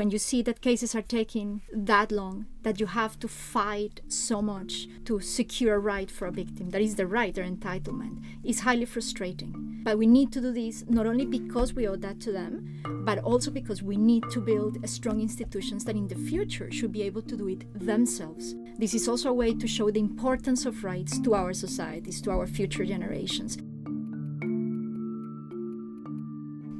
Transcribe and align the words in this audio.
when 0.00 0.10
you 0.10 0.18
see 0.18 0.40
that 0.40 0.62
cases 0.62 0.94
are 0.94 1.02
taking 1.02 1.60
that 1.70 2.10
long, 2.10 2.46
that 2.62 2.80
you 2.80 2.86
have 2.86 3.18
to 3.18 3.28
fight 3.28 4.00
so 4.08 4.40
much 4.40 4.88
to 5.04 5.20
secure 5.20 5.74
a 5.74 5.78
right 5.78 6.10
for 6.10 6.26
a 6.26 6.32
victim, 6.32 6.70
that 6.70 6.80
is 6.80 6.94
the 6.94 7.06
right, 7.06 7.34
their 7.34 7.44
entitlement, 7.44 8.24
is 8.42 8.60
highly 8.60 8.86
frustrating. 8.86 9.82
But 9.82 9.98
we 9.98 10.06
need 10.06 10.32
to 10.32 10.40
do 10.40 10.52
this 10.52 10.86
not 10.88 11.06
only 11.06 11.26
because 11.26 11.74
we 11.74 11.86
owe 11.86 11.96
that 11.96 12.18
to 12.20 12.32
them, 12.32 12.80
but 13.04 13.18
also 13.18 13.50
because 13.50 13.82
we 13.82 13.98
need 13.98 14.24
to 14.30 14.40
build 14.40 14.78
strong 14.88 15.20
institutions 15.20 15.84
that 15.84 15.96
in 15.96 16.08
the 16.08 16.14
future 16.14 16.72
should 16.72 16.92
be 16.92 17.02
able 17.02 17.20
to 17.20 17.36
do 17.36 17.48
it 17.48 17.66
themselves. 17.78 18.54
This 18.78 18.94
is 18.94 19.06
also 19.06 19.28
a 19.28 19.34
way 19.34 19.52
to 19.52 19.66
show 19.66 19.90
the 19.90 20.00
importance 20.00 20.64
of 20.64 20.82
rights 20.82 21.18
to 21.18 21.34
our 21.34 21.52
societies, 21.52 22.22
to 22.22 22.30
our 22.30 22.46
future 22.46 22.86
generations. 22.86 23.58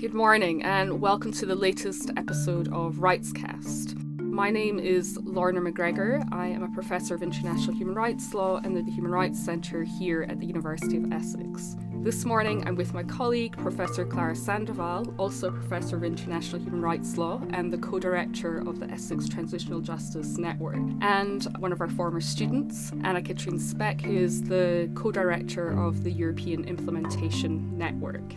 Good 0.01 0.14
morning, 0.14 0.62
and 0.62 0.98
welcome 1.03 1.30
to 1.33 1.45
the 1.45 1.55
latest 1.55 2.11
episode 2.16 2.69
of 2.69 2.95
RightsCast. 3.01 4.03
My 4.19 4.48
name 4.48 4.79
is 4.79 5.19
Lorna 5.25 5.61
McGregor. 5.61 6.27
I 6.33 6.47
am 6.47 6.62
a 6.62 6.70
professor 6.70 7.15
of 7.15 7.23
international 7.23 7.77
human 7.77 7.95
rights 7.95 8.33
law 8.33 8.62
and 8.65 8.75
the 8.75 8.91
Human 8.91 9.12
Rights 9.12 9.39
Centre 9.39 9.84
here 9.84 10.23
at 10.23 10.41
the 10.41 10.47
University 10.47 10.97
of 10.97 11.12
Essex. 11.12 11.77
This 11.97 12.25
morning, 12.25 12.66
I'm 12.66 12.77
with 12.77 12.95
my 12.95 13.02
colleague, 13.02 13.59
Professor 13.59 14.06
Clara 14.06 14.34
Sandoval, 14.34 15.15
also 15.19 15.48
a 15.48 15.52
professor 15.52 15.98
of 15.98 16.05
international 16.05 16.62
human 16.62 16.80
rights 16.80 17.19
law 17.19 17.42
and 17.51 17.70
the 17.70 17.77
co 17.77 17.98
director 17.98 18.67
of 18.67 18.80
the 18.80 18.91
Essex 18.91 19.28
Transitional 19.28 19.83
Justice 19.83 20.39
Network, 20.39 20.80
and 21.03 21.47
one 21.59 21.73
of 21.73 21.83
our 21.83 21.91
former 21.91 22.23
students, 22.23 22.91
Anna 23.05 23.20
Katrin 23.20 23.59
Speck, 23.59 24.01
who 24.01 24.17
is 24.17 24.45
the 24.45 24.91
co 24.95 25.12
director 25.12 25.78
of 25.78 26.05
the 26.05 26.11
European 26.11 26.64
Implementation 26.64 27.77
Network 27.77 28.33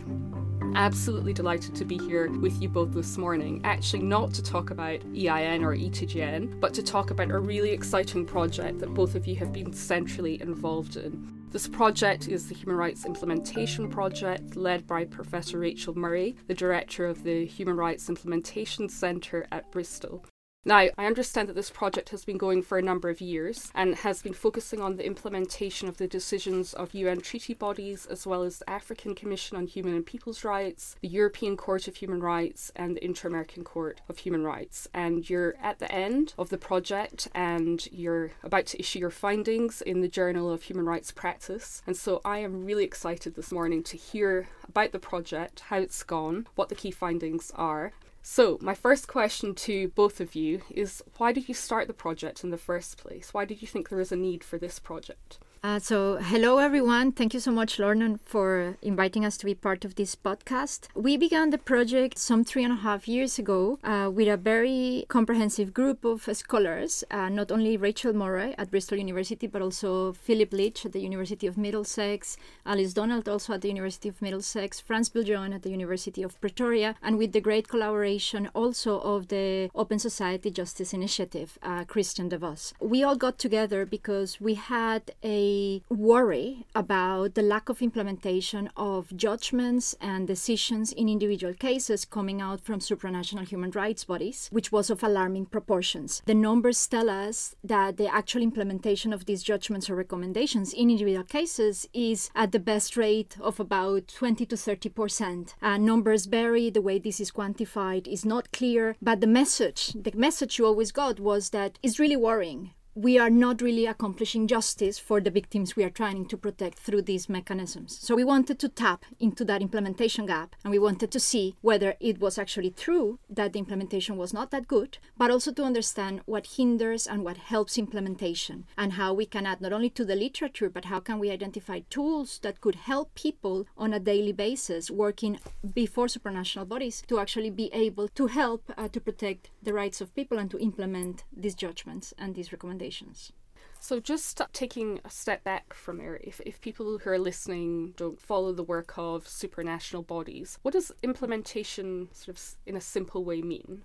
absolutely 0.74 1.32
delighted 1.32 1.74
to 1.74 1.84
be 1.84 1.98
here 1.98 2.30
with 2.30 2.60
you 2.60 2.68
both 2.68 2.92
this 2.92 3.16
morning. 3.16 3.60
Actually, 3.64 4.02
not 4.02 4.32
to 4.34 4.42
talk 4.42 4.70
about 4.70 5.00
EIN 5.14 5.64
or 5.64 5.76
ETJN, 5.76 6.60
but 6.60 6.74
to 6.74 6.82
talk 6.82 7.10
about 7.10 7.30
a 7.30 7.38
really 7.38 7.70
exciting 7.70 8.26
project 8.26 8.78
that 8.80 8.94
both 8.94 9.14
of 9.14 9.26
you 9.26 9.36
have 9.36 9.52
been 9.52 9.72
centrally 9.72 10.40
involved 10.40 10.96
in. 10.96 11.32
This 11.50 11.68
project 11.68 12.26
is 12.26 12.48
the 12.48 12.54
Human 12.54 12.76
Rights 12.76 13.06
Implementation 13.06 13.88
Project, 13.88 14.56
led 14.56 14.86
by 14.88 15.04
Professor 15.04 15.60
Rachel 15.60 15.96
Murray, 15.96 16.34
the 16.48 16.54
director 16.54 17.06
of 17.06 17.22
the 17.22 17.46
Human 17.46 17.76
Rights 17.76 18.08
Implementation 18.08 18.88
Centre 18.88 19.46
at 19.52 19.70
Bristol. 19.70 20.24
Now, 20.66 20.78
I 20.96 21.06
understand 21.06 21.50
that 21.50 21.56
this 21.56 21.68
project 21.68 22.08
has 22.08 22.24
been 22.24 22.38
going 22.38 22.62
for 22.62 22.78
a 22.78 22.82
number 22.82 23.10
of 23.10 23.20
years 23.20 23.70
and 23.74 23.96
has 23.96 24.22
been 24.22 24.32
focusing 24.32 24.80
on 24.80 24.96
the 24.96 25.04
implementation 25.04 25.88
of 25.88 25.98
the 25.98 26.08
decisions 26.08 26.72
of 26.72 26.94
UN 26.94 27.20
treaty 27.20 27.52
bodies 27.52 28.06
as 28.06 28.26
well 28.26 28.42
as 28.42 28.58
the 28.58 28.70
African 28.70 29.14
Commission 29.14 29.58
on 29.58 29.66
Human 29.66 29.94
and 29.94 30.06
People's 30.06 30.42
Rights, 30.42 30.96
the 31.02 31.08
European 31.08 31.58
Court 31.58 31.86
of 31.86 31.96
Human 31.96 32.20
Rights, 32.20 32.72
and 32.74 32.96
the 32.96 33.04
Inter 33.04 33.28
American 33.28 33.62
Court 33.62 34.00
of 34.08 34.18
Human 34.18 34.42
Rights. 34.42 34.88
And 34.94 35.28
you're 35.28 35.54
at 35.60 35.80
the 35.80 35.92
end 35.92 36.32
of 36.38 36.48
the 36.48 36.56
project 36.56 37.28
and 37.34 37.86
you're 37.92 38.30
about 38.42 38.64
to 38.66 38.80
issue 38.80 39.00
your 39.00 39.10
findings 39.10 39.82
in 39.82 40.00
the 40.00 40.08
Journal 40.08 40.50
of 40.50 40.62
Human 40.62 40.86
Rights 40.86 41.10
Practice. 41.10 41.82
And 41.86 41.94
so 41.94 42.22
I 42.24 42.38
am 42.38 42.64
really 42.64 42.84
excited 42.84 43.34
this 43.34 43.52
morning 43.52 43.82
to 43.82 43.98
hear 43.98 44.48
about 44.66 44.92
the 44.92 44.98
project, 44.98 45.60
how 45.68 45.76
it's 45.76 46.02
gone, 46.02 46.46
what 46.54 46.70
the 46.70 46.74
key 46.74 46.90
findings 46.90 47.52
are, 47.54 47.92
so, 48.26 48.56
my 48.62 48.74
first 48.74 49.06
question 49.06 49.54
to 49.54 49.88
both 49.88 50.18
of 50.18 50.34
you 50.34 50.62
is 50.70 51.02
why 51.18 51.30
did 51.30 51.46
you 51.46 51.52
start 51.52 51.88
the 51.88 51.92
project 51.92 52.42
in 52.42 52.48
the 52.48 52.56
first 52.56 52.96
place? 52.96 53.34
Why 53.34 53.44
did 53.44 53.60
you 53.60 53.68
think 53.68 53.90
there 53.90 53.98
was 53.98 54.12
a 54.12 54.16
need 54.16 54.42
for 54.42 54.56
this 54.56 54.78
project? 54.78 55.38
Uh, 55.64 55.78
so, 55.78 56.18
hello 56.20 56.58
everyone. 56.58 57.10
Thank 57.10 57.32
you 57.32 57.40
so 57.40 57.50
much, 57.50 57.78
Lorna, 57.78 58.18
for 58.22 58.76
inviting 58.82 59.24
us 59.24 59.38
to 59.38 59.46
be 59.46 59.54
part 59.54 59.86
of 59.86 59.94
this 59.94 60.14
podcast. 60.14 60.88
We 60.94 61.16
began 61.16 61.48
the 61.48 61.56
project 61.56 62.18
some 62.18 62.44
three 62.44 62.64
and 62.64 62.72
a 62.74 62.76
half 62.76 63.08
years 63.08 63.38
ago 63.38 63.78
uh, 63.82 64.10
with 64.12 64.28
a 64.28 64.36
very 64.36 65.06
comprehensive 65.08 65.72
group 65.72 66.04
of 66.04 66.28
scholars, 66.36 67.02
uh, 67.10 67.30
not 67.30 67.50
only 67.50 67.78
Rachel 67.78 68.12
Murray 68.12 68.54
at 68.58 68.70
Bristol 68.70 68.98
University, 68.98 69.46
but 69.46 69.62
also 69.62 70.12
Philip 70.12 70.52
Leach 70.52 70.84
at 70.84 70.92
the 70.92 71.00
University 71.00 71.46
of 71.46 71.56
Middlesex, 71.56 72.36
Alice 72.66 72.92
Donald 72.92 73.26
also 73.26 73.54
at 73.54 73.62
the 73.62 73.68
University 73.68 74.10
of 74.10 74.20
Middlesex, 74.20 74.80
Frans 74.80 75.08
Viljoen 75.08 75.54
at 75.54 75.62
the 75.62 75.70
University 75.70 76.22
of 76.22 76.38
Pretoria, 76.42 76.94
and 77.02 77.16
with 77.16 77.32
the 77.32 77.40
great 77.40 77.68
collaboration 77.68 78.50
also 78.52 79.00
of 79.00 79.28
the 79.28 79.70
Open 79.74 79.98
Society 79.98 80.50
Justice 80.50 80.92
Initiative, 80.92 81.58
uh, 81.62 81.84
Christian 81.84 82.28
de 82.28 82.36
Vos. 82.36 82.74
We 82.80 83.02
all 83.02 83.16
got 83.16 83.38
together 83.38 83.86
because 83.86 84.42
we 84.42 84.52
had 84.52 85.10
a 85.22 85.53
worry 85.88 86.66
about 86.74 87.34
the 87.34 87.42
lack 87.42 87.68
of 87.68 87.82
implementation 87.82 88.70
of 88.76 89.14
judgments 89.16 89.94
and 90.00 90.26
decisions 90.26 90.92
in 90.92 91.08
individual 91.08 91.54
cases 91.54 92.04
coming 92.04 92.40
out 92.40 92.60
from 92.60 92.80
supranational 92.80 93.46
human 93.46 93.70
rights 93.70 94.04
bodies, 94.04 94.48
which 94.52 94.72
was 94.72 94.90
of 94.90 95.02
alarming 95.02 95.46
proportions. 95.46 96.22
The 96.26 96.34
numbers 96.34 96.86
tell 96.86 97.08
us 97.08 97.56
that 97.64 97.96
the 97.96 98.12
actual 98.12 98.42
implementation 98.42 99.12
of 99.12 99.24
these 99.24 99.42
judgments 99.42 99.88
or 99.88 99.96
recommendations 99.96 100.72
in 100.72 100.90
individual 100.90 101.24
cases 101.24 101.88
is 101.92 102.30
at 102.34 102.52
the 102.52 102.58
best 102.58 102.96
rate 102.96 103.36
of 103.40 103.60
about 103.60 104.08
20 104.08 104.46
to 104.46 104.56
30 104.56 104.88
percent. 104.90 105.54
Uh, 105.62 105.76
numbers 105.76 106.26
vary, 106.26 106.70
the 106.70 106.82
way 106.82 106.98
this 106.98 107.20
is 107.20 107.30
quantified 107.30 108.06
is 108.06 108.24
not 108.24 108.52
clear, 108.52 108.96
but 109.00 109.20
the 109.20 109.26
message, 109.26 109.92
the 109.94 110.12
message 110.14 110.58
you 110.58 110.66
always 110.66 110.92
got 110.92 111.20
was 111.20 111.50
that 111.50 111.78
it's 111.82 111.98
really 111.98 112.16
worrying 112.16 112.73
we 112.96 113.18
are 113.18 113.30
not 113.30 113.60
really 113.60 113.86
accomplishing 113.86 114.46
justice 114.46 115.00
for 115.00 115.20
the 115.20 115.30
victims 115.30 115.74
we 115.74 115.82
are 115.82 115.90
trying 115.90 116.24
to 116.26 116.36
protect 116.36 116.78
through 116.78 117.02
these 117.02 117.28
mechanisms. 117.28 117.98
So 118.00 118.14
we 118.14 118.22
wanted 118.22 118.60
to 118.60 118.68
tap 118.68 119.04
into 119.18 119.44
that 119.46 119.62
implementation 119.62 120.26
gap 120.26 120.54
and 120.62 120.70
we 120.70 120.78
wanted 120.78 121.10
to 121.10 121.18
see 121.18 121.56
whether 121.60 121.96
it 121.98 122.20
was 122.20 122.38
actually 122.38 122.70
true 122.70 123.18
that 123.28 123.52
the 123.52 123.58
implementation 123.58 124.16
was 124.16 124.32
not 124.32 124.52
that 124.52 124.68
good, 124.68 124.98
but 125.16 125.32
also 125.32 125.52
to 125.52 125.64
understand 125.64 126.20
what 126.26 126.46
hinders 126.56 127.08
and 127.08 127.24
what 127.24 127.36
helps 127.36 127.78
implementation 127.78 128.64
and 128.78 128.92
how 128.92 129.12
we 129.12 129.26
can 129.26 129.44
add 129.44 129.60
not 129.60 129.72
only 129.72 129.90
to 129.90 130.04
the 130.04 130.14
literature, 130.14 130.70
but 130.70 130.84
how 130.84 131.00
can 131.00 131.18
we 131.18 131.32
identify 131.32 131.80
tools 131.90 132.38
that 132.42 132.60
could 132.60 132.76
help 132.76 133.12
people 133.16 133.66
on 133.76 133.92
a 133.92 133.98
daily 133.98 134.32
basis 134.32 134.88
working 134.88 135.40
before 135.74 136.06
supranational 136.06 136.68
bodies 136.68 137.02
to 137.08 137.18
actually 137.18 137.50
be 137.50 137.70
able 137.72 138.06
to 138.06 138.28
help 138.28 138.72
uh, 138.78 138.86
to 138.86 139.00
protect 139.00 139.50
the 139.64 139.72
rights 139.72 140.00
of 140.00 140.14
people 140.14 140.38
and 140.38 140.48
to 140.48 140.60
implement 140.60 141.24
these 141.36 141.56
judgments 141.56 142.14
and 142.18 142.36
these 142.36 142.52
recommendations 142.52 142.83
recommendations. 142.84 143.32
So, 143.80 144.00
just 144.00 144.40
taking 144.52 145.00
a 145.04 145.10
step 145.10 145.44
back 145.44 145.74
from 145.74 145.98
there, 145.98 146.18
if, 146.24 146.40
if 146.46 146.60
people 146.60 146.98
who 146.98 147.10
are 147.10 147.18
listening 147.18 147.92
don't 147.96 148.20
follow 148.20 148.52
the 148.52 148.62
work 148.62 148.94
of 148.96 149.26
supranational 149.26 150.06
bodies, 150.06 150.58
what 150.62 150.72
does 150.72 150.90
implementation, 151.02 152.08
sort 152.12 152.36
of 152.36 152.42
in 152.64 152.76
a 152.76 152.80
simple 152.80 153.24
way, 153.24 153.42
mean? 153.42 153.84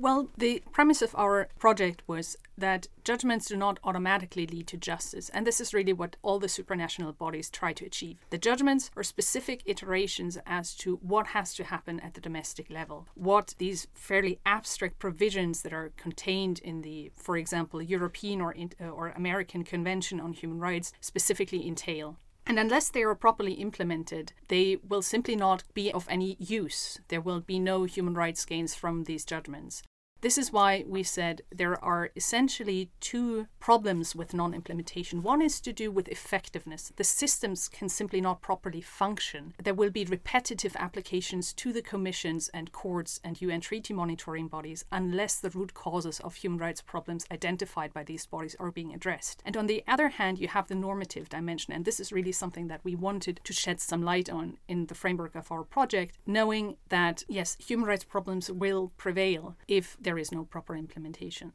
Well, 0.00 0.28
the 0.38 0.62
premise 0.70 1.02
of 1.02 1.12
our 1.16 1.48
project 1.58 2.04
was 2.06 2.36
that 2.56 2.86
judgments 3.02 3.46
do 3.46 3.56
not 3.56 3.80
automatically 3.82 4.46
lead 4.46 4.68
to 4.68 4.76
justice, 4.76 5.28
and 5.30 5.44
this 5.44 5.60
is 5.60 5.74
really 5.74 5.92
what 5.92 6.14
all 6.22 6.38
the 6.38 6.46
supranational 6.46 7.18
bodies 7.18 7.50
try 7.50 7.72
to 7.72 7.84
achieve. 7.84 8.18
The 8.30 8.38
judgments 8.38 8.92
are 8.96 9.02
specific 9.02 9.60
iterations 9.66 10.38
as 10.46 10.76
to 10.76 11.00
what 11.02 11.26
has 11.28 11.52
to 11.54 11.64
happen 11.64 11.98
at 11.98 12.14
the 12.14 12.20
domestic 12.20 12.70
level, 12.70 13.08
what 13.16 13.56
these 13.58 13.88
fairly 13.92 14.38
abstract 14.46 15.00
provisions 15.00 15.62
that 15.62 15.72
are 15.72 15.90
contained 15.96 16.60
in 16.60 16.82
the, 16.82 17.10
for 17.16 17.36
example, 17.36 17.82
European 17.82 18.40
or, 18.40 18.54
uh, 18.80 18.84
or 18.84 19.08
American 19.16 19.64
Convention 19.64 20.20
on 20.20 20.32
Human 20.32 20.60
Rights 20.60 20.92
specifically 21.00 21.66
entail. 21.66 22.18
And 22.48 22.58
unless 22.58 22.88
they 22.88 23.02
are 23.02 23.14
properly 23.14 23.52
implemented, 23.52 24.32
they 24.48 24.78
will 24.88 25.02
simply 25.02 25.36
not 25.36 25.64
be 25.74 25.92
of 25.92 26.08
any 26.08 26.34
use. 26.40 26.98
There 27.08 27.20
will 27.20 27.40
be 27.40 27.58
no 27.58 27.84
human 27.84 28.14
rights 28.14 28.46
gains 28.46 28.74
from 28.74 29.04
these 29.04 29.26
judgments. 29.26 29.82
This 30.20 30.36
is 30.36 30.52
why 30.52 30.84
we 30.88 31.04
said 31.04 31.42
there 31.54 31.82
are 31.84 32.10
essentially 32.16 32.90
two 32.98 33.46
problems 33.60 34.16
with 34.16 34.34
non 34.34 34.52
implementation. 34.52 35.22
One 35.22 35.40
is 35.40 35.60
to 35.60 35.72
do 35.72 35.92
with 35.92 36.08
effectiveness. 36.08 36.92
The 36.96 37.04
systems 37.04 37.68
can 37.68 37.88
simply 37.88 38.20
not 38.20 38.42
properly 38.42 38.80
function. 38.80 39.54
There 39.62 39.74
will 39.74 39.90
be 39.90 40.04
repetitive 40.04 40.74
applications 40.76 41.52
to 41.52 41.72
the 41.72 41.82
commissions 41.82 42.50
and 42.52 42.72
courts 42.72 43.20
and 43.22 43.40
UN 43.40 43.60
treaty 43.60 43.94
monitoring 43.94 44.48
bodies 44.48 44.84
unless 44.90 45.36
the 45.36 45.50
root 45.50 45.72
causes 45.74 46.18
of 46.20 46.34
human 46.34 46.58
rights 46.58 46.82
problems 46.82 47.24
identified 47.30 47.92
by 47.92 48.02
these 48.02 48.26
bodies 48.26 48.56
are 48.58 48.72
being 48.72 48.92
addressed. 48.92 49.40
And 49.44 49.56
on 49.56 49.68
the 49.68 49.84
other 49.86 50.08
hand, 50.08 50.40
you 50.40 50.48
have 50.48 50.66
the 50.66 50.74
normative 50.74 51.28
dimension. 51.28 51.72
And 51.72 51.84
this 51.84 52.00
is 52.00 52.10
really 52.12 52.32
something 52.32 52.66
that 52.66 52.84
we 52.84 52.96
wanted 52.96 53.40
to 53.44 53.52
shed 53.52 53.80
some 53.80 54.02
light 54.02 54.28
on 54.28 54.58
in 54.66 54.86
the 54.86 54.96
framework 54.96 55.36
of 55.36 55.52
our 55.52 55.62
project, 55.62 56.18
knowing 56.26 56.76
that, 56.88 57.22
yes, 57.28 57.56
human 57.60 57.86
rights 57.86 58.04
problems 58.04 58.50
will 58.50 58.90
prevail 58.96 59.56
if 59.68 59.96
there 60.08 60.16
is 60.16 60.32
no 60.32 60.44
proper 60.44 60.74
implementation. 60.74 61.52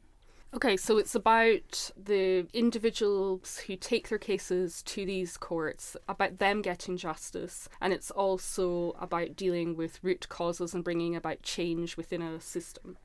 Okay, 0.54 0.76
so 0.76 0.96
it's 0.96 1.16
about 1.16 1.90
the 2.00 2.46
individuals 2.52 3.58
who 3.66 3.74
take 3.74 4.08
their 4.08 4.18
cases 4.18 4.80
to 4.84 5.04
these 5.04 5.36
courts, 5.36 5.96
about 6.08 6.38
them 6.38 6.62
getting 6.62 6.96
justice, 6.96 7.68
and 7.80 7.92
it's 7.92 8.12
also 8.12 8.94
about 9.00 9.34
dealing 9.34 9.74
with 9.74 9.98
root 10.04 10.28
causes 10.28 10.72
and 10.72 10.84
bringing 10.84 11.16
about 11.16 11.42
change 11.42 11.96
within 11.96 12.22
a 12.22 12.40
system. 12.40 12.96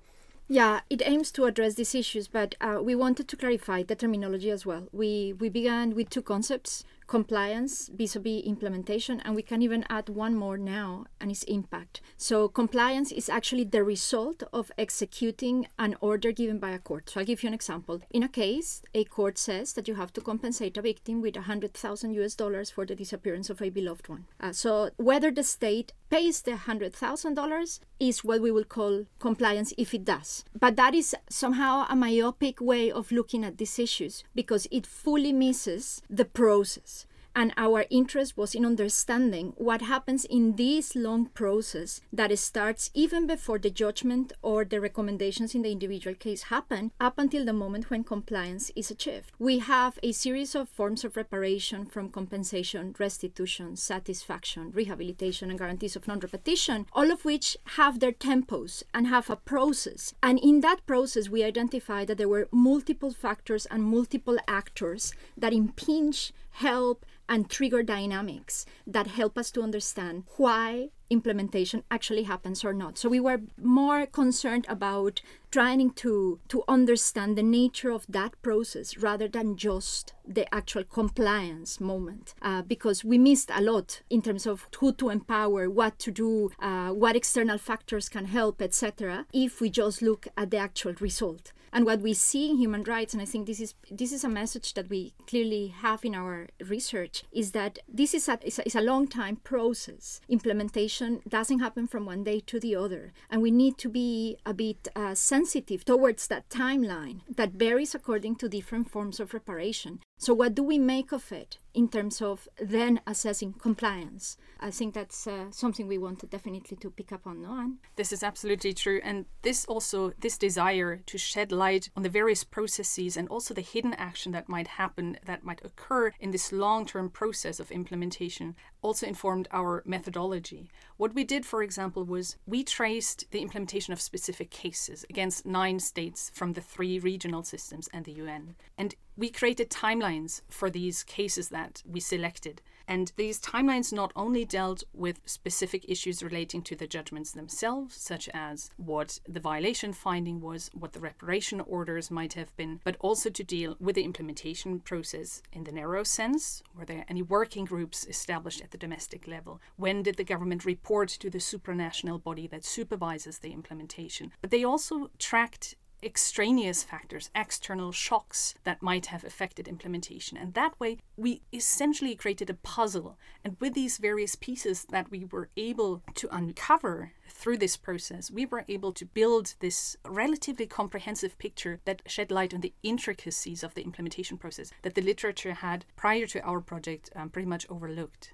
Yeah, 0.47 0.81
it 0.87 1.01
aims 1.03 1.31
to 1.31 1.45
address 1.45 1.73
these 1.73 1.95
issues, 1.95 2.27
but 2.27 2.53
uh, 2.61 2.77
we 2.83 2.93
wanted 2.93 3.27
to 3.27 3.35
clarify 3.35 3.81
the 3.81 3.95
terminology 3.95 4.51
as 4.51 4.67
well. 4.67 4.87
We 4.91 5.33
we 5.33 5.49
began 5.49 5.95
with 5.95 6.11
two 6.11 6.21
concepts 6.21 6.83
compliance 7.09 7.89
vis-a-vis 7.91 8.43
implementation 8.43 9.19
and 9.21 9.35
we 9.35 9.41
can 9.41 9.63
even 9.63 9.83
add 9.89 10.07
one 10.09 10.35
more 10.35 10.57
now 10.57 11.05
and 11.19 11.31
it's 11.31 11.41
impact. 11.43 12.01
So 12.17 12.47
compliance 12.47 13.11
is 13.11 13.29
actually 13.29 13.63
the 13.63 13.83
result 13.83 14.43
of 14.53 14.71
executing 14.77 15.67
an 15.79 15.95
order 16.01 16.31
given 16.31 16.59
by 16.59 16.69
a 16.69 16.77
court. 16.77 17.09
So 17.09 17.19
i'll 17.19 17.25
give 17.25 17.41
you 17.41 17.47
an 17.47 17.55
example. 17.55 17.99
In 18.11 18.21
a 18.21 18.29
case 18.29 18.83
a 18.93 19.05
court 19.05 19.39
says 19.39 19.73
that 19.73 19.87
you 19.87 19.95
have 19.95 20.13
to 20.13 20.21
compensate 20.21 20.77
a 20.77 20.83
victim 20.83 21.19
with 21.19 21.35
100000 21.35 22.13
us 22.13 22.35
dollars 22.35 22.69
for 22.69 22.85
the 22.85 22.95
disappearance 22.95 23.49
of 23.49 23.59
a 23.59 23.71
beloved 23.71 24.07
one. 24.07 24.25
Uh, 24.39 24.51
so 24.51 24.91
whether 24.97 25.31
the 25.31 25.43
state 25.43 25.93
pays 26.09 26.41
the 26.41 26.51
$100000 26.51 27.79
is 27.99 28.23
what 28.23 28.41
we 28.41 28.51
will 28.51 28.63
call 28.63 29.05
compliance 29.19 29.73
if 29.77 29.93
it 29.93 30.05
does. 30.05 30.43
But 30.59 30.75
that 30.75 30.95
is 30.95 31.15
somehow 31.29 31.85
a 31.89 31.95
myopic 31.95 32.61
way 32.61 32.91
of 32.91 33.11
looking 33.11 33.43
at 33.43 33.57
these 33.57 33.79
issues 33.79 34.23
because 34.35 34.67
it 34.71 34.85
fully 34.87 35.33
misses 35.33 36.01
the 36.09 36.25
process 36.25 36.98
and 37.39 37.53
our 37.55 37.85
interest 37.89 38.35
was 38.35 38.53
in 38.53 38.65
understanding 38.65 39.53
what 39.55 39.81
happens 39.81 40.25
in 40.25 40.57
this 40.57 40.93
long 40.93 41.27
process 41.27 42.01
that 42.11 42.37
starts 42.37 42.91
even 42.93 43.25
before 43.25 43.57
the 43.57 43.69
judgment 43.69 44.33
or 44.41 44.65
the 44.65 44.81
recommendations 44.81 45.55
in 45.55 45.61
the 45.61 45.71
individual 45.71 46.13
case 46.13 46.43
happen 46.43 46.91
up 46.99 47.17
until 47.17 47.45
the 47.45 47.53
moment 47.53 47.89
when 47.89 48.03
compliance 48.03 48.73
is 48.75 48.91
achieved. 48.91 49.31
We 49.39 49.59
have 49.59 49.97
a 50.03 50.11
series 50.11 50.53
of 50.53 50.67
forms 50.67 51.05
of 51.05 51.15
reparation 51.15 51.85
from 51.85 52.09
compensation, 52.09 52.93
restitution, 52.99 53.77
satisfaction, 53.77 54.71
rehabilitation, 54.73 55.49
and 55.49 55.57
guarantees 55.57 55.95
of 55.95 56.09
non 56.09 56.19
repetition, 56.19 56.87
all 56.91 57.09
of 57.09 57.23
which 57.23 57.55
have 57.77 58.01
their 58.01 58.11
tempos 58.11 58.83
and 58.93 59.07
have 59.07 59.29
a 59.29 59.37
process. 59.37 60.13
And 60.21 60.39
in 60.39 60.59
that 60.59 60.85
process, 60.85 61.29
we 61.29 61.45
identified 61.45 62.07
that 62.07 62.17
there 62.17 62.27
were 62.27 62.49
multiple 62.51 63.13
factors 63.13 63.65
and 63.67 63.83
multiple 63.83 64.37
actors 64.45 65.13
that 65.37 65.53
impinge, 65.53 66.33
help, 66.51 67.05
and 67.29 67.49
trigger 67.49 67.83
dynamics 67.83 68.65
that 68.85 69.07
help 69.07 69.37
us 69.37 69.51
to 69.51 69.61
understand 69.61 70.23
why 70.35 70.89
implementation 71.09 71.83
actually 71.89 72.23
happens 72.23 72.63
or 72.63 72.73
not. 72.73 72.97
So 72.97 73.09
we 73.09 73.19
were 73.19 73.41
more 73.57 74.05
concerned 74.05 74.65
about 74.67 75.21
trying 75.51 75.91
to 75.91 76.39
to 76.47 76.63
understand 76.67 77.35
the 77.35 77.43
nature 77.43 77.89
of 77.89 78.05
that 78.07 78.39
process 78.41 78.97
rather 78.97 79.27
than 79.27 79.55
just 79.55 80.13
the 80.27 80.53
actual 80.53 80.83
compliance 80.83 81.79
moment 81.79 82.35
uh, 82.41 82.61
because 82.61 83.03
we 83.03 83.17
missed 83.17 83.49
a 83.55 83.61
lot 83.61 84.01
in 84.09 84.21
terms 84.21 84.45
of 84.45 84.67
who 84.79 84.93
to 84.93 85.09
empower 85.09 85.69
what 85.69 85.97
to 85.97 86.11
do 86.11 86.51
uh, 86.59 86.89
what 86.89 87.15
external 87.15 87.57
factors 87.57 88.09
can 88.09 88.25
help 88.25 88.61
etc 88.61 89.25
if 89.33 89.59
we 89.59 89.69
just 89.71 90.03
look 90.03 90.27
at 90.37 90.51
the 90.51 90.57
actual 90.57 90.93
result 90.99 91.51
and 91.71 91.85
what 91.85 92.01
we 92.01 92.13
see 92.13 92.49
in 92.49 92.57
human 92.57 92.83
rights, 92.83 93.13
and 93.13 93.21
I 93.21 93.25
think 93.25 93.47
this 93.47 93.59
is 93.59 93.73
this 93.91 94.11
is 94.11 94.23
a 94.23 94.29
message 94.29 94.73
that 94.73 94.89
we 94.89 95.13
clearly 95.27 95.67
have 95.67 96.05
in 96.05 96.15
our 96.15 96.47
research, 96.67 97.23
is 97.31 97.51
that 97.51 97.79
this 97.87 98.13
is 98.13 98.27
a, 98.27 98.39
is 98.45 98.59
a, 98.59 98.79
a 98.79 98.81
long 98.81 99.07
time 99.07 99.37
process. 99.37 100.21
Implementation 100.29 101.21
doesn't 101.27 101.59
happen 101.59 101.87
from 101.87 102.05
one 102.05 102.23
day 102.23 102.39
to 102.41 102.59
the 102.59 102.75
other, 102.75 103.13
and 103.29 103.41
we 103.41 103.51
need 103.51 103.77
to 103.77 103.89
be 103.89 104.37
a 104.45 104.53
bit 104.53 104.87
uh, 104.95 105.15
sensitive 105.15 105.85
towards 105.85 106.27
that 106.27 106.49
timeline 106.49 107.21
that 107.29 107.51
varies 107.51 107.95
according 107.95 108.35
to 108.35 108.49
different 108.49 108.89
forms 108.89 109.19
of 109.19 109.33
reparation. 109.33 109.99
So, 110.17 110.33
what 110.33 110.55
do 110.55 110.63
we 110.63 110.77
make 110.77 111.11
of 111.11 111.31
it 111.31 111.57
in 111.79 111.87
terms 111.87 112.21
of 112.21 112.47
then 112.59 112.99
assessing 113.07 113.53
compliance? 113.53 114.37
I 114.59 114.69
think 114.69 114.93
that's 114.93 115.25
uh, 115.25 115.45
something 115.51 115.87
we 115.87 115.97
want 115.97 116.29
definitely 116.29 116.75
to 116.75 116.89
pick 116.89 117.13
up 117.13 117.25
on, 117.25 117.41
no? 117.41 117.71
This 117.95 118.11
is 118.11 118.21
absolutely 118.21 118.73
true, 118.73 118.99
and 119.01 119.25
this 119.43 119.65
also 119.65 120.11
this 120.19 120.37
desire 120.37 120.97
to 120.97 121.17
shed 121.17 121.53
light 121.53 121.89
on 121.95 122.03
the 122.03 122.09
various 122.09 122.43
processes 122.43 123.15
and 123.15 123.29
also 123.29 123.53
the 123.53 123.61
hidden 123.61 123.93
action 123.93 124.33
that 124.33 124.49
might 124.49 124.67
happen, 124.67 125.17
that 125.25 125.45
might 125.45 125.63
occur 125.63 126.11
in 126.19 126.31
this 126.31 126.51
long-term 126.51 127.09
process 127.11 127.61
of 127.61 127.71
implementation, 127.71 128.55
also 128.81 129.07
informed 129.07 129.47
our 129.51 129.81
methodology. 129.85 130.69
What 130.97 131.15
we 131.15 131.23
did, 131.23 131.45
for 131.45 131.63
example, 131.63 132.03
was 132.03 132.35
we 132.45 132.65
traced 132.65 133.31
the 133.31 133.39
implementation 133.39 133.93
of 133.93 134.01
specific 134.01 134.49
cases 134.49 135.05
against 135.09 135.45
nine 135.45 135.79
states 135.79 136.29
from 136.33 136.53
the 136.53 136.61
three 136.61 136.99
regional 136.99 137.43
systems 137.43 137.87
and 137.93 138.03
the 138.03 138.19
UN, 138.23 138.55
and 138.77 138.95
we 139.19 139.29
created 139.29 139.69
timelines 139.69 140.41
for 140.49 140.69
these 140.69 141.03
cases 141.03 141.49
that 141.49 141.83
we 141.85 141.99
selected. 141.99 142.61
And 142.87 143.11
these 143.17 143.39
timelines 143.39 143.91
not 143.91 144.13
only 144.15 144.45
dealt 144.45 144.83
with 144.93 145.19
specific 145.25 145.83
issues 145.89 146.23
relating 146.23 146.61
to 146.63 146.75
the 146.75 146.87
judgments 146.87 147.33
themselves, 147.33 147.95
such 147.95 148.29
as 148.33 148.71
what 148.77 149.19
the 149.27 149.41
violation 149.41 149.91
finding 149.91 150.39
was, 150.39 150.71
what 150.73 150.93
the 150.93 151.01
reparation 151.01 151.59
orders 151.59 152.09
might 152.09 152.33
have 152.33 152.55
been, 152.55 152.79
but 152.85 152.95
also 153.01 153.29
to 153.29 153.43
deal 153.43 153.75
with 153.79 153.95
the 153.95 154.03
implementation 154.03 154.79
process 154.79 155.43
in 155.51 155.65
the 155.65 155.73
narrow 155.73 156.03
sense. 156.03 156.63
Were 156.73 156.85
there 156.85 157.05
any 157.09 157.21
working 157.21 157.65
groups 157.65 158.07
established 158.07 158.61
at 158.61 158.71
the 158.71 158.77
domestic 158.77 159.27
level? 159.27 159.59
When 159.75 160.01
did 160.01 160.15
the 160.15 160.23
government 160.23 160.63
report 160.63 161.09
to 161.09 161.29
the 161.29 161.39
supranational 161.39 162.23
body 162.23 162.47
that 162.47 162.63
supervises 162.63 163.39
the 163.39 163.51
implementation? 163.51 164.31
But 164.41 164.49
they 164.49 164.63
also 164.63 165.11
tracked 165.19 165.75
extraneous 166.03 166.83
factors, 166.83 167.29
external 167.35 167.91
shocks 167.91 168.55
that 168.63 168.81
might 168.81 169.07
have 169.07 169.23
affected 169.23 169.67
implementation. 169.67 170.37
And 170.37 170.53
that 170.53 170.79
way, 170.79 170.97
we 171.17 171.41
essentially 171.51 172.15
created 172.15 172.49
a 172.49 172.53
puzzle. 172.53 173.17
And 173.43 173.57
with 173.59 173.73
these 173.73 173.97
various 173.97 174.35
pieces 174.35 174.85
that 174.89 175.11
we 175.11 175.25
were 175.25 175.49
able 175.57 176.01
to 176.15 176.33
uncover 176.35 177.13
through 177.29 177.57
this 177.57 177.77
process, 177.77 178.31
we 178.31 178.45
were 178.45 178.65
able 178.67 178.93
to 178.93 179.05
build 179.05 179.55
this 179.59 179.97
relatively 180.05 180.65
comprehensive 180.65 181.37
picture 181.37 181.79
that 181.85 182.01
shed 182.05 182.31
light 182.31 182.53
on 182.53 182.61
the 182.61 182.73
intricacies 182.83 183.63
of 183.63 183.73
the 183.73 183.83
implementation 183.83 184.37
process 184.37 184.71
that 184.81 184.95
the 184.95 185.01
literature 185.01 185.53
had 185.53 185.85
prior 185.95 186.25
to 186.27 186.41
our 186.41 186.61
project 186.61 187.09
um, 187.15 187.29
pretty 187.29 187.47
much 187.47 187.65
overlooked. 187.69 188.33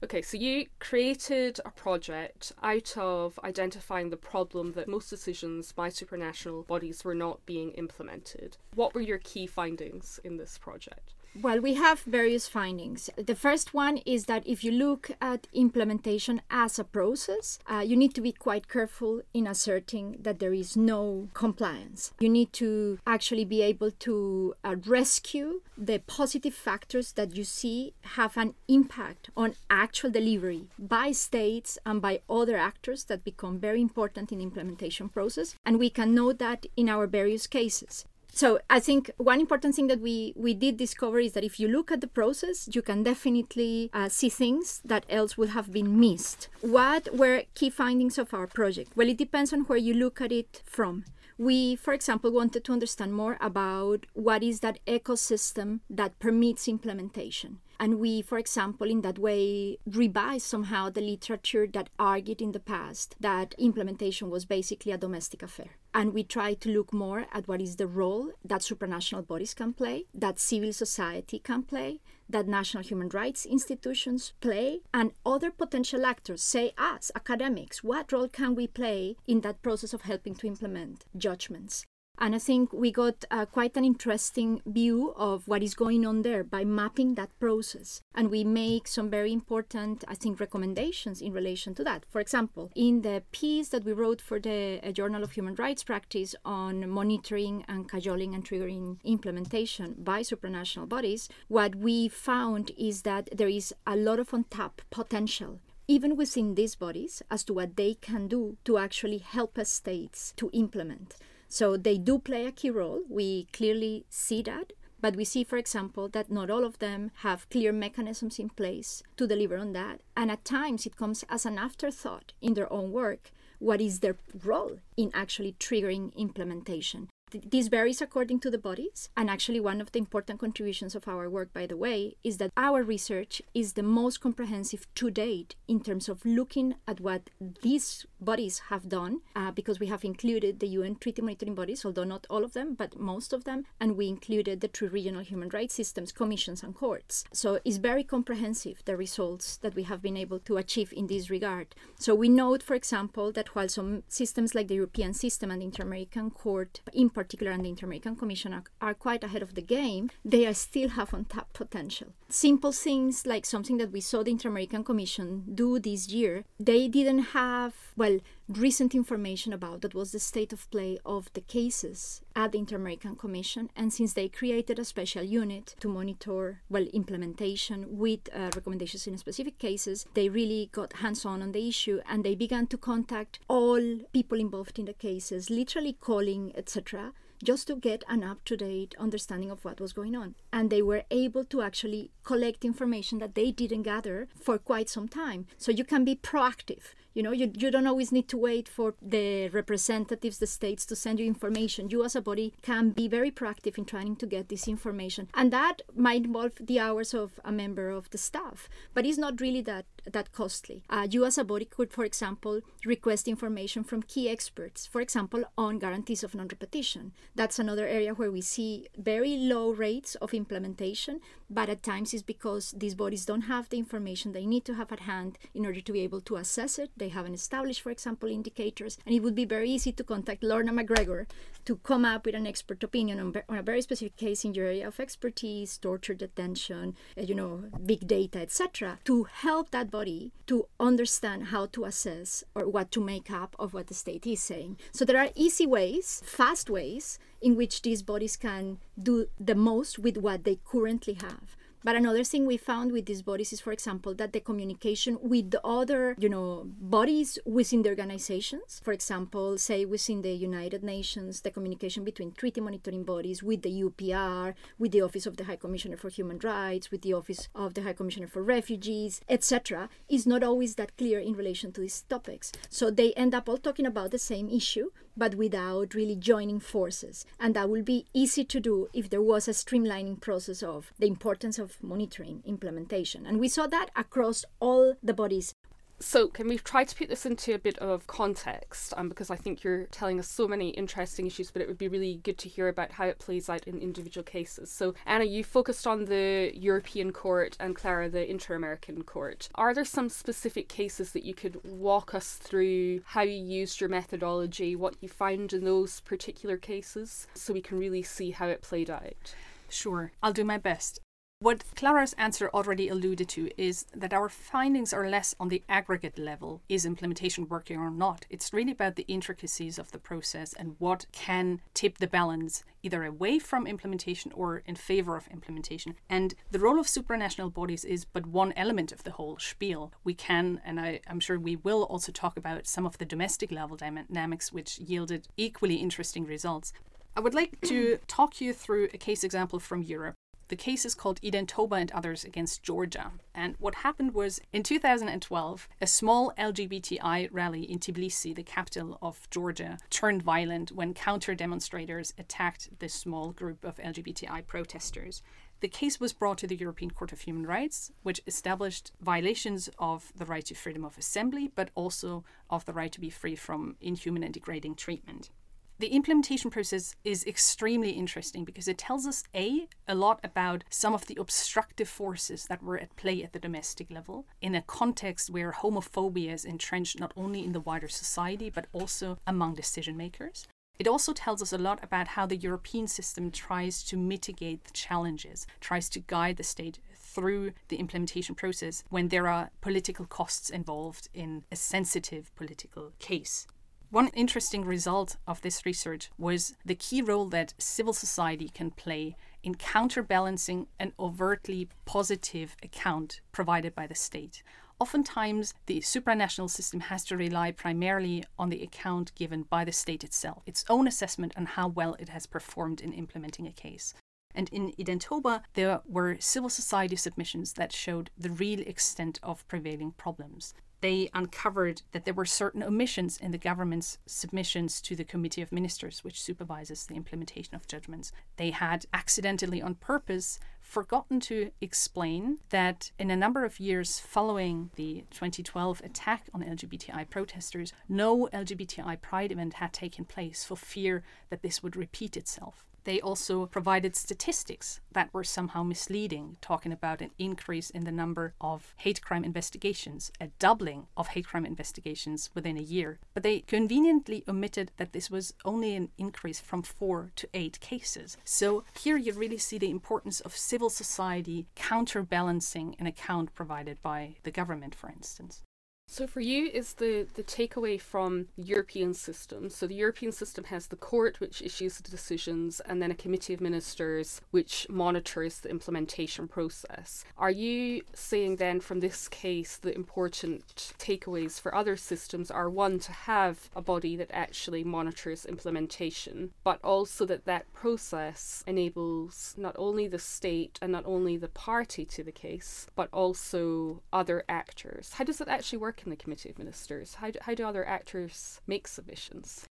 Okay, 0.00 0.22
so 0.22 0.36
you 0.36 0.66
created 0.78 1.58
a 1.64 1.70
project 1.70 2.52
out 2.62 2.96
of 2.96 3.38
identifying 3.42 4.10
the 4.10 4.16
problem 4.16 4.72
that 4.72 4.86
most 4.86 5.10
decisions 5.10 5.72
by 5.72 5.88
supranational 5.88 6.64
bodies 6.64 7.04
were 7.04 7.16
not 7.16 7.44
being 7.46 7.72
implemented. 7.72 8.56
What 8.76 8.94
were 8.94 9.00
your 9.00 9.18
key 9.18 9.48
findings 9.48 10.20
in 10.22 10.36
this 10.36 10.56
project? 10.56 11.14
Well, 11.40 11.60
we 11.60 11.74
have 11.74 12.00
various 12.00 12.48
findings. 12.48 13.10
The 13.16 13.34
first 13.34 13.72
one 13.72 13.98
is 13.98 14.24
that 14.24 14.46
if 14.46 14.64
you 14.64 14.72
look 14.72 15.10
at 15.20 15.46
implementation 15.52 16.42
as 16.50 16.78
a 16.78 16.84
process, 16.84 17.60
uh, 17.70 17.78
you 17.86 17.96
need 17.96 18.14
to 18.14 18.20
be 18.20 18.32
quite 18.32 18.68
careful 18.68 19.22
in 19.32 19.46
asserting 19.46 20.16
that 20.20 20.40
there 20.40 20.52
is 20.52 20.76
no 20.76 21.28
compliance. 21.34 22.12
You 22.18 22.28
need 22.28 22.52
to 22.54 22.98
actually 23.06 23.44
be 23.44 23.62
able 23.62 23.90
to 23.90 24.54
uh, 24.64 24.76
rescue 24.86 25.60
the 25.76 26.00
positive 26.00 26.54
factors 26.54 27.12
that 27.12 27.36
you 27.36 27.44
see 27.44 27.94
have 28.02 28.36
an 28.36 28.54
impact 28.66 29.30
on 29.36 29.54
actual 29.70 30.10
delivery 30.10 30.66
by 30.76 31.12
states 31.12 31.78
and 31.86 32.02
by 32.02 32.20
other 32.28 32.56
actors 32.56 33.04
that 33.04 33.22
become 33.22 33.60
very 33.60 33.80
important 33.80 34.32
in 34.32 34.40
implementation 34.40 35.08
process. 35.08 35.54
And 35.64 35.78
we 35.78 35.90
can 35.90 36.14
know 36.14 36.32
that 36.32 36.66
in 36.76 36.88
our 36.88 37.06
various 37.06 37.46
cases 37.46 38.06
so 38.32 38.60
I 38.70 38.80
think 38.80 39.10
one 39.16 39.40
important 39.40 39.74
thing 39.74 39.88
that 39.88 40.00
we 40.00 40.32
we 40.36 40.54
did 40.54 40.76
discover 40.76 41.18
is 41.18 41.32
that 41.32 41.44
if 41.44 41.58
you 41.58 41.68
look 41.68 41.90
at 41.90 42.00
the 42.00 42.06
process, 42.06 42.68
you 42.72 42.82
can 42.82 43.02
definitely 43.02 43.90
uh, 43.92 44.08
see 44.08 44.28
things 44.28 44.80
that 44.84 45.06
else 45.08 45.36
would 45.36 45.50
have 45.50 45.72
been 45.72 45.98
missed. 45.98 46.48
What 46.60 47.08
were 47.16 47.44
key 47.54 47.70
findings 47.70 48.18
of 48.18 48.32
our 48.32 48.46
project? 48.46 48.92
Well, 48.96 49.08
it 49.08 49.18
depends 49.18 49.52
on 49.52 49.60
where 49.62 49.78
you 49.78 49.94
look 49.94 50.20
at 50.20 50.32
it 50.32 50.62
from. 50.64 51.04
We, 51.38 51.76
for 51.76 51.94
example, 51.94 52.32
wanted 52.32 52.64
to 52.64 52.72
understand 52.72 53.14
more 53.14 53.38
about 53.40 54.06
what 54.14 54.42
is 54.42 54.60
that 54.60 54.84
ecosystem 54.86 55.80
that 55.88 56.18
permits 56.18 56.66
implementation. 56.66 57.60
And 57.80 58.00
we, 58.00 58.22
for 58.22 58.38
example, 58.38 58.90
in 58.90 59.02
that 59.02 59.18
way, 59.18 59.78
revised 59.86 60.46
somehow 60.46 60.90
the 60.90 61.00
literature 61.00 61.66
that 61.68 61.90
argued 61.98 62.42
in 62.42 62.52
the 62.52 62.60
past 62.60 63.14
that 63.20 63.54
implementation 63.56 64.30
was 64.30 64.44
basically 64.44 64.90
a 64.90 64.98
domestic 64.98 65.42
affair. 65.42 65.76
And 65.94 66.12
we 66.12 66.24
try 66.24 66.54
to 66.54 66.68
look 66.70 66.92
more 66.92 67.26
at 67.32 67.46
what 67.46 67.62
is 67.62 67.76
the 67.76 67.86
role 67.86 68.32
that 68.44 68.62
supranational 68.62 69.26
bodies 69.26 69.54
can 69.54 69.72
play, 69.72 70.06
that 70.12 70.40
civil 70.40 70.72
society 70.72 71.38
can 71.38 71.62
play, 71.62 72.00
that 72.28 72.48
national 72.48 72.82
human 72.82 73.08
rights 73.08 73.46
institutions 73.46 74.32
play, 74.40 74.80
and 74.92 75.12
other 75.24 75.50
potential 75.50 76.04
actors, 76.04 76.42
say 76.42 76.72
us, 76.76 77.10
academics, 77.14 77.82
what 77.84 78.12
role 78.12 78.28
can 78.28 78.54
we 78.54 78.66
play 78.66 79.16
in 79.26 79.40
that 79.42 79.62
process 79.62 79.94
of 79.94 80.02
helping 80.02 80.34
to 80.34 80.46
implement 80.46 81.04
judgments? 81.16 81.86
And 82.20 82.34
I 82.34 82.38
think 82.38 82.72
we 82.72 82.90
got 82.90 83.24
uh, 83.30 83.46
quite 83.46 83.76
an 83.76 83.84
interesting 83.84 84.60
view 84.66 85.14
of 85.16 85.46
what 85.46 85.62
is 85.62 85.74
going 85.74 86.04
on 86.04 86.22
there 86.22 86.42
by 86.42 86.64
mapping 86.64 87.14
that 87.14 87.30
process. 87.38 88.02
And 88.12 88.28
we 88.28 88.42
make 88.42 88.88
some 88.88 89.08
very 89.08 89.32
important, 89.32 90.04
I 90.08 90.14
think, 90.16 90.40
recommendations 90.40 91.20
in 91.20 91.32
relation 91.32 91.76
to 91.76 91.84
that. 91.84 92.04
For 92.10 92.20
example, 92.20 92.72
in 92.74 93.02
the 93.02 93.22
piece 93.30 93.68
that 93.68 93.84
we 93.84 93.92
wrote 93.92 94.20
for 94.20 94.40
the 94.40 94.80
uh, 94.82 94.90
Journal 94.90 95.22
of 95.22 95.32
Human 95.32 95.54
Rights 95.54 95.84
Practice 95.84 96.34
on 96.44 96.90
monitoring 96.90 97.64
and 97.68 97.88
cajoling 97.88 98.34
and 98.34 98.44
triggering 98.44 98.98
implementation 99.04 99.94
by 99.98 100.22
supranational 100.22 100.88
bodies, 100.88 101.28
what 101.46 101.76
we 101.76 102.08
found 102.08 102.72
is 102.76 103.02
that 103.02 103.28
there 103.32 103.48
is 103.48 103.72
a 103.86 103.94
lot 103.94 104.18
of 104.18 104.32
untapped 104.32 104.82
potential 104.90 105.60
even 105.90 106.16
within 106.16 106.54
these 106.54 106.74
bodies 106.74 107.22
as 107.30 107.42
to 107.42 107.54
what 107.54 107.76
they 107.76 107.94
can 107.94 108.28
do 108.28 108.58
to 108.62 108.76
actually 108.76 109.16
help 109.16 109.58
states 109.64 110.34
to 110.36 110.50
implement. 110.52 111.16
So 111.48 111.76
they 111.76 111.98
do 111.98 112.18
play 112.18 112.46
a 112.46 112.52
key 112.52 112.70
role. 112.70 113.02
We 113.08 113.48
clearly 113.52 114.04
see 114.08 114.42
that. 114.42 114.72
But 115.00 115.14
we 115.14 115.24
see, 115.24 115.44
for 115.44 115.56
example, 115.56 116.08
that 116.08 116.30
not 116.30 116.50
all 116.50 116.64
of 116.64 116.80
them 116.80 117.12
have 117.18 117.48
clear 117.50 117.72
mechanisms 117.72 118.38
in 118.38 118.50
place 118.50 119.02
to 119.16 119.28
deliver 119.28 119.56
on 119.56 119.72
that. 119.72 120.00
And 120.16 120.30
at 120.30 120.44
times 120.44 120.86
it 120.86 120.96
comes 120.96 121.24
as 121.28 121.46
an 121.46 121.56
afterthought 121.56 122.32
in 122.40 122.54
their 122.54 122.72
own 122.72 122.90
work 122.90 123.30
what 123.60 123.80
is 123.80 124.00
their 124.00 124.16
role 124.44 124.78
in 124.96 125.10
actually 125.14 125.52
triggering 125.58 126.14
implementation. 126.16 127.08
This 127.32 127.68
varies 127.68 128.00
according 128.00 128.40
to 128.40 128.50
the 128.50 128.58
bodies. 128.58 129.08
And 129.16 129.28
actually, 129.28 129.60
one 129.60 129.80
of 129.80 129.92
the 129.92 129.98
important 129.98 130.40
contributions 130.40 130.94
of 130.94 131.06
our 131.08 131.28
work, 131.28 131.52
by 131.52 131.66
the 131.66 131.76
way, 131.76 132.16
is 132.24 132.38
that 132.38 132.52
our 132.56 132.82
research 132.82 133.42
is 133.54 133.74
the 133.74 133.82
most 133.82 134.20
comprehensive 134.20 134.86
to 134.96 135.10
date 135.10 135.54
in 135.66 135.80
terms 135.80 136.08
of 136.08 136.24
looking 136.24 136.74
at 136.86 137.00
what 137.00 137.30
these 137.62 138.06
bodies 138.20 138.58
have 138.70 138.88
done, 138.88 139.20
uh, 139.36 139.50
because 139.50 139.80
we 139.80 139.86
have 139.86 140.04
included 140.04 140.60
the 140.60 140.68
UN 140.68 140.96
treaty 140.96 141.22
monitoring 141.22 141.54
bodies, 141.54 141.84
although 141.84 142.04
not 142.04 142.26
all 142.30 142.44
of 142.44 142.52
them, 142.52 142.74
but 142.74 142.98
most 142.98 143.32
of 143.32 143.44
them. 143.44 143.64
And 143.80 143.96
we 143.96 144.08
included 144.08 144.60
the 144.60 144.68
three 144.68 144.88
regional 144.88 145.22
human 145.22 145.48
rights 145.50 145.74
systems, 145.74 146.12
commissions, 146.12 146.62
and 146.62 146.74
courts. 146.74 147.24
So 147.32 147.60
it's 147.64 147.76
very 147.76 148.04
comprehensive, 148.04 148.82
the 148.84 148.96
results 148.96 149.56
that 149.58 149.74
we 149.74 149.84
have 149.84 150.02
been 150.02 150.16
able 150.16 150.38
to 150.40 150.56
achieve 150.56 150.92
in 150.92 151.06
this 151.06 151.30
regard. 151.30 151.74
So 151.98 152.14
we 152.14 152.28
note, 152.28 152.62
for 152.62 152.74
example, 152.74 153.32
that 153.32 153.54
while 153.54 153.68
some 153.68 154.02
systems 154.08 154.54
like 154.54 154.68
the 154.68 154.76
European 154.76 155.14
system 155.14 155.50
and 155.50 155.60
the 155.60 155.66
Inter 155.66 155.84
American 155.84 156.30
Court, 156.30 156.80
in 156.92 157.10
particular 157.20 157.52
and 157.52 157.64
the 157.64 157.72
Inter-American 157.74 158.16
Commission 158.20 158.50
are, 158.58 158.64
are 158.80 158.94
quite 159.06 159.24
ahead 159.24 159.42
of 159.42 159.54
the 159.54 159.66
game, 159.78 160.04
they 160.24 160.52
still 160.52 160.90
have 160.98 161.12
untapped 161.12 161.54
potential. 161.62 162.08
Simple 162.28 162.72
things 162.86 163.26
like 163.32 163.44
something 163.44 163.78
that 163.78 163.92
we 163.96 164.00
saw 164.00 164.22
the 164.22 164.34
Inter-American 164.36 164.84
Commission 164.84 165.28
do 165.62 165.68
this 165.80 166.02
year, 166.18 166.44
they 166.70 166.82
didn't 166.86 167.24
have, 167.40 167.74
well, 167.96 168.18
recent 168.48 168.94
information 168.94 169.52
about 169.52 169.82
that 169.82 169.94
was 169.94 170.12
the 170.12 170.18
state 170.18 170.54
of 170.54 170.70
play 170.70 170.98
of 171.04 171.30
the 171.34 171.40
cases 171.42 172.22
at 172.34 172.52
the 172.52 172.58
Inter-American 172.58 173.14
Commission 173.14 173.68
and 173.76 173.92
since 173.92 174.14
they 174.14 174.28
created 174.28 174.78
a 174.78 174.84
special 174.86 175.22
unit 175.22 175.74
to 175.80 175.88
monitor 175.88 176.62
well 176.70 176.86
implementation 176.94 177.98
with 177.98 178.20
uh, 178.34 178.50
recommendations 178.54 179.06
in 179.06 179.18
specific 179.18 179.58
cases 179.58 180.06
they 180.14 180.30
really 180.30 180.70
got 180.72 180.94
hands-on 180.94 181.42
on 181.42 181.52
the 181.52 181.68
issue 181.68 182.00
and 182.08 182.24
they 182.24 182.34
began 182.34 182.66
to 182.66 182.78
contact 182.78 183.38
all 183.48 183.82
people 184.14 184.40
involved 184.40 184.78
in 184.78 184.86
the 184.86 184.94
cases 184.94 185.50
literally 185.50 185.92
calling 185.92 186.50
etc 186.56 187.12
just 187.42 187.68
to 187.68 187.76
get 187.76 188.02
an 188.08 188.24
up 188.24 188.44
to 188.44 188.56
date 188.56 188.94
understanding 188.98 189.50
of 189.50 189.64
what 189.64 189.80
was 189.80 189.92
going 189.92 190.16
on. 190.16 190.34
And 190.52 190.70
they 190.70 190.82
were 190.82 191.04
able 191.10 191.44
to 191.44 191.62
actually 191.62 192.10
collect 192.24 192.64
information 192.64 193.18
that 193.18 193.34
they 193.34 193.52
didn't 193.52 193.82
gather 193.82 194.28
for 194.40 194.58
quite 194.58 194.88
some 194.88 195.08
time. 195.08 195.46
So 195.56 195.70
you 195.70 195.84
can 195.84 196.04
be 196.04 196.16
proactive. 196.16 196.94
You 197.18 197.24
know, 197.24 197.32
you, 197.32 197.50
you 197.52 197.72
don't 197.72 197.88
always 197.88 198.12
need 198.12 198.28
to 198.28 198.36
wait 198.36 198.68
for 198.68 198.94
the 199.02 199.48
representatives, 199.48 200.38
the 200.38 200.46
states 200.46 200.86
to 200.86 200.94
send 200.94 201.18
you 201.18 201.26
information. 201.26 201.90
You 201.90 202.04
as 202.04 202.14
a 202.14 202.20
body 202.20 202.54
can 202.62 202.90
be 202.90 203.08
very 203.08 203.32
proactive 203.32 203.76
in 203.76 203.86
trying 203.86 204.14
to 204.14 204.24
get 204.24 204.48
this 204.48 204.68
information. 204.68 205.26
And 205.34 205.52
that 205.52 205.82
might 205.96 206.26
involve 206.26 206.52
the 206.60 206.78
hours 206.78 207.14
of 207.14 207.40
a 207.44 207.50
member 207.50 207.90
of 207.90 208.08
the 208.10 208.18
staff, 208.18 208.68
but 208.94 209.04
it's 209.04 209.18
not 209.18 209.40
really 209.40 209.62
that 209.62 209.86
that 210.12 210.32
costly. 210.32 210.84
Uh, 210.88 211.06
you 211.10 211.24
as 211.24 211.38
a 211.38 211.44
body 211.44 211.64
could, 211.64 211.92
for 211.92 212.04
example, 212.04 212.60
request 212.84 213.28
information 213.28 213.84
from 213.84 214.02
key 214.02 214.28
experts, 214.28 214.86
for 214.86 215.00
example, 215.00 215.44
on 215.58 215.78
guarantees 215.78 216.24
of 216.24 216.34
non-repetition. 216.34 217.12
That's 217.34 217.58
another 217.58 217.86
area 217.86 218.14
where 218.14 218.30
we 218.30 218.40
see 218.40 218.88
very 218.96 219.36
low 219.36 219.70
rates 219.70 220.14
of 220.16 220.32
implementation, 220.32 221.20
but 221.50 221.68
at 221.68 221.82
times 221.82 222.14
it's 222.14 222.22
because 222.22 222.74
these 222.76 222.94
bodies 222.94 223.26
don't 223.26 223.42
have 223.42 223.68
the 223.68 223.78
information 223.78 224.32
they 224.32 224.46
need 224.46 224.64
to 224.66 224.74
have 224.74 224.92
at 224.92 225.00
hand 225.00 225.38
in 225.54 225.66
order 225.66 225.80
to 225.80 225.92
be 225.92 226.00
able 226.00 226.20
to 226.22 226.36
assess 226.36 226.78
it. 226.78 226.90
They 226.96 227.07
haven't 227.08 227.34
established, 227.34 227.80
for 227.80 227.90
example, 227.90 228.28
indicators, 228.28 228.98
and 229.06 229.14
it 229.14 229.20
would 229.20 229.34
be 229.34 229.44
very 229.44 229.70
easy 229.70 229.92
to 229.92 230.04
contact 230.04 230.42
Lorna 230.42 230.72
McGregor 230.72 231.26
to 231.64 231.76
come 231.76 232.04
up 232.04 232.26
with 232.26 232.34
an 232.34 232.46
expert 232.46 232.82
opinion 232.82 233.18
on, 233.20 233.34
on 233.48 233.58
a 233.58 233.62
very 233.62 233.82
specific 233.82 234.16
case 234.16 234.44
in 234.44 234.54
your 234.54 234.66
area 234.66 234.86
of 234.86 235.00
expertise, 235.00 235.76
torture 235.78 236.14
detention, 236.14 236.96
uh, 237.16 237.22
you 237.22 237.34
know, 237.34 237.64
big 237.84 238.06
data, 238.06 238.40
etc., 238.40 238.98
to 239.04 239.24
help 239.24 239.70
that 239.70 239.90
body 239.90 240.32
to 240.46 240.66
understand 240.80 241.48
how 241.48 241.66
to 241.66 241.84
assess 241.84 242.44
or 242.54 242.68
what 242.68 242.90
to 242.90 243.00
make 243.00 243.30
up 243.30 243.54
of 243.58 243.74
what 243.74 243.88
the 243.88 243.94
state 243.94 244.26
is 244.26 244.42
saying. 244.42 244.78
So 244.92 245.04
there 245.04 245.18
are 245.18 245.30
easy 245.34 245.66
ways, 245.66 246.22
fast 246.24 246.70
ways 246.70 247.18
in 247.40 247.56
which 247.56 247.82
these 247.82 248.02
bodies 248.02 248.36
can 248.36 248.78
do 249.00 249.28
the 249.38 249.54
most 249.54 249.98
with 249.98 250.16
what 250.16 250.44
they 250.44 250.58
currently 250.64 251.14
have. 251.14 251.56
But 251.84 251.96
another 251.96 252.24
thing 252.24 252.44
we 252.44 252.56
found 252.56 252.92
with 252.92 253.06
these 253.06 253.22
bodies 253.22 253.52
is, 253.52 253.60
for 253.60 253.72
example, 253.72 254.14
that 254.14 254.32
the 254.32 254.40
communication 254.40 255.18
with 255.22 255.50
the 255.50 255.64
other, 255.64 256.16
you 256.18 256.28
know, 256.28 256.64
bodies 256.66 257.38
within 257.46 257.82
the 257.82 257.90
organizations, 257.90 258.80
for 258.84 258.92
example, 258.92 259.58
say 259.58 259.84
within 259.84 260.22
the 260.22 260.32
United 260.32 260.82
Nations, 260.82 261.40
the 261.40 261.50
communication 261.50 262.04
between 262.04 262.32
treaty 262.32 262.60
monitoring 262.60 263.04
bodies 263.04 263.42
with 263.42 263.62
the 263.62 263.82
UPR, 263.82 264.54
with 264.78 264.92
the 264.92 265.02
Office 265.02 265.26
of 265.26 265.36
the 265.36 265.44
High 265.44 265.56
Commissioner 265.56 265.96
for 265.96 266.08
Human 266.08 266.38
Rights, 266.38 266.90
with 266.90 267.02
the 267.02 267.14
Office 267.14 267.48
of 267.54 267.74
the 267.74 267.82
High 267.82 267.92
Commissioner 267.92 268.26
for 268.26 268.42
Refugees, 268.42 269.20
etc., 269.28 269.88
is 270.08 270.26
not 270.26 270.42
always 270.42 270.74
that 270.74 270.96
clear 270.96 271.20
in 271.20 271.34
relation 271.34 271.72
to 271.72 271.80
these 271.80 272.02
topics. 272.02 272.52
So 272.68 272.90
they 272.90 273.12
end 273.14 273.34
up 273.34 273.48
all 273.48 273.58
talking 273.58 273.86
about 273.86 274.10
the 274.10 274.18
same 274.18 274.48
issue, 274.48 274.90
but 275.18 275.34
without 275.34 275.94
really 275.94 276.16
joining 276.16 276.60
forces. 276.60 277.26
And 277.38 277.54
that 277.54 277.68
will 277.68 277.82
be 277.82 278.06
easy 278.14 278.44
to 278.44 278.60
do 278.60 278.88
if 278.92 279.10
there 279.10 279.20
was 279.20 279.48
a 279.48 279.52
streamlining 279.52 280.20
process 280.20 280.62
of 280.62 280.92
the 280.98 281.08
importance 281.08 281.58
of 281.58 281.82
monitoring 281.82 282.42
implementation. 282.46 283.26
And 283.26 283.40
we 283.40 283.48
saw 283.48 283.66
that 283.66 283.90
across 283.96 284.44
all 284.60 284.94
the 285.02 285.12
bodies 285.12 285.54
so, 286.00 286.28
can 286.28 286.46
we 286.46 286.58
try 286.58 286.84
to 286.84 286.94
put 286.94 287.08
this 287.08 287.26
into 287.26 287.54
a 287.54 287.58
bit 287.58 287.76
of 287.78 288.06
context? 288.06 288.94
Um, 288.96 289.08
because 289.08 289.30
I 289.30 289.36
think 289.36 289.64
you're 289.64 289.86
telling 289.86 290.20
us 290.20 290.28
so 290.28 290.46
many 290.46 290.70
interesting 290.70 291.26
issues, 291.26 291.50
but 291.50 291.60
it 291.60 291.66
would 291.66 291.78
be 291.78 291.88
really 291.88 292.20
good 292.22 292.38
to 292.38 292.48
hear 292.48 292.68
about 292.68 292.92
how 292.92 293.06
it 293.06 293.18
plays 293.18 293.48
out 293.48 293.66
in 293.66 293.78
individual 293.78 294.22
cases. 294.22 294.70
So, 294.70 294.94
Anna, 295.06 295.24
you 295.24 295.42
focused 295.42 295.86
on 295.86 296.04
the 296.04 296.52
European 296.54 297.12
Court 297.12 297.56
and 297.58 297.74
Clara, 297.74 298.08
the 298.08 298.28
Inter 298.30 298.54
American 298.54 299.02
Court. 299.02 299.48
Are 299.56 299.74
there 299.74 299.84
some 299.84 300.08
specific 300.08 300.68
cases 300.68 301.12
that 301.12 301.24
you 301.24 301.34
could 301.34 301.60
walk 301.64 302.14
us 302.14 302.34
through 302.34 303.00
how 303.04 303.22
you 303.22 303.42
used 303.42 303.80
your 303.80 303.90
methodology, 303.90 304.76
what 304.76 304.94
you 305.00 305.08
found 305.08 305.52
in 305.52 305.64
those 305.64 306.00
particular 306.00 306.56
cases, 306.56 307.26
so 307.34 307.52
we 307.52 307.60
can 307.60 307.78
really 307.78 308.02
see 308.02 308.30
how 308.30 308.46
it 308.46 308.62
played 308.62 308.88
out? 308.88 309.34
Sure, 309.68 310.12
I'll 310.22 310.32
do 310.32 310.44
my 310.44 310.58
best. 310.58 311.00
What 311.40 311.62
Clara's 311.76 312.14
answer 312.14 312.50
already 312.52 312.88
alluded 312.88 313.28
to 313.28 313.48
is 313.56 313.86
that 313.94 314.12
our 314.12 314.28
findings 314.28 314.92
are 314.92 315.08
less 315.08 315.36
on 315.38 315.50
the 315.50 315.62
aggregate 315.68 316.18
level 316.18 316.62
is 316.68 316.84
implementation 316.84 317.46
working 317.48 317.78
or 317.78 317.92
not? 317.92 318.26
It's 318.28 318.52
really 318.52 318.72
about 318.72 318.96
the 318.96 319.04
intricacies 319.06 319.78
of 319.78 319.92
the 319.92 320.00
process 320.00 320.52
and 320.52 320.74
what 320.80 321.06
can 321.12 321.60
tip 321.74 321.98
the 321.98 322.08
balance 322.08 322.64
either 322.82 323.04
away 323.04 323.38
from 323.38 323.68
implementation 323.68 324.32
or 324.32 324.64
in 324.66 324.74
favor 324.74 325.16
of 325.16 325.28
implementation. 325.28 325.94
And 326.10 326.34
the 326.50 326.58
role 326.58 326.80
of 326.80 326.86
supranational 326.86 327.54
bodies 327.54 327.84
is 327.84 328.04
but 328.04 328.26
one 328.26 328.52
element 328.56 328.90
of 328.90 329.04
the 329.04 329.12
whole 329.12 329.38
spiel. 329.38 329.92
We 330.02 330.14
can, 330.14 330.60
and 330.64 330.80
I, 330.80 330.98
am 331.06 331.20
sure 331.20 331.38
we 331.38 331.54
will 331.54 331.84
also 331.84 332.10
talk 332.10 332.36
about 332.36 332.66
some 332.66 332.84
of 332.84 332.98
the 332.98 333.04
domestic 333.04 333.52
level 333.52 333.76
dynamics 333.76 334.52
which 334.52 334.80
yielded 334.80 335.28
equally 335.36 335.76
interesting 335.76 336.24
results. 336.24 336.72
I 337.16 337.20
would 337.20 337.34
like 337.34 337.60
to 337.62 338.00
talk 338.08 338.40
you 338.40 338.52
through 338.52 338.88
a 338.92 338.98
case 338.98 339.22
example 339.22 339.60
from 339.60 339.82
Europe. 339.82 340.16
The 340.48 340.56
case 340.56 340.86
is 340.86 340.94
called 340.94 341.20
Identoba 341.20 341.78
and 341.78 341.92
others 341.92 342.24
against 342.24 342.62
Georgia. 342.62 343.12
And 343.34 343.54
what 343.58 343.76
happened 343.76 344.14
was 344.14 344.40
in 344.50 344.62
2012, 344.62 345.68
a 345.80 345.86
small 345.86 346.32
LGBTI 346.38 347.28
rally 347.30 347.62
in 347.70 347.78
Tbilisi, 347.78 348.34
the 348.34 348.42
capital 348.42 348.98
of 349.02 349.28
Georgia, 349.30 349.76
turned 349.90 350.22
violent 350.22 350.72
when 350.72 350.94
counter 350.94 351.34
demonstrators 351.34 352.14
attacked 352.16 352.70
this 352.78 352.94
small 352.94 353.32
group 353.32 353.62
of 353.62 353.76
LGBTI 353.76 354.46
protesters. 354.46 355.22
The 355.60 355.68
case 355.68 356.00
was 356.00 356.14
brought 356.14 356.38
to 356.38 356.46
the 356.46 356.56
European 356.56 356.92
Court 356.92 357.12
of 357.12 357.20
Human 357.22 357.46
Rights, 357.46 357.92
which 358.02 358.22
established 358.26 358.92
violations 359.02 359.68
of 359.78 360.12
the 360.16 360.24
right 360.24 360.46
to 360.46 360.54
freedom 360.54 360.84
of 360.84 360.96
assembly, 360.96 361.50
but 361.54 361.70
also 361.74 362.24
of 362.48 362.64
the 362.64 362.72
right 362.72 362.92
to 362.92 363.00
be 363.00 363.10
free 363.10 363.34
from 363.34 363.76
inhuman 363.82 364.22
and 364.22 364.32
degrading 364.32 364.76
treatment 364.76 365.30
the 365.78 365.88
implementation 365.88 366.50
process 366.50 366.96
is 367.04 367.24
extremely 367.24 367.90
interesting 367.90 368.44
because 368.44 368.66
it 368.66 368.78
tells 368.78 369.06
us 369.06 369.22
a 369.34 369.68
a 369.86 369.94
lot 369.94 370.18
about 370.24 370.64
some 370.70 370.92
of 370.92 371.06
the 371.06 371.16
obstructive 371.20 371.88
forces 371.88 372.46
that 372.46 372.62
were 372.62 372.78
at 372.78 372.96
play 372.96 373.22
at 373.22 373.32
the 373.32 373.38
domestic 373.38 373.90
level 373.90 374.26
in 374.40 374.54
a 374.54 374.62
context 374.62 375.30
where 375.30 375.52
homophobia 375.52 376.32
is 376.32 376.44
entrenched 376.44 376.98
not 376.98 377.12
only 377.16 377.44
in 377.44 377.52
the 377.52 377.60
wider 377.60 377.88
society 377.88 378.50
but 378.50 378.66
also 378.72 379.18
among 379.26 379.54
decision 379.54 379.96
makers 379.96 380.48
it 380.78 380.86
also 380.86 381.12
tells 381.12 381.42
us 381.42 381.52
a 381.52 381.58
lot 381.58 381.82
about 381.82 382.08
how 382.08 382.24
the 382.24 382.36
European 382.36 382.86
system 382.86 383.32
tries 383.32 383.82
to 383.82 383.96
mitigate 383.96 384.62
the 384.62 384.70
challenges, 384.72 385.44
tries 385.60 385.88
to 385.88 385.98
guide 385.98 386.36
the 386.36 386.44
state 386.44 386.78
through 386.94 387.52
the 387.66 387.78
implementation 387.78 388.36
process 388.36 388.84
when 388.88 389.08
there 389.08 389.26
are 389.26 389.50
political 389.60 390.06
costs 390.06 390.50
involved 390.50 391.08
in 391.12 391.42
a 391.50 391.56
sensitive 391.56 392.32
political 392.36 392.92
case. 393.00 393.48
One 393.90 394.08
interesting 394.08 394.66
result 394.66 395.16
of 395.26 395.40
this 395.40 395.64
research 395.64 396.10
was 396.18 396.54
the 396.62 396.74
key 396.74 397.00
role 397.00 397.24
that 397.30 397.54
civil 397.56 397.94
society 397.94 398.50
can 398.50 398.70
play 398.70 399.16
in 399.42 399.54
counterbalancing 399.54 400.66
an 400.78 400.92
overtly 401.00 401.70
positive 401.86 402.54
account 402.62 403.22
provided 403.32 403.74
by 403.74 403.86
the 403.86 403.94
state. 403.94 404.42
Oftentimes, 404.78 405.54
the 405.64 405.80
supranational 405.80 406.50
system 406.50 406.80
has 406.80 407.02
to 407.04 407.16
rely 407.16 407.50
primarily 407.50 408.24
on 408.38 408.50
the 408.50 408.62
account 408.62 409.14
given 409.14 409.44
by 409.44 409.64
the 409.64 409.72
state 409.72 410.04
itself, 410.04 410.42
its 410.44 410.66
own 410.68 410.86
assessment 410.86 411.32
on 411.34 411.46
how 411.46 411.68
well 411.68 411.96
it 411.98 412.10
has 412.10 412.26
performed 412.26 412.82
in 412.82 412.92
implementing 412.92 413.46
a 413.46 413.52
case. 413.52 413.94
And 414.34 414.50
in 414.50 414.72
Identoba, 414.72 415.44
there 415.54 415.80
were 415.86 416.18
civil 416.20 416.50
society 416.50 416.96
submissions 416.96 417.54
that 417.54 417.72
showed 417.72 418.10
the 418.18 418.30
real 418.30 418.60
extent 418.60 419.18
of 419.22 419.48
prevailing 419.48 419.92
problems 419.92 420.52
they 420.80 421.10
uncovered 421.12 421.82
that 421.92 422.04
there 422.04 422.14
were 422.14 422.24
certain 422.24 422.62
omissions 422.62 423.16
in 423.16 423.30
the 423.30 423.38
government's 423.38 423.98
submissions 424.06 424.80
to 424.82 424.94
the 424.94 425.04
Committee 425.04 425.42
of 425.42 425.52
Ministers, 425.52 426.04
which 426.04 426.20
supervises 426.20 426.86
the 426.86 426.94
implementation 426.94 427.54
of 427.54 427.66
judgments. 427.66 428.12
They 428.36 428.50
had 428.50 428.86
accidentally, 428.92 429.60
on 429.60 429.74
purpose, 429.74 430.38
forgotten 430.60 431.18
to 431.20 431.50
explain 431.60 432.38
that 432.50 432.90
in 432.98 433.10
a 433.10 433.16
number 433.16 433.44
of 433.44 433.58
years 433.58 433.98
following 433.98 434.70
the 434.76 435.04
2012 435.10 435.80
attack 435.84 436.28
on 436.34 436.42
LGBTI 436.42 437.08
protesters, 437.10 437.72
no 437.88 438.28
LGBTI 438.32 439.00
pride 439.00 439.32
event 439.32 439.54
had 439.54 439.72
taken 439.72 440.04
place 440.04 440.44
for 440.44 440.56
fear 440.56 441.02
that 441.30 441.42
this 441.42 441.62
would 441.62 441.76
repeat 441.76 442.16
itself. 442.16 442.64
They 442.88 443.02
also 443.02 443.44
provided 443.44 443.96
statistics 443.96 444.80
that 444.92 445.12
were 445.12 445.22
somehow 445.22 445.62
misleading, 445.62 446.38
talking 446.40 446.72
about 446.72 447.02
an 447.02 447.10
increase 447.18 447.68
in 447.68 447.84
the 447.84 447.92
number 447.92 448.32
of 448.40 448.72
hate 448.78 449.02
crime 449.02 449.24
investigations, 449.24 450.10
a 450.18 450.28
doubling 450.38 450.86
of 450.96 451.08
hate 451.08 451.26
crime 451.26 451.44
investigations 451.44 452.30
within 452.34 452.56
a 452.56 452.62
year. 452.62 452.98
But 453.12 453.24
they 453.24 453.40
conveniently 453.40 454.24
omitted 454.26 454.72
that 454.78 454.94
this 454.94 455.10
was 455.10 455.34
only 455.44 455.74
an 455.74 455.90
increase 455.98 456.40
from 456.40 456.62
four 456.62 457.12
to 457.16 457.28
eight 457.34 457.60
cases. 457.60 458.16
So 458.24 458.64
here 458.80 458.96
you 458.96 459.12
really 459.12 459.36
see 459.36 459.58
the 459.58 459.70
importance 459.70 460.20
of 460.20 460.34
civil 460.34 460.70
society 460.70 461.46
counterbalancing 461.56 462.74
an 462.78 462.86
account 462.86 463.34
provided 463.34 463.82
by 463.82 464.16
the 464.22 464.30
government, 464.30 464.74
for 464.74 464.88
instance. 464.88 465.42
So 465.90 466.06
for 466.06 466.20
you, 466.20 466.50
is 466.52 466.74
the, 466.74 467.06
the 467.14 467.22
takeaway 467.22 467.80
from 467.80 468.26
the 468.36 468.44
European 468.44 468.92
system? 468.92 469.48
So 469.48 469.66
the 469.66 469.74
European 469.74 470.12
system 470.12 470.44
has 470.44 470.66
the 470.66 470.76
court, 470.76 471.18
which 471.18 471.40
issues 471.40 471.78
the 471.78 471.90
decisions, 471.90 472.60
and 472.60 472.82
then 472.82 472.90
a 472.90 472.94
committee 472.94 473.32
of 473.32 473.40
ministers, 473.40 474.20
which 474.30 474.66
monitors 474.68 475.40
the 475.40 475.48
implementation 475.48 476.28
process. 476.28 477.06
Are 477.16 477.30
you 477.30 477.80
saying 477.94 478.36
then 478.36 478.60
from 478.60 478.80
this 478.80 479.08
case 479.08 479.56
the 479.56 479.74
important 479.74 480.74
takeaways 480.78 481.40
for 481.40 481.54
other 481.54 481.74
systems 481.74 482.30
are 482.30 482.50
one 482.50 482.78
to 482.80 482.92
have 482.92 483.48
a 483.56 483.62
body 483.62 483.96
that 483.96 484.10
actually 484.12 484.64
monitors 484.64 485.24
implementation, 485.24 486.32
but 486.44 486.62
also 486.62 487.06
that 487.06 487.24
that 487.24 487.50
process 487.54 488.44
enables 488.46 489.34
not 489.38 489.56
only 489.58 489.88
the 489.88 489.98
state 489.98 490.58
and 490.60 490.70
not 490.70 490.84
only 490.84 491.16
the 491.16 491.28
party 491.28 491.86
to 491.86 492.04
the 492.04 492.12
case, 492.12 492.66
but 492.76 492.90
also 492.92 493.80
other 493.90 494.22
actors? 494.28 494.92
How 494.92 495.04
does 495.04 495.22
it 495.22 495.28
actually 495.28 495.58
work? 495.58 495.77
Work 495.78 495.86
in 495.86 495.90
the 495.90 495.96
Committee 495.96 496.30
of 496.30 496.38
Ministers? 496.38 496.94
How 496.94 497.10
do, 497.10 497.18
how 497.22 497.34
do 497.34 497.46
other 497.46 497.66
actors 497.66 498.40
make 498.46 498.66
submissions? 498.66 499.46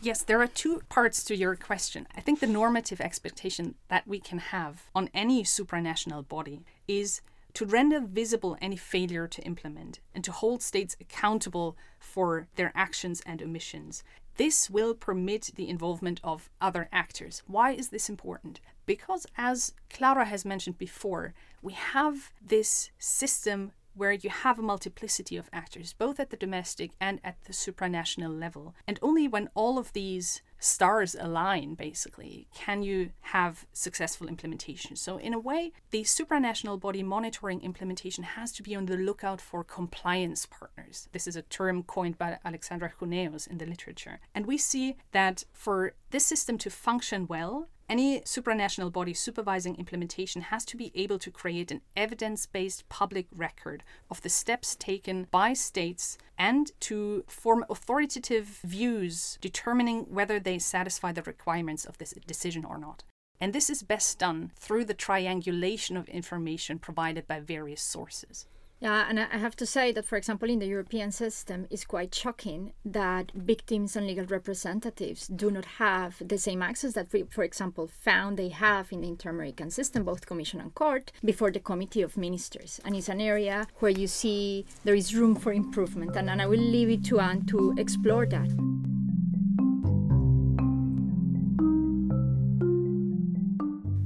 Yes, 0.00 0.22
there 0.22 0.40
are 0.40 0.48
two 0.48 0.82
parts 0.88 1.24
to 1.24 1.36
your 1.36 1.56
question. 1.56 2.06
I 2.16 2.20
think 2.20 2.40
the 2.40 2.46
normative 2.46 3.00
expectation 3.00 3.74
that 3.88 4.06
we 4.06 4.20
can 4.20 4.38
have 4.38 4.90
on 4.94 5.10
any 5.14 5.42
supranational 5.44 6.26
body 6.26 6.60
is 6.86 7.20
to 7.54 7.66
render 7.66 8.00
visible 8.00 8.56
any 8.60 8.76
failure 8.76 9.28
to 9.28 9.42
implement 9.42 10.00
and 10.14 10.24
to 10.24 10.32
hold 10.32 10.62
states 10.62 10.96
accountable 11.00 11.76
for 11.98 12.46
their 12.56 12.72
actions 12.74 13.22
and 13.26 13.42
omissions. 13.42 14.02
This 14.36 14.70
will 14.70 14.94
permit 14.94 15.50
the 15.56 15.68
involvement 15.68 16.20
of 16.24 16.48
other 16.60 16.88
actors. 16.92 17.42
Why 17.46 17.72
is 17.72 17.88
this 17.88 18.08
important? 18.08 18.60
Because, 18.86 19.26
as 19.36 19.74
Clara 19.90 20.24
has 20.24 20.44
mentioned 20.44 20.78
before, 20.78 21.34
we 21.60 21.74
have 21.74 22.32
this 22.40 22.90
system 22.98 23.72
where 23.94 24.12
you 24.12 24.30
have 24.30 24.58
a 24.58 24.62
multiplicity 24.62 25.36
of 25.36 25.50
actors, 25.52 25.92
both 25.92 26.18
at 26.18 26.30
the 26.30 26.36
domestic 26.36 26.92
and 27.00 27.20
at 27.22 27.36
the 27.44 27.52
supranational 27.52 28.38
level. 28.38 28.74
And 28.86 28.98
only 29.02 29.28
when 29.28 29.48
all 29.54 29.78
of 29.78 29.92
these 29.92 30.42
stars 30.62 31.16
align, 31.18 31.74
basically, 31.74 32.46
can 32.54 32.82
you 32.82 33.10
have 33.20 33.66
successful 33.72 34.28
implementation. 34.28 34.94
So, 34.96 35.18
in 35.18 35.34
a 35.34 35.38
way, 35.38 35.72
the 35.90 36.04
supranational 36.04 36.80
body 36.80 37.02
monitoring 37.02 37.60
implementation 37.62 38.24
has 38.24 38.52
to 38.52 38.62
be 38.62 38.76
on 38.76 38.86
the 38.86 38.96
lookout 38.96 39.40
for 39.40 39.64
compliance 39.64 40.46
partners. 40.46 41.08
This 41.12 41.26
is 41.26 41.36
a 41.36 41.42
term 41.42 41.82
coined 41.82 42.16
by 42.16 42.38
Alexandra 42.44 42.92
Huneeus 43.00 43.48
in 43.48 43.58
the 43.58 43.66
literature. 43.66 44.20
And 44.34 44.46
we 44.46 44.56
see 44.56 44.96
that 45.10 45.44
for 45.52 45.94
this 46.10 46.24
system 46.24 46.58
to 46.58 46.70
function 46.70 47.26
well, 47.26 47.68
any 47.88 48.20
supranational 48.20 48.92
body 48.92 49.14
supervising 49.14 49.76
implementation 49.76 50.42
has 50.42 50.64
to 50.66 50.76
be 50.76 50.92
able 50.94 51.18
to 51.18 51.30
create 51.30 51.70
an 51.70 51.80
evidence 51.96 52.46
based 52.46 52.88
public 52.88 53.26
record 53.34 53.82
of 54.10 54.22
the 54.22 54.28
steps 54.28 54.74
taken 54.76 55.26
by 55.30 55.52
states 55.52 56.18
and 56.38 56.72
to 56.80 57.24
form 57.26 57.64
authoritative 57.68 58.60
views 58.64 59.38
determining 59.40 60.00
whether 60.04 60.38
they 60.38 60.58
satisfy 60.58 61.12
the 61.12 61.22
requirements 61.22 61.84
of 61.84 61.98
this 61.98 62.14
decision 62.26 62.64
or 62.64 62.78
not. 62.78 63.02
And 63.40 63.52
this 63.52 63.68
is 63.68 63.82
best 63.82 64.18
done 64.18 64.52
through 64.56 64.84
the 64.84 64.94
triangulation 64.94 65.96
of 65.96 66.08
information 66.08 66.78
provided 66.78 67.26
by 67.26 67.40
various 67.40 67.82
sources. 67.82 68.46
Yeah, 68.82 69.06
and 69.08 69.20
I 69.20 69.38
have 69.38 69.54
to 69.58 69.64
say 69.64 69.92
that, 69.92 70.06
for 70.06 70.16
example, 70.16 70.50
in 70.50 70.58
the 70.58 70.66
European 70.66 71.12
system, 71.12 71.68
it's 71.70 71.84
quite 71.84 72.12
shocking 72.12 72.72
that 72.84 73.30
victims 73.32 73.94
and 73.94 74.08
legal 74.08 74.26
representatives 74.26 75.28
do 75.28 75.52
not 75.52 75.64
have 75.78 76.16
the 76.18 76.36
same 76.36 76.62
access 76.62 76.94
that, 76.94 77.12
we, 77.12 77.22
for 77.22 77.44
example, 77.44 77.86
found 77.86 78.36
they 78.36 78.48
have 78.48 78.90
in 78.90 79.02
the 79.02 79.06
inter-American 79.06 79.70
system, 79.70 80.02
both 80.02 80.26
Commission 80.26 80.60
and 80.60 80.74
Court, 80.74 81.12
before 81.24 81.52
the 81.52 81.60
Committee 81.60 82.02
of 82.02 82.16
Ministers. 82.16 82.80
And 82.84 82.96
it's 82.96 83.08
an 83.08 83.20
area 83.20 83.68
where 83.78 83.92
you 83.92 84.08
see 84.08 84.66
there 84.82 84.96
is 84.96 85.14
room 85.14 85.36
for 85.36 85.52
improvement. 85.52 86.16
And, 86.16 86.28
and 86.28 86.42
I 86.42 86.46
will 86.46 86.58
leave 86.58 86.90
it 86.90 87.04
to 87.04 87.20
Anne 87.20 87.46
to 87.46 87.76
explore 87.78 88.26
that. 88.26 88.91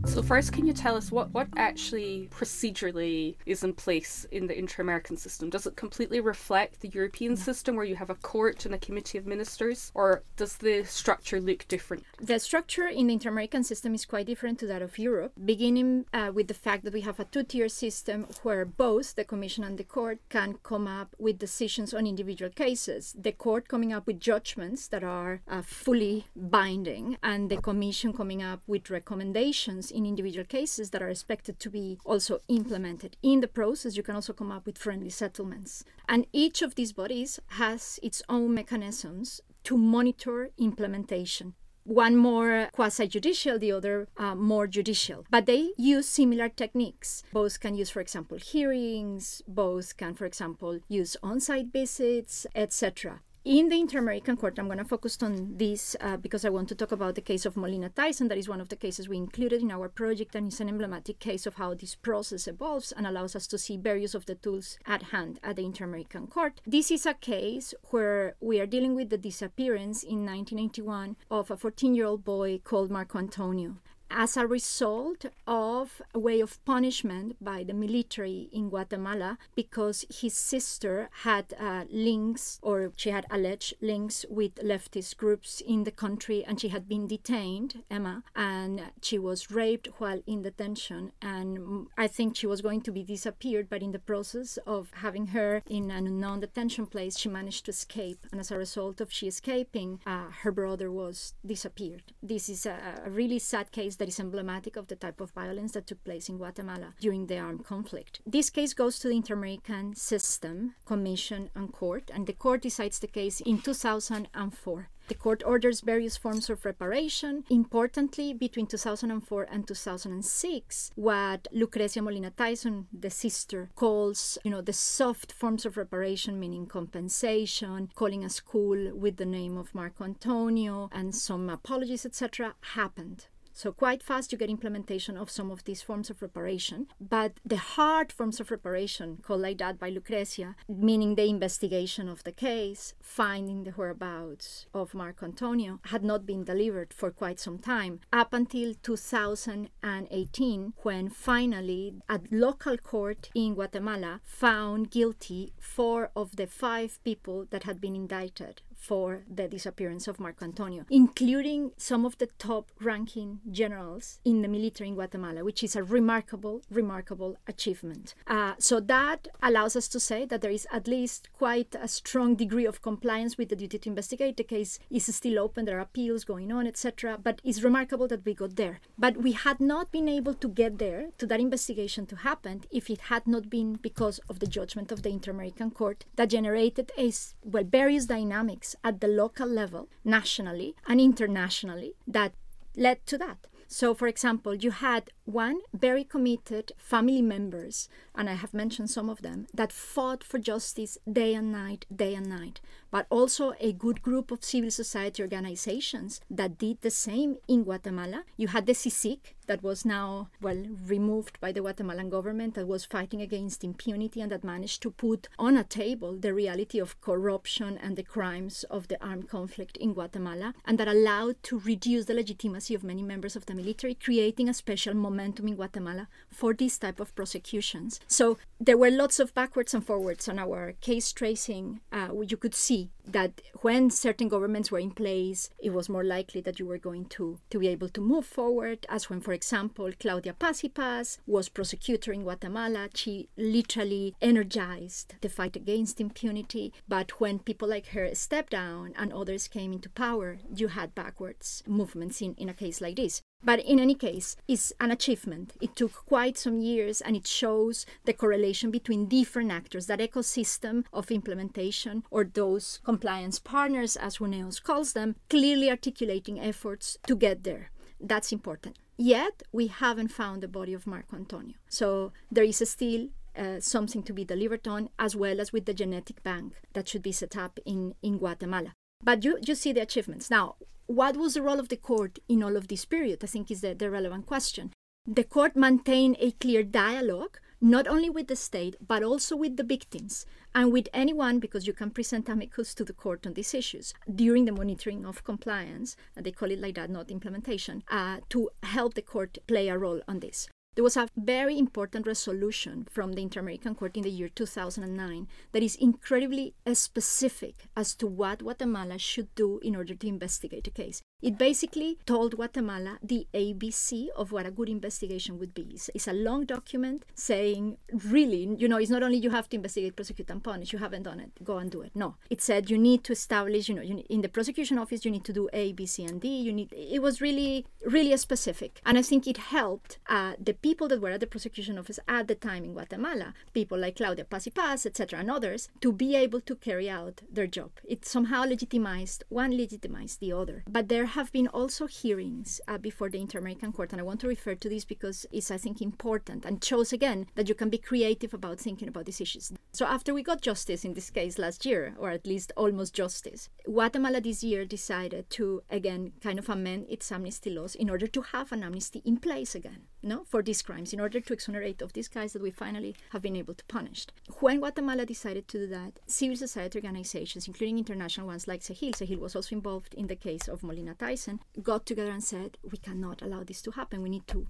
So 0.06 0.22
first, 0.22 0.52
can 0.52 0.66
you 0.66 0.72
tell 0.72 0.96
us 0.96 1.12
what, 1.12 1.34
what 1.34 1.48
actually 1.56 2.30
procedurally 2.32 3.34
is 3.44 3.62
in 3.64 3.74
place 3.74 4.26
in 4.30 4.46
the 4.46 4.58
inter-American 4.58 5.18
system? 5.18 5.50
Does 5.50 5.66
it 5.66 5.76
completely 5.76 6.20
reflect 6.20 6.80
the 6.80 6.88
European 6.88 7.36
system 7.36 7.76
where 7.76 7.84
you 7.84 7.96
have 7.96 8.08
a 8.08 8.14
court 8.14 8.64
and 8.64 8.74
a 8.74 8.78
committee 8.78 9.18
of 9.18 9.26
ministers, 9.26 9.92
or 9.94 10.22
does 10.36 10.56
the 10.56 10.84
structure 10.84 11.38
look 11.38 11.68
different? 11.68 12.04
The 12.18 12.38
structure 12.38 12.86
in 12.86 13.08
the 13.08 13.14
inter-American 13.14 13.64
system 13.64 13.94
is 13.94 14.06
quite 14.06 14.26
different 14.26 14.58
to 14.60 14.66
that 14.68 14.80
of 14.80 14.98
Europe, 14.98 15.32
beginning 15.44 16.06
uh, 16.14 16.30
with 16.32 16.48
the 16.48 16.54
fact 16.54 16.84
that 16.84 16.94
we 16.94 17.02
have 17.02 17.20
a 17.20 17.24
two-tier 17.24 17.68
system 17.68 18.26
where 18.42 18.64
both 18.64 19.16
the 19.16 19.24
commission 19.24 19.64
and 19.64 19.76
the 19.76 19.84
court 19.84 20.20
can 20.30 20.54
come 20.62 20.86
up 20.86 21.14
with 21.18 21.38
decisions 21.38 21.92
on 21.92 22.06
individual 22.06 22.50
cases. 22.50 23.14
The 23.18 23.32
court 23.32 23.68
coming 23.68 23.92
up 23.92 24.06
with 24.06 24.20
judgments 24.20 24.88
that 24.88 25.04
are 25.04 25.42
uh, 25.46 25.60
fully 25.60 26.26
binding, 26.34 27.18
and 27.22 27.50
the 27.50 27.58
commission 27.58 28.14
coming 28.14 28.42
up 28.42 28.62
with 28.66 28.88
recommendations 28.88 29.90
in 29.96 30.06
individual 30.06 30.44
cases 30.44 30.90
that 30.90 31.02
are 31.02 31.09
expected 31.09 31.59
to 31.61 31.70
be 31.70 31.98
also 32.04 32.38
implemented. 32.48 33.16
In 33.22 33.40
the 33.40 33.48
process, 33.48 33.96
you 33.96 34.02
can 34.02 34.14
also 34.14 34.35
come 34.35 34.52
up 34.52 34.66
with 34.66 34.78
friendly 34.78 35.11
settlements. 35.11 35.85
And 36.09 36.26
each 36.32 36.62
of 36.62 36.74
these 36.74 36.92
bodies 36.92 37.40
has 37.62 37.98
its 38.02 38.22
own 38.28 38.54
mechanisms 38.54 39.40
to 39.64 39.76
monitor 39.76 40.50
implementation 40.59 41.54
one 41.87 42.16
more 42.16 42.68
quasi 42.72 43.06
judicial, 43.06 43.61
the 43.61 43.70
other 43.70 44.09
uh, 44.16 44.35
more 44.35 44.66
judicial. 44.66 45.24
But 45.30 45.46
they 45.46 45.72
use 45.76 46.09
similar 46.09 46.48
techniques. 46.48 47.22
Both 47.32 47.61
can 47.61 47.76
use, 47.76 47.90
for 47.90 48.00
example, 48.00 48.38
hearings, 48.38 49.40
both 49.46 49.96
can, 49.96 50.14
for 50.14 50.26
example, 50.26 50.80
use 50.88 51.16
on 51.22 51.38
site 51.38 51.72
visits, 51.72 52.44
etc 52.56 53.20
in 53.46 53.68
the 53.68 53.78
Inter-American 53.78 54.37
Court, 54.37 54.59
I'm 54.59 54.66
going 54.66 54.78
to 54.78 54.85
focus 54.85 55.16
on 55.22 55.56
this 55.56 55.94
uh, 56.00 56.16
because 56.16 56.44
I 56.44 56.48
want 56.48 56.68
to 56.70 56.74
talk 56.74 56.90
about 56.90 57.14
the 57.14 57.20
case 57.20 57.46
of 57.46 57.56
Molina 57.56 57.88
Theissen. 57.88 58.28
That 58.28 58.38
is 58.38 58.48
one 58.48 58.61
of 58.61 58.70
the 58.70 58.74
cases 58.74 59.09
we 59.09 59.16
included 59.16 59.62
in 59.62 59.70
our 59.70 59.88
project, 59.88 60.35
and 60.35 60.48
it's 60.48 60.59
an 60.59 60.68
emblematic 60.68 61.20
case 61.20 61.46
of 61.46 61.54
how 61.54 61.72
this 61.72 61.94
process 61.94 62.48
evolves 62.48 62.90
and 62.90 63.06
allows 63.06 63.37
us 63.37 63.46
to 63.46 63.56
see 63.56 63.76
various 63.76 64.16
of 64.16 64.26
the 64.26 64.35
tools 64.35 64.80
at 64.85 65.04
hand 65.14 65.38
at 65.44 65.54
the 65.54 65.64
Inter-American 65.64 66.26
Court. 66.26 66.61
This 66.66 66.90
is 66.90 67.06
a 67.06 67.14
case 67.14 67.72
where 67.90 68.35
we 68.40 68.59
are 68.59 68.66
dealing 68.66 68.96
with 68.96 69.11
the 69.11 69.18
disappearance 69.18 70.02
in 70.02 70.26
1981 70.26 71.14
of 71.30 71.48
a 71.48 71.56
14-year-old 71.56 72.24
boy 72.24 72.59
called 72.64 72.90
Marco 72.90 73.20
Antonio 73.20 73.76
as 74.10 74.36
a 74.36 74.46
result 74.46 75.26
of 75.46 76.00
a 76.14 76.18
way 76.18 76.40
of 76.40 76.64
punishment 76.64 77.36
by 77.40 77.64
the 77.64 77.74
military 77.74 78.48
in 78.52 78.70
Guatemala 78.70 79.38
because 79.54 80.04
his 80.08 80.34
sister 80.34 81.08
had 81.22 81.54
uh, 81.58 81.84
links 81.90 82.58
or 82.62 82.92
she 82.96 83.10
had 83.10 83.26
alleged 83.30 83.74
links 83.80 84.24
with 84.28 84.54
leftist 84.56 85.16
groups 85.16 85.60
in 85.60 85.84
the 85.84 85.90
country 85.90 86.44
and 86.44 86.60
she 86.60 86.68
had 86.68 86.88
been 86.88 87.06
detained, 87.06 87.82
Emma, 87.90 88.22
and 88.34 88.82
she 89.02 89.18
was 89.18 89.50
raped 89.50 89.88
while 89.98 90.20
in 90.26 90.42
detention. 90.42 91.12
And 91.20 91.88
I 91.96 92.06
think 92.06 92.36
she 92.36 92.46
was 92.46 92.62
going 92.62 92.82
to 92.82 92.92
be 92.92 93.02
disappeared, 93.02 93.68
but 93.68 93.82
in 93.82 93.92
the 93.92 93.98
process 93.98 94.58
of 94.66 94.90
having 94.94 95.28
her 95.28 95.62
in 95.66 95.90
an 95.90 96.06
unknown 96.06 96.40
detention 96.40 96.86
place, 96.86 97.18
she 97.18 97.28
managed 97.28 97.64
to 97.66 97.70
escape. 97.70 98.26
And 98.30 98.40
as 98.40 98.50
a 98.50 98.58
result 98.58 99.00
of 99.00 99.12
she 99.12 99.26
escaping, 99.26 100.00
uh, 100.06 100.30
her 100.42 100.52
brother 100.52 100.90
was 100.90 101.34
disappeared. 101.44 102.02
This 102.22 102.48
is 102.48 102.66
a, 102.66 103.00
a 103.04 103.10
really 103.10 103.38
sad 103.38 103.72
case 103.72 103.95
case 103.96 104.06
that 104.06 104.09
is 104.09 104.20
emblematic 104.20 104.76
of 104.76 104.87
the 104.88 104.96
type 104.96 105.20
of 105.20 105.30
violence 105.32 105.72
that 105.72 105.87
took 105.87 106.04
place 106.04 106.28
in 106.28 106.38
Guatemala 106.38 106.94
during 107.00 107.26
the 107.26 107.38
armed 107.38 107.64
conflict. 107.64 108.20
This 108.26 108.50
case 108.50 108.74
goes 108.74 108.98
to 108.98 109.09
the 109.09 109.16
Inter-American 109.16 109.94
System, 109.94 110.74
Commission, 110.85 111.50
and 111.54 111.72
Court, 111.72 112.11
and 112.12 112.26
the 112.26 112.32
court 112.32 112.62
decides 112.62 112.98
the 112.98 113.06
case 113.06 113.40
in 113.40 113.61
2004. 113.61 114.88
The 115.09 115.14
court 115.14 115.44
orders 115.46 115.82
various 115.82 116.16
forms 116.16 116.50
of 116.50 116.64
reparation. 116.64 117.44
Importantly, 117.48 118.35
between 118.35 118.66
2004 118.66 119.46
and 119.48 119.64
2006, 119.64 120.90
what 120.96 121.46
Lucrecia 121.54 122.02
Molina 122.02 122.32
Theissen, 122.32 122.87
the 122.92 123.11
sister, 123.11 123.70
calls, 123.76 124.37
you 124.42 124.50
know, 124.50 124.61
the 124.62 124.72
soft 124.72 125.32
forms 125.32 125.64
of 125.64 125.76
reparation, 125.76 126.40
meaning 126.40 126.66
compensation, 126.66 127.88
calling 127.94 128.24
a 128.24 128.28
school 128.28 128.92
with 128.96 129.16
the 129.16 129.24
name 129.24 129.56
of 129.56 129.74
Marco 129.74 130.02
Antonio, 130.02 130.88
and 130.92 131.14
some 131.14 131.48
apologies, 131.50 132.04
etc., 132.04 132.56
happened. 132.74 133.28
So 133.56 133.72
quite 133.72 134.02
fast 134.02 134.32
you 134.32 134.38
get 134.38 134.50
implementation 134.50 135.16
of 135.16 135.30
some 135.30 135.50
of 135.50 135.64
these 135.64 135.80
forms 135.80 136.10
of 136.10 136.20
reparation. 136.20 136.88
But 137.00 137.40
the 137.42 137.56
hard 137.56 138.12
forms 138.12 138.38
of 138.38 138.50
reparation, 138.50 139.20
called 139.22 139.40
like 139.40 139.56
that 139.58 139.78
by 139.78 139.90
Lucrecia, 139.90 140.56
meaning 140.68 141.14
the 141.14 141.24
investigation 141.24 142.06
of 142.06 142.22
the 142.24 142.32
case, 142.32 142.92
finding 143.00 143.64
the 143.64 143.70
whereabouts 143.70 144.66
of 144.74 144.92
Marco 144.92 145.24
Antonio, 145.24 145.80
had 145.86 146.04
not 146.04 146.26
been 146.26 146.44
delivered 146.44 146.92
for 146.92 147.10
quite 147.10 147.40
some 147.40 147.58
time, 147.58 148.00
up 148.12 148.34
until 148.34 148.74
2018, 148.82 150.74
when 150.82 151.08
finally 151.08 151.94
a 152.10 152.20
local 152.30 152.76
court 152.76 153.30
in 153.34 153.54
Guatemala 153.54 154.20
found 154.22 154.90
guilty 154.90 155.54
four 155.58 156.10
of 156.14 156.36
the 156.36 156.46
five 156.46 157.02
people 157.04 157.46
that 157.48 157.62
had 157.62 157.80
been 157.80 157.96
indicted 157.96 158.60
for 158.87 159.25
the 159.29 159.49
disappearance 159.49 160.07
of 160.07 160.20
Marco 160.20 160.44
Antonio, 160.44 160.85
including 160.90 161.72
some 161.77 162.07
of 162.07 162.16
the 162.18 162.29
top 162.38 162.70
ranking 162.81 163.40
generals 163.51 164.20
in 164.25 164.42
the 164.42 164.49
military 164.49 164.88
in 164.88 164.94
Guatemala, 164.94 165.44
which 165.44 165.64
is 165.64 165.75
a 165.75 165.83
remarkable, 165.83 166.62
remarkable 166.70 167.37
achievement. 167.49 168.14
Uh, 168.29 168.55
so 168.59 168.79
that 168.79 169.27
allows 169.42 169.75
us 169.75 169.88
to 169.88 169.99
say 169.99 170.25
that 170.25 170.40
there 170.40 170.53
is 170.53 170.68
at 170.72 170.87
least 170.87 171.29
quite 171.33 171.75
a 171.81 171.88
strong 171.88 172.37
degree 172.37 172.64
of 172.64 172.81
compliance 172.81 173.37
with 173.37 173.49
the 173.49 173.57
duty 173.57 173.79
to 173.79 173.88
investigate. 173.88 174.37
The 174.37 174.44
case 174.44 174.79
is 174.88 175.12
still 175.14 175.38
open, 175.40 175.64
there 175.64 175.79
are 175.79 175.88
appeals 175.90 176.25
going 176.25 176.53
on, 176.53 176.66
etc. 176.66 177.18
But 177.20 177.40
it's 177.42 177.62
remarkable 177.62 178.07
that 178.09 178.25
we 178.25 178.35
got 178.35 178.55
there. 178.55 178.79
But 178.96 179.16
we 179.16 179.33
had 179.33 179.59
not 179.59 179.90
been 179.90 180.09
able 180.09 180.35
to 180.35 180.49
get 180.49 180.79
there, 180.79 181.09
to 181.18 181.27
that 181.27 181.40
investigation 181.40 182.07
to 182.07 182.16
happen, 182.16 182.62
if 182.70 182.88
it 182.88 183.01
had 183.12 183.27
not 183.27 183.51
been 183.51 183.75
because 183.83 184.20
of 184.29 184.38
the 184.38 184.46
judgment 184.46 184.92
of 184.92 185.03
the 185.03 185.11
Inter 185.11 185.33
American 185.33 185.72
Court 185.72 186.05
that 186.14 186.31
generated 186.31 186.92
a, 186.96 187.12
well, 187.42 187.64
various 187.64 188.07
dynamics 188.07 188.75
at 188.82 189.00
the 189.00 189.08
local 189.08 189.46
level, 189.48 189.88
nationally 190.04 190.74
and 190.86 191.00
internationally, 191.00 191.94
that 192.06 192.32
led 192.76 193.04
to 193.06 193.18
that. 193.18 193.46
So, 193.68 193.94
for 193.94 194.06
example, 194.06 194.54
you 194.54 194.70
had 194.70 195.10
one 195.24 195.58
very 195.74 196.04
committed 196.04 196.70
family 196.78 197.20
members, 197.20 197.88
and 198.14 198.30
I 198.30 198.34
have 198.34 198.54
mentioned 198.54 198.90
some 198.90 199.10
of 199.10 199.22
them, 199.22 199.48
that 199.52 199.72
fought 199.72 200.22
for 200.22 200.38
justice 200.38 200.98
day 201.10 201.34
and 201.34 201.50
night, 201.50 201.84
day 201.94 202.14
and 202.14 202.28
night, 202.28 202.60
but 202.92 203.06
also 203.10 203.54
a 203.58 203.72
good 203.72 204.02
group 204.02 204.30
of 204.30 204.44
civil 204.44 204.70
society 204.70 205.20
organizations 205.20 206.20
that 206.30 206.58
did 206.58 206.80
the 206.82 206.92
same 206.92 207.38
in 207.48 207.64
Guatemala. 207.64 208.22
You 208.36 208.48
had 208.48 208.66
the 208.66 208.72
CICIG, 208.72 209.34
that 209.46 209.62
was 209.62 209.85
now, 209.85 210.28
well, 210.40 210.62
removed 210.87 211.38
by 211.40 211.52
the 211.52 211.61
Guatemalan 211.61 212.11
government, 212.11 212.54
that 212.54 212.66
was 212.66 212.85
fighting 212.85 213.20
against 213.20 213.64
impunity 213.64 214.20
and 214.20 214.30
that 214.32 214.44
managed 214.44 214.82
to 214.82 214.90
put 214.90 215.28
on 215.38 215.56
a 215.56 215.64
table 215.64 216.16
the 216.16 216.35
reality 216.35 216.78
of 216.78 217.00
corruption 217.00 217.78
and 217.82 217.96
the 217.96 218.02
crimes 218.02 218.64
of 218.64 218.88
the 218.88 219.02
armed 219.04 219.28
conflict 219.28 219.76
in 219.76 219.94
Guatemala, 219.94 220.54
and 220.64 220.78
that 220.78 220.88
allowed 220.88 221.42
to 221.44 221.59
reduce 221.61 222.06
the 222.06 222.14
legitimacy 222.14 222.74
of 222.74 222.85
many 222.85 223.02
members 223.02 223.37
of 223.37 223.46
the 223.46 223.54
military, 223.54 223.94
creating 223.94 224.48
a 224.48 224.54
special 224.54 224.94
momentum 224.94 225.48
in 225.48 225.56
Guatemala 225.56 226.09
for 226.30 226.52
this 226.54 226.78
type 226.78 227.00
of 227.00 227.14
prosecutions. 227.14 228.00
So 228.06 228.38
there 228.61 228.78
were 228.78 228.90
lots 228.90 229.20
of 229.20 229.35
backwards 229.35 229.74
and 229.74 229.85
forwards 229.85 230.28
on 230.28 230.38
our 230.38 230.74
case 230.80 231.12
tracing. 231.12 231.80
Uh, 231.92 232.09
you 232.26 232.37
could 232.37 232.54
see 232.54 232.90
that 233.06 233.40
when 233.62 233.90
certain 233.90 234.28
governments 234.28 234.70
were 234.70 234.78
in 234.78 234.90
place, 234.90 235.50
it 235.59 235.70
was 235.70 235.88
more 235.88 236.04
likely 236.04 236.40
that 236.40 236.59
you 236.59 236.66
were 236.66 236.78
going 236.78 237.04
to, 237.06 237.38
to 237.50 237.59
be 237.59 237.68
able 237.68 237.88
to 237.88 238.00
move 238.00 238.26
forward, 238.26 238.85
as 238.88 239.09
when, 239.09 239.20
for 239.20 239.32
example, 239.37 239.90
Claudia 240.01 240.35
Paz 240.35 241.18
was 241.27 241.49
prosecutor 241.49 242.12
in 242.12 242.22
Guatemala. 242.22 242.88
She 242.94 243.29
literally 243.37 244.14
energized 244.20 245.14
the 245.20 245.29
fight 245.29 245.55
against 245.55 246.01
impunity. 246.01 246.72
But 246.88 247.20
when 247.20 247.38
people 247.38 247.68
like 247.68 247.88
her 247.88 248.12
stepped 248.14 248.51
down 248.51 248.94
and 248.96 249.12
others 249.12 249.46
came 249.46 249.72
into 249.72 249.90
power, 249.90 250.38
you 250.55 250.68
had 250.68 250.94
backwards 250.94 251.62
movements 251.66 252.20
in, 252.20 252.35
in 252.35 252.49
a 252.49 252.55
case 252.55 252.81
like 252.81 252.96
this. 252.96 253.22
But 253.44 253.61
in 253.61 253.79
any 253.79 253.94
case, 253.94 254.37
it's 254.49 254.72
an 254.81 254.90
achievement. 254.90 255.53
It 255.61 255.77
took 255.77 256.07
quite 256.07 256.38
some 256.38 256.59
years 256.59 257.01
and 257.01 257.14
it 257.14 257.27
shows 257.27 257.87
the 258.07 258.14
correlation 258.14 258.70
between 258.70 259.07
different 259.07 259.53
actors, 259.53 259.87
that 259.87 260.01
ecosystem 260.01 260.85
of 260.92 261.11
implementation, 261.11 262.03
or 262.11 262.25
those 262.25 262.81
compliance 262.85 263.38
partners, 263.38 263.94
as 263.96 264.16
Huneeus 264.16 264.62
calls 264.62 264.94
them, 264.94 265.16
clearly 265.29 265.70
articulating 265.70 266.40
efforts 266.40 266.99
to 267.07 267.14
get 267.14 267.44
there. 267.44 267.70
That's 268.01 268.33
important. 268.33 268.79
Yet, 268.96 269.42
we 269.52 269.66
haven't 269.66 270.09
found 270.09 270.42
the 270.42 270.48
body 270.48 270.72
of 270.72 270.87
Marco 270.87 271.16
Antonio. 271.16 271.54
So 271.68 272.12
there 272.30 272.44
is 272.44 272.62
still 272.68 273.09
uh, 273.37 273.61
something 273.61 274.02
to 274.04 274.12
be 274.12 274.24
delivered 274.24 274.66
on, 274.66 274.88
as 274.98 275.14
well 275.14 275.40
as 275.40 275.52
with 275.52 275.66
the 275.66 275.74
genetic 275.74 276.22
bank 276.22 276.54
that 276.72 276.88
should 276.88 277.02
be 277.02 277.12
set 277.12 277.37
up 277.37 277.59
in, 277.66 277.94
in 278.02 278.18
Guatemala. 278.18 278.72
But 279.04 279.24
you, 279.24 279.38
you 279.46 279.54
see 279.54 279.72
the 279.72 279.82
achievements. 279.82 280.30
Now, 280.30 280.56
what 280.87 281.16
was 281.16 281.35
the 281.35 281.42
role 281.42 281.61
of 281.61 281.68
the 281.68 281.76
court 281.76 282.18
in 282.28 282.42
all 282.42 282.56
of 282.56 282.68
this 282.68 282.85
period? 282.85 283.22
I 283.22 283.26
think 283.26 283.50
is 283.50 283.61
the, 283.61 283.74
the 283.74 283.90
relevant 283.90 284.26
question. 284.26 284.72
The 285.06 285.24
court 285.24 285.54
maintained 285.54 286.16
a 286.18 286.32
clear 286.32 286.62
dialogue, 286.62 287.38
not 287.60 287.86
only 287.86 288.10
with 288.10 288.28
the 288.28 288.36
state, 288.36 288.76
but 288.86 289.02
also 289.02 289.36
with 289.36 289.56
the 289.56 289.62
victims 289.62 290.26
and 290.54 290.72
with 290.72 290.88
anyone, 290.92 291.38
because 291.38 291.66
you 291.66 291.72
can 291.72 291.90
present 291.90 292.28
amicus 292.28 292.74
to 292.74 292.84
the 292.84 292.92
court 292.92 293.26
on 293.26 293.34
these 293.34 293.54
issues 293.54 293.94
during 294.14 294.44
the 294.44 294.52
monitoring 294.52 295.04
of 295.04 295.24
compliance, 295.24 295.96
they 296.14 296.32
call 296.32 296.50
it 296.50 296.60
like 296.60 296.74
that, 296.74 296.90
not 296.90 297.10
implementation, 297.10 297.82
uh, 297.90 298.18
to 298.28 298.50
help 298.62 298.94
the 298.94 299.02
court 299.02 299.38
play 299.46 299.68
a 299.68 299.78
role 299.78 300.00
on 300.08 300.20
this. 300.20 300.48
There 300.76 300.84
was 300.84 300.98
a 300.98 301.08
very 301.16 301.58
important 301.58 302.06
resolution 302.06 302.86
from 302.90 303.14
the 303.14 303.22
Inter 303.22 303.40
American 303.40 303.74
Court 303.74 303.96
in 303.96 304.02
the 304.02 304.10
year 304.10 304.28
2009 304.28 305.26
that 305.52 305.62
is 305.62 305.74
incredibly 305.74 306.54
specific 306.74 307.64
as 307.74 307.94
to 307.94 308.06
what 308.06 308.40
Guatemala 308.40 308.98
should 308.98 309.34
do 309.34 309.58
in 309.60 309.74
order 309.74 309.94
to 309.94 310.06
investigate 310.06 310.66
a 310.66 310.70
case. 310.70 311.00
It 311.22 311.38
basically 311.38 311.98
told 312.04 312.36
Guatemala 312.36 312.98
the 313.02 313.26
ABC 313.32 314.08
of 314.14 314.32
what 314.32 314.44
a 314.44 314.50
good 314.50 314.68
investigation 314.68 315.38
would 315.38 315.54
be. 315.54 315.78
It's 315.94 316.08
a 316.08 316.12
long 316.12 316.44
document 316.44 317.06
saying, 317.14 317.78
really, 318.04 318.54
you 318.58 318.68
know, 318.68 318.76
it's 318.76 318.90
not 318.90 319.02
only 319.02 319.16
you 319.16 319.30
have 319.30 319.48
to 319.48 319.56
investigate, 319.56 319.96
prosecute, 319.96 320.28
and 320.28 320.44
punish, 320.44 320.74
you 320.74 320.78
haven't 320.78 321.04
done 321.04 321.20
it, 321.20 321.30
go 321.42 321.56
and 321.56 321.70
do 321.70 321.80
it. 321.80 321.92
No. 321.94 322.16
It 322.28 322.42
said 322.42 322.68
you 322.68 322.76
need 322.76 323.02
to 323.04 323.12
establish, 323.12 323.70
you 323.70 323.76
know, 323.76 323.80
you 323.80 324.04
in 324.10 324.20
the 324.20 324.28
prosecution 324.28 324.76
office, 324.76 325.06
you 325.06 325.10
need 325.10 325.24
to 325.24 325.32
do 325.32 325.48
A, 325.54 325.72
B, 325.72 325.86
C, 325.86 326.04
and 326.04 326.20
D. 326.20 326.28
You 326.28 326.52
need, 326.52 326.70
it 326.76 327.00
was 327.00 327.22
really, 327.22 327.64
really 327.86 328.14
specific. 328.18 328.82
And 328.84 328.98
I 328.98 329.02
think 329.02 329.26
it 329.26 329.38
helped 329.38 329.98
uh, 330.10 330.34
the 330.38 330.52
people 330.66 330.88
that 330.88 331.00
were 331.00 331.11
at 331.11 331.20
the 331.20 331.29
prosecution 331.29 331.79
office 331.79 332.00
at 332.09 332.26
the 332.26 332.35
time 332.35 332.64
in 332.64 332.72
Guatemala, 332.72 333.33
people 333.52 333.79
like 333.79 333.94
Claudia 333.94 334.24
Paz 334.24 334.85
etc., 334.85 335.20
and 335.20 335.31
others, 335.31 335.68
to 335.81 335.92
be 335.92 336.16
able 336.16 336.40
to 336.40 336.57
carry 336.57 336.90
out 336.90 337.22
their 337.31 337.46
job. 337.46 337.70
It 337.85 338.05
somehow 338.05 338.42
legitimized, 338.42 339.22
one 339.29 339.57
legitimized 339.57 340.18
the 340.18 340.33
other. 340.33 340.64
But 340.68 340.88
there 340.88 341.07
have 341.07 341.31
been 341.31 341.46
also 341.46 341.87
hearings 341.87 342.61
uh, 342.66 342.79
before 342.79 343.11
the 343.11 343.20
Inter 343.20 343.38
American 343.38 343.72
Court, 343.72 343.92
and 343.92 344.00
I 344.00 344.05
want 344.05 344.18
to 344.22 344.26
refer 344.26 344.57
to 344.57 344.68
this 344.68 344.85
because 344.85 345.24
it's, 345.31 345.52
I 345.52 345.57
think, 345.57 345.81
important 345.81 346.44
and 346.44 346.64
shows 346.64 346.92
again 346.92 347.29
that 347.37 347.48
you 347.48 347.55
can 347.55 347.70
be 347.70 347.79
creative 347.79 348.35
about 348.35 348.59
thinking 348.59 348.88
about 348.88 349.05
these 349.05 349.20
issues. 349.20 349.52
So, 349.70 349.87
after 349.87 350.12
we 350.12 350.24
got 350.24 350.40
justice 350.40 350.85
in 350.85 350.94
this 350.94 351.11
case 351.11 351.38
last 351.38 351.64
year, 351.64 351.94
or 351.96 352.11
at 352.11 352.26
least 352.26 352.50
almost 352.57 352.92
justice, 352.92 353.50
Guatemala 353.66 354.20
this 354.20 354.42
year 354.42 354.64
decided 354.64 355.31
to 355.31 355.62
again 355.70 356.12
kind 356.20 356.40
of 356.40 356.48
amend 356.48 356.87
its 356.88 357.12
amnesty 357.12 357.50
laws 357.50 357.76
in 357.76 357.88
order 357.88 358.09
to 358.09 358.22
have 358.33 358.50
an 358.50 358.64
amnesty 358.64 359.00
in 359.05 359.18
place 359.18 359.55
again, 359.55 359.83
no, 360.02 360.24
for 360.24 360.42
these 360.56 360.62
crimes, 360.62 360.92
in 360.94 361.00
order 361.00 361.20
to 361.20 361.32
exonerate 361.34 361.82
of 361.82 361.92
these 361.92 362.08
guys 362.08 362.32
that 362.32 362.40
we 362.40 362.50
finally 362.50 362.94
have 363.10 363.20
been 363.20 363.36
able 363.36 363.52
to 363.52 363.64
punish. 363.66 364.06
When 364.40 364.58
Guatemala 364.58 365.04
decided 365.04 365.48
to 365.48 365.58
do 365.58 365.66
that, 365.66 366.00
civil 366.06 366.36
society 366.36 366.78
organizations, 366.78 367.46
including 367.46 367.76
international 367.76 368.26
ones 368.26 368.48
like 368.48 368.62
CEJIL, 368.62 368.94
CEJIL 368.94 369.18
was 369.18 369.36
also 369.36 369.54
involved 369.54 369.92
in 369.94 370.06
the 370.06 370.16
case 370.16 370.48
of 370.48 370.62
Molina 370.62 370.94
Theissen, 370.94 371.40
got 371.62 371.84
together 371.84 372.10
and 372.10 372.24
said, 372.24 372.56
we 372.70 372.78
cannot 372.78 373.20
allow 373.20 373.44
this 373.44 373.60
to 373.62 373.72
happen. 373.72 374.02
We 374.02 374.08
need 374.08 374.26
to 374.28 374.46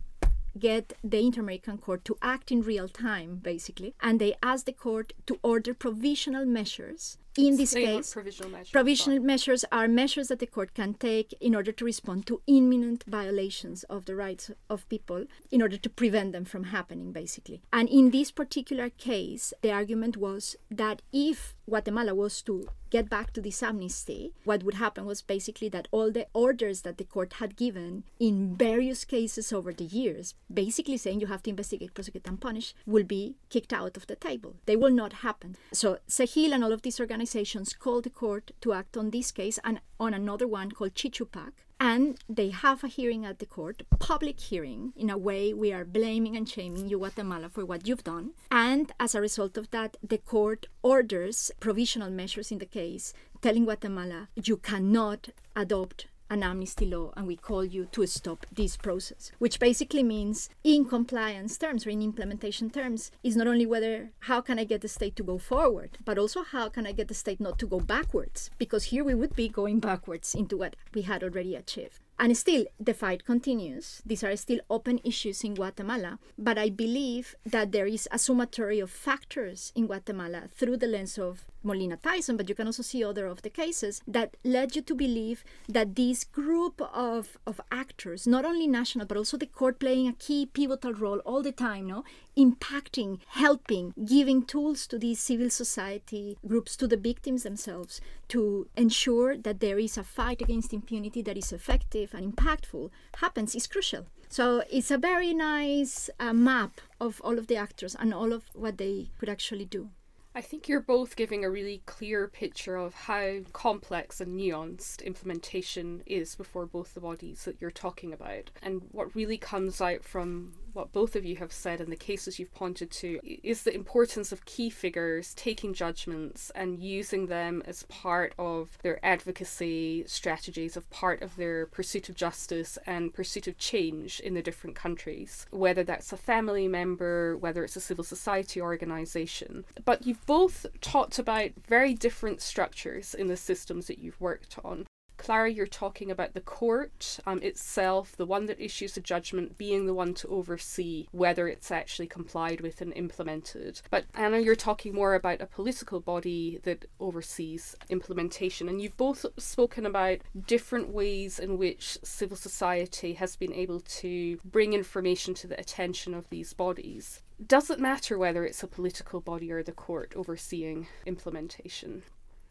get 0.57 0.93
the 1.03 1.19
Inter 1.19 1.41
American 1.41 1.79
Court 1.79 2.05
to 2.05 2.17
act 2.23 2.53
in 2.53 2.63
real 2.63 2.89
time, 2.89 3.41
basically. 3.43 3.95
And 4.01 4.21
they 4.21 4.37
asked 4.43 4.67
the 4.67 4.73
court 4.73 5.13
to 5.27 5.39
order 5.43 5.75
provisional 5.75 6.47
measures. 6.47 7.19
In 7.39 7.57
this 7.57 7.75
case, 7.75 8.13
provisional 8.13 8.51
measures. 8.51 8.71
provisional 8.71 9.21
measures 9.21 9.65
are 9.71 9.89
measures 9.89 10.29
that 10.29 10.39
the 10.39 10.47
court 10.47 10.73
can 10.75 10.95
take 10.95 11.35
in 11.41 11.55
order 11.55 11.71
to 11.73 11.85
respond 11.85 12.27
to 12.27 12.41
imminent 12.47 13.05
violations 13.07 13.83
of 13.85 14.07
the 14.07 14.15
rights 14.15 14.51
of 14.71 14.89
people 14.89 15.27
in 15.51 15.61
order 15.61 15.77
to 15.77 15.91
prevent 15.91 16.33
them 16.33 16.45
from 16.45 16.65
happening, 16.65 17.13
basically. 17.13 17.61
And 17.73 17.89
in 17.89 18.11
this 18.11 18.31
particular 18.31 18.89
case, 18.89 19.53
the 19.61 19.71
argument 19.71 20.17
was 20.17 20.57
that 20.71 21.03
if 21.13 21.55
Guatemala 21.69 22.15
was 22.15 22.41
to 22.43 22.69
get 22.91 23.11
back 23.11 23.33
to 23.33 23.41
this 23.41 23.63
amnesty, 23.63 24.33
what 24.45 24.63
would 24.63 24.75
happen 24.75 25.05
was 25.05 25.21
basically 25.21 25.69
that 25.69 25.89
all 25.91 26.13
the 26.13 26.27
orders 26.33 26.83
that 26.83 26.97
the 26.97 27.05
court 27.05 27.35
had 27.35 27.57
given 27.57 28.05
in 28.21 28.55
various 28.57 29.05
cases 29.05 29.53
over 29.53 29.73
the 29.73 29.85
years, 29.85 30.35
basically 30.53 30.97
saying 30.97 31.21
you 31.21 31.27
have 31.27 31.43
to 31.43 31.51
investigate, 31.51 31.93
prosecute, 31.93 32.27
and 32.29 32.41
punish, 32.41 32.75
will 32.87 33.03
be 33.03 33.35
kicked 33.51 33.73
out 33.73 33.97
of 33.97 34.07
the 34.07 34.15
table. 34.15 34.55
They 34.67 34.77
will 34.77 34.93
not 34.93 35.15
happen. 35.15 35.57
So 35.73 35.99
CEJIL 36.09 36.53
and 36.53 36.63
all 36.63 36.73
of 36.73 36.83
these 36.83 37.01
organizations 37.01 37.26
organizations 37.27 37.75
called 37.75 38.05
the 38.05 38.11
court 38.11 38.53
to 38.61 38.73
act 38.73 38.97
on 38.97 39.11
this 39.11 39.33
case 39.33 39.59
and 39.65 39.81
on 39.99 40.15
another 40.15 40.47
one 40.47 40.71
called 40.71 40.95
Chichupac. 40.95 41.53
And 41.81 42.17
they 42.29 42.51
have 42.51 42.85
a 42.85 42.89
hearing 42.89 43.25
at 43.25 43.41
the 43.41 43.47
court, 43.47 43.83
public 43.99 44.39
hearing. 44.39 44.93
In 44.95 45.11
a 45.11 45.19
way, 45.19 45.53
we 45.53 45.73
are 45.73 45.85
blaming 45.85 46.37
and 46.37 46.49
shaming 46.49 46.89
you, 46.89 46.99
Guatemala, 46.99 47.49
for 47.49 47.67
what 47.67 47.87
you've 47.87 48.05
done. 48.05 48.31
And 48.51 48.93
as 49.01 49.15
a 49.15 49.21
result 49.21 49.59
of 49.59 49.71
that, 49.73 49.97
the 50.03 50.19
court 50.19 50.67
orders 50.83 51.51
provisional 51.59 52.11
measures 52.11 52.53
in 52.53 52.59
the 52.59 52.73
case, 52.81 53.13
telling 53.43 53.65
Guatemala, 53.65 54.29
you 54.37 54.57
cannot 54.57 55.31
adopt 55.57 56.07
an 56.31 56.43
amnesty 56.43 56.87
law 56.87 57.13
and 57.17 57.27
we 57.27 57.37
call 57.37 57.65
you 57.65 57.87
to 57.93 58.07
stop 58.07 58.47
this 58.53 58.77
process 58.77 59.31
which 59.39 59.61
basically 59.61 60.03
means 60.03 60.49
in 60.65 60.85
compliance 60.85 61.57
terms 61.59 61.87
or 61.87 61.91
in 61.91 62.03
implementation 62.03 62.71
terms 62.71 63.11
is 63.23 63.37
not 63.37 63.47
only 63.47 63.67
whether 63.67 64.11
how 64.21 64.41
can 64.41 64.59
i 64.59 64.65
get 64.65 64.81
the 64.81 64.89
state 64.89 65.17
to 65.17 65.23
go 65.23 65.39
forward 65.39 65.99
but 66.05 66.19
also 66.19 66.43
how 66.43 66.69
can 66.69 66.87
i 66.87 66.93
get 66.93 67.09
the 67.09 67.15
state 67.15 67.41
not 67.41 67.59
to 67.59 67.67
go 67.67 67.81
backwards 67.81 68.51
because 68.59 68.85
here 68.85 69.05
we 69.05 69.15
would 69.15 69.35
be 69.37 69.49
going 69.49 69.81
backwards 69.81 70.35
into 70.35 70.57
what 70.57 70.77
we 70.95 71.03
had 71.03 71.23
already 71.23 71.55
achieved 71.55 72.01
and 72.19 72.37
still, 72.37 72.65
the 72.81 72.95
fight 72.95 73.27
continues. 73.27 74.01
These 74.07 74.25
are 74.25 74.35
still 74.37 74.61
open 74.71 75.01
issues 75.05 75.45
in 75.45 75.55
Guatemala. 75.55 76.19
But 76.39 76.57
I 76.57 76.71
believe 76.71 77.35
that 77.45 77.73
there 77.73 77.87
is 77.87 78.09
a 78.11 78.19
summatory 78.19 78.81
of 78.81 78.91
factors 78.91 79.71
in 79.75 79.87
Guatemala 79.87 80.45
through 80.51 80.79
the 80.79 80.87
lens 80.87 81.19
of 81.19 81.45
Molina 81.67 81.97
Theissen, 81.97 82.37
but 82.37 82.49
you 82.49 82.55
can 82.55 82.67
also 82.67 82.83
see 82.83 83.05
other 83.05 83.27
of 83.27 83.43
the 83.43 83.51
cases 83.51 84.01
that 84.07 84.37
led 84.45 84.77
you 84.77 84.83
to 84.83 84.95
believe 84.95 85.45
that 85.69 85.97
this 85.97 86.25
group 86.25 86.81
of, 86.81 87.37
of 87.47 87.61
actors, 87.71 88.27
not 88.27 88.45
only 88.45 88.67
national, 88.67 89.07
but 89.07 89.17
also 89.17 89.37
the 89.37 89.47
court 89.47 89.79
playing 89.79 90.09
a 90.09 90.13
key 90.13 90.47
pivotal 90.47 90.95
role 90.95 91.19
all 91.21 91.43
the 91.43 91.53
time, 91.53 91.89
no, 91.89 92.05
impacting, 92.39 93.19
helping, 93.29 93.93
giving 94.05 94.45
tools 94.45 94.87
to 94.87 94.99
these 94.99 95.21
civil 95.21 95.51
society 95.51 96.39
groups, 96.47 96.77
to 96.77 96.87
the 96.87 96.97
victims 96.97 97.43
themselves, 97.43 98.01
to 98.29 98.69
ensure 98.77 99.37
that 99.37 99.61
there 99.61 99.79
is 99.79 99.99
a 99.99 100.05
fight 100.05 100.41
against 100.41 100.73
impunity 100.73 101.23
that 101.23 101.37
is 101.37 101.53
effective 101.53 102.15
and 102.15 102.37
impactful, 102.37 102.91
happens 103.17 103.55
is 103.55 103.67
crucial. 103.67 104.07
So 104.29 104.65
it's 104.71 104.91
a 104.91 104.99
very 104.99 105.33
nice 105.33 106.11
uh, 106.19 106.33
map 106.33 106.81
of 107.01 107.21
all 107.23 107.39
of 107.39 107.47
the 107.47 107.57
actors 107.57 107.95
and 107.99 108.13
all 108.13 108.33
of 108.33 108.45
what 108.55 108.77
they 108.79 109.11
could 109.19 109.29
actually 109.29 109.65
do. 109.65 109.91
I 110.37 110.43
think 110.43 110.69
you're 110.69 110.81
both 110.81 111.17
giving 111.17 111.47
a 111.47 111.51
really 111.51 111.81
clear 111.87 112.29
picture 112.29 112.77
of 112.77 112.95
how 112.95 113.39
complex 113.55 114.21
and 114.21 114.39
nuanced 114.39 115.03
implementation 115.03 116.03
is 116.05 116.35
before 116.35 116.67
both 116.67 116.93
the 116.93 117.01
bodies 117.01 117.47
that 117.47 117.57
you're 117.59 117.71
talking 117.71 118.13
about. 118.13 118.51
And 118.63 118.83
what 118.93 119.17
really 119.17 119.39
comes 119.39 119.81
out 119.81 120.05
from 120.05 120.53
what 120.77 120.93
both 120.93 121.17
of 121.17 121.25
you 121.25 121.37
have 121.37 121.53
said 121.53 121.81
and 121.81 121.91
the 121.91 121.97
cases 121.97 122.39
you've 122.39 122.55
pointed 122.55 122.91
to 122.91 123.19
is 123.25 123.63
the 123.63 123.75
importance 123.75 124.31
of 124.31 124.45
key 124.45 124.69
figures 124.69 125.33
taking 125.33 125.73
judgments 125.73 126.53
and 126.55 126.79
using 126.83 127.27
them 127.27 127.63
as 127.65 127.85
part 127.85 128.35
of 128.39 128.77
their 128.83 129.05
advocacy 129.05 130.05
strategies, 130.07 130.77
of 130.77 130.89
part 130.91 131.23
of 131.23 131.35
their 131.37 131.65
pursuit 131.65 132.11
of 132.11 132.15
justice 132.15 132.79
and 132.87 133.15
pursuit 133.15 133.49
of 133.49 133.57
change 133.57 134.21
in 134.21 134.35
the 134.35 134.43
different 134.43 134.77
countries, 134.77 135.47
whether 135.51 135.83
that's 135.83 136.13
a 136.13 136.17
family 136.17 136.69
member, 136.69 137.39
whether 137.39 137.65
it's 137.65 137.77
a 137.77 137.81
civil 137.81 138.05
society 138.05 138.61
organization. 138.61 139.65
But 139.85 140.07
you've 140.07 140.27
both 140.27 140.67
talked 140.83 141.19
about 141.19 141.53
very 141.67 141.95
different 141.95 142.43
structures 142.43 143.15
in 143.15 143.29
the 143.29 143.37
systems 143.39 143.87
that 143.87 143.99
you've 143.99 144.21
worked 144.21 144.59
on. 144.63 144.85
Clara, 145.17 145.51
you're 145.51 145.67
talking 145.67 146.11
about 146.11 146.35
the 146.35 146.41
court 146.41 147.19
um, 147.27 147.43
itself, 147.43 148.17
the 148.17 148.27
one 148.27 148.47
that 148.47 148.61
issues 148.61 148.95
the 148.95 149.01
judgment, 149.01 149.59
being 149.59 149.87
the 149.87 149.95
one 149.95 150.15
to 150.15 150.29
oversee 150.29 151.07
whether 151.13 151.49
it's 151.49 151.71
actually 151.71 152.07
complied 152.07 152.61
with 152.61 152.81
and 152.81 152.93
implemented. 152.95 153.81
But 153.91 154.05
Anna, 154.15 154.39
you're 154.39 154.55
talking 154.55 154.95
more 154.95 155.15
about 155.15 155.41
a 155.41 155.47
political 155.47 156.01
body 156.01 156.61
that 156.65 156.85
oversees 157.01 157.77
implementation. 157.89 158.69
And 158.69 158.81
you've 158.81 158.97
both 158.97 159.25
spoken 159.39 159.87
about 159.87 160.19
different 160.47 160.91
ways 160.91 161.39
in 161.39 161.59
which 161.59 161.99
civil 162.03 162.37
society 162.37 163.15
has 163.15 163.37
been 163.37 163.53
able 163.53 163.81
to 163.81 164.39
bring 164.45 164.73
information 164.73 165.35
to 165.35 165.47
the 165.47 165.59
attention 165.59 166.15
of 166.15 166.29
these 166.31 166.53
bodies. 166.53 167.23
Does 167.45 167.69
it 167.69 167.79
matter 167.79 168.17
whether 168.17 168.45
it's 168.45 168.63
a 168.63 168.67
political 168.67 169.21
body 169.21 169.53
or 169.53 169.63
the 169.63 169.73
court 169.73 170.15
overseeing 170.17 170.87
implementation? 171.05 172.03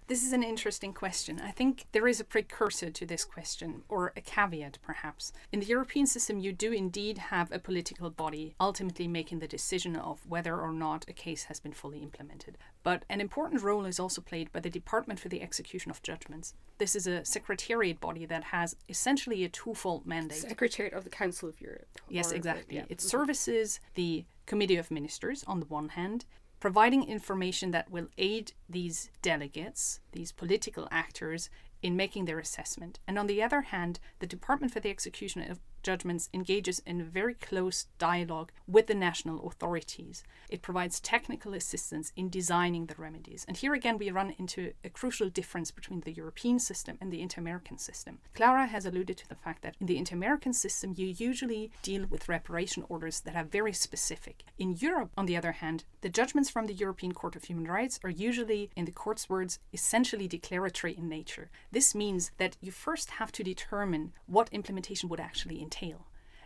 This 0.07 0.23
is 0.23 0.33
an 0.33 0.43
interesting 0.43 0.93
question. 0.93 1.41
I 1.43 1.49
think 1.49 1.87
there 1.91 2.07
is 2.07 2.19
a 2.19 2.23
precursor 2.23 2.91
to 2.91 3.05
this 3.07 3.25
question, 3.25 3.81
or 3.89 4.13
a 4.15 4.21
caveat 4.21 4.77
perhaps. 4.83 5.33
In 5.51 5.61
the 5.61 5.65
European 5.65 6.05
system, 6.05 6.37
you 6.39 6.53
do 6.53 6.71
indeed 6.71 7.17
have 7.17 7.51
a 7.51 7.57
political 7.57 8.11
body 8.11 8.53
ultimately 8.59 9.07
making 9.07 9.39
the 9.39 9.47
decision 9.47 9.95
of 9.95 10.23
whether 10.27 10.59
or 10.59 10.71
not 10.71 11.05
a 11.07 11.13
case 11.13 11.45
has 11.45 11.59
been 11.59 11.73
fully 11.73 11.99
implemented. 12.03 12.57
But 12.83 13.03
an 13.09 13.19
important 13.19 13.63
role 13.63 13.85
is 13.85 13.99
also 13.99 14.21
played 14.21 14.51
by 14.51 14.59
the 14.59 14.69
Department 14.69 15.19
for 15.19 15.29
the 15.29 15.41
Execution 15.41 15.89
of 15.89 16.03
Judgments. 16.03 16.53
This 16.77 16.95
is 16.95 17.07
a 17.07 17.25
secretariat 17.25 17.99
body 17.99 18.27
that 18.27 18.43
has 18.45 18.75
essentially 18.87 19.43
a 19.43 19.49
twofold 19.49 20.05
mandate. 20.05 20.37
Secretariat 20.37 20.93
of 20.93 21.03
the 21.03 21.09
Council 21.09 21.49
of 21.49 21.59
Europe. 21.59 21.87
Yes, 22.09 22.31
exactly. 22.31 22.75
yeah. 22.75 22.85
It 22.89 23.01
services 23.01 23.79
the 23.95 24.25
Committee 24.45 24.77
of 24.77 24.91
Ministers 24.91 25.43
on 25.47 25.59
the 25.59 25.65
one 25.65 25.89
hand, 25.89 26.25
providing 26.65 27.08
information 27.08 27.69
that 27.69 27.91
will 27.91 28.08
aid 28.17 28.51
these 28.67 29.12
delegates, 29.21 29.99
these 30.13 30.32
political 30.32 30.88
actors, 30.89 31.47
in 31.84 31.95
making 31.95 32.25
their 32.25 32.39
assessment. 32.39 32.97
And 33.08 33.19
on 33.19 33.28
the 33.28 33.43
other 33.43 33.62
hand, 33.62 33.99
the 34.17 34.25
Department 34.25 34.73
for 34.73 34.80
the 34.80 34.89
Execution 34.89 35.43
of 35.43 35.60
Judgments 35.86 36.30
engages 36.34 36.82
in 36.88 37.04
very 37.04 37.36
close 37.36 37.86
dialogue 38.00 38.52
with 38.67 38.88
the 38.88 38.95
national 38.95 39.48
authorities. 39.48 40.24
It 40.50 40.63
provides 40.63 41.00
technical 41.00 41.54
assistance 41.54 42.12
in 42.15 42.32
designing 42.32 42.88
the 42.88 42.95
remedies. 42.98 43.45
And 43.48 43.56
here 43.56 43.76
again, 43.76 44.00
we 44.00 44.10
run 44.10 44.34
into 44.39 44.74
a 44.84 44.89
crucial 44.89 45.30
difference 45.30 45.69
between 45.69 46.00
the 46.00 46.12
European 46.12 46.58
system 46.58 46.98
and 47.00 47.12
the 47.12 47.21
Inter 47.21 47.39
American 47.39 47.78
system. 47.78 48.17
Clara 48.34 48.65
has 48.65 48.88
alluded 48.88 49.17
to 49.17 49.30
the 49.30 49.36
fact 49.36 49.62
that 49.62 49.76
in 49.80 49.86
the 49.86 50.00
Inter 50.00 50.15
American 50.15 50.54
system, 50.54 50.95
you 50.98 51.06
usually 51.06 51.69
deal 51.84 52.08
with 52.10 52.30
reparation 52.30 52.84
orders 52.89 53.19
that 53.19 53.36
are 53.36 53.43
very 53.43 53.74
specific. 53.74 54.43
In 54.58 54.76
Europe, 54.78 55.12
on 55.15 55.28
the 55.28 55.38
other 55.38 55.52
hand, 55.52 55.84
the 56.02 56.10
judgments 56.10 56.50
from 56.50 56.65
the 56.65 56.74
European 56.74 57.13
Court 57.13 57.36
of 57.36 57.43
Human 57.43 57.65
Rights 57.65 58.00
are 58.04 58.10
usually, 58.10 58.71
in 58.76 58.86
the 58.86 58.91
court's 58.91 59.30
words, 59.30 59.60
essentially 59.71 60.28
declaratory 60.28 60.98
in 60.98 61.08
nature. 61.08 61.52
This 61.71 61.93
means 61.93 62.32
that 62.38 62.58
you 62.60 62.71
first 62.71 63.12
have 63.12 63.32
to 63.34 63.43
determine 63.43 64.13
what 64.26 64.50
implementation 64.52 65.10
would 65.10 65.19
actually 65.19 65.62
entail. 65.62 65.74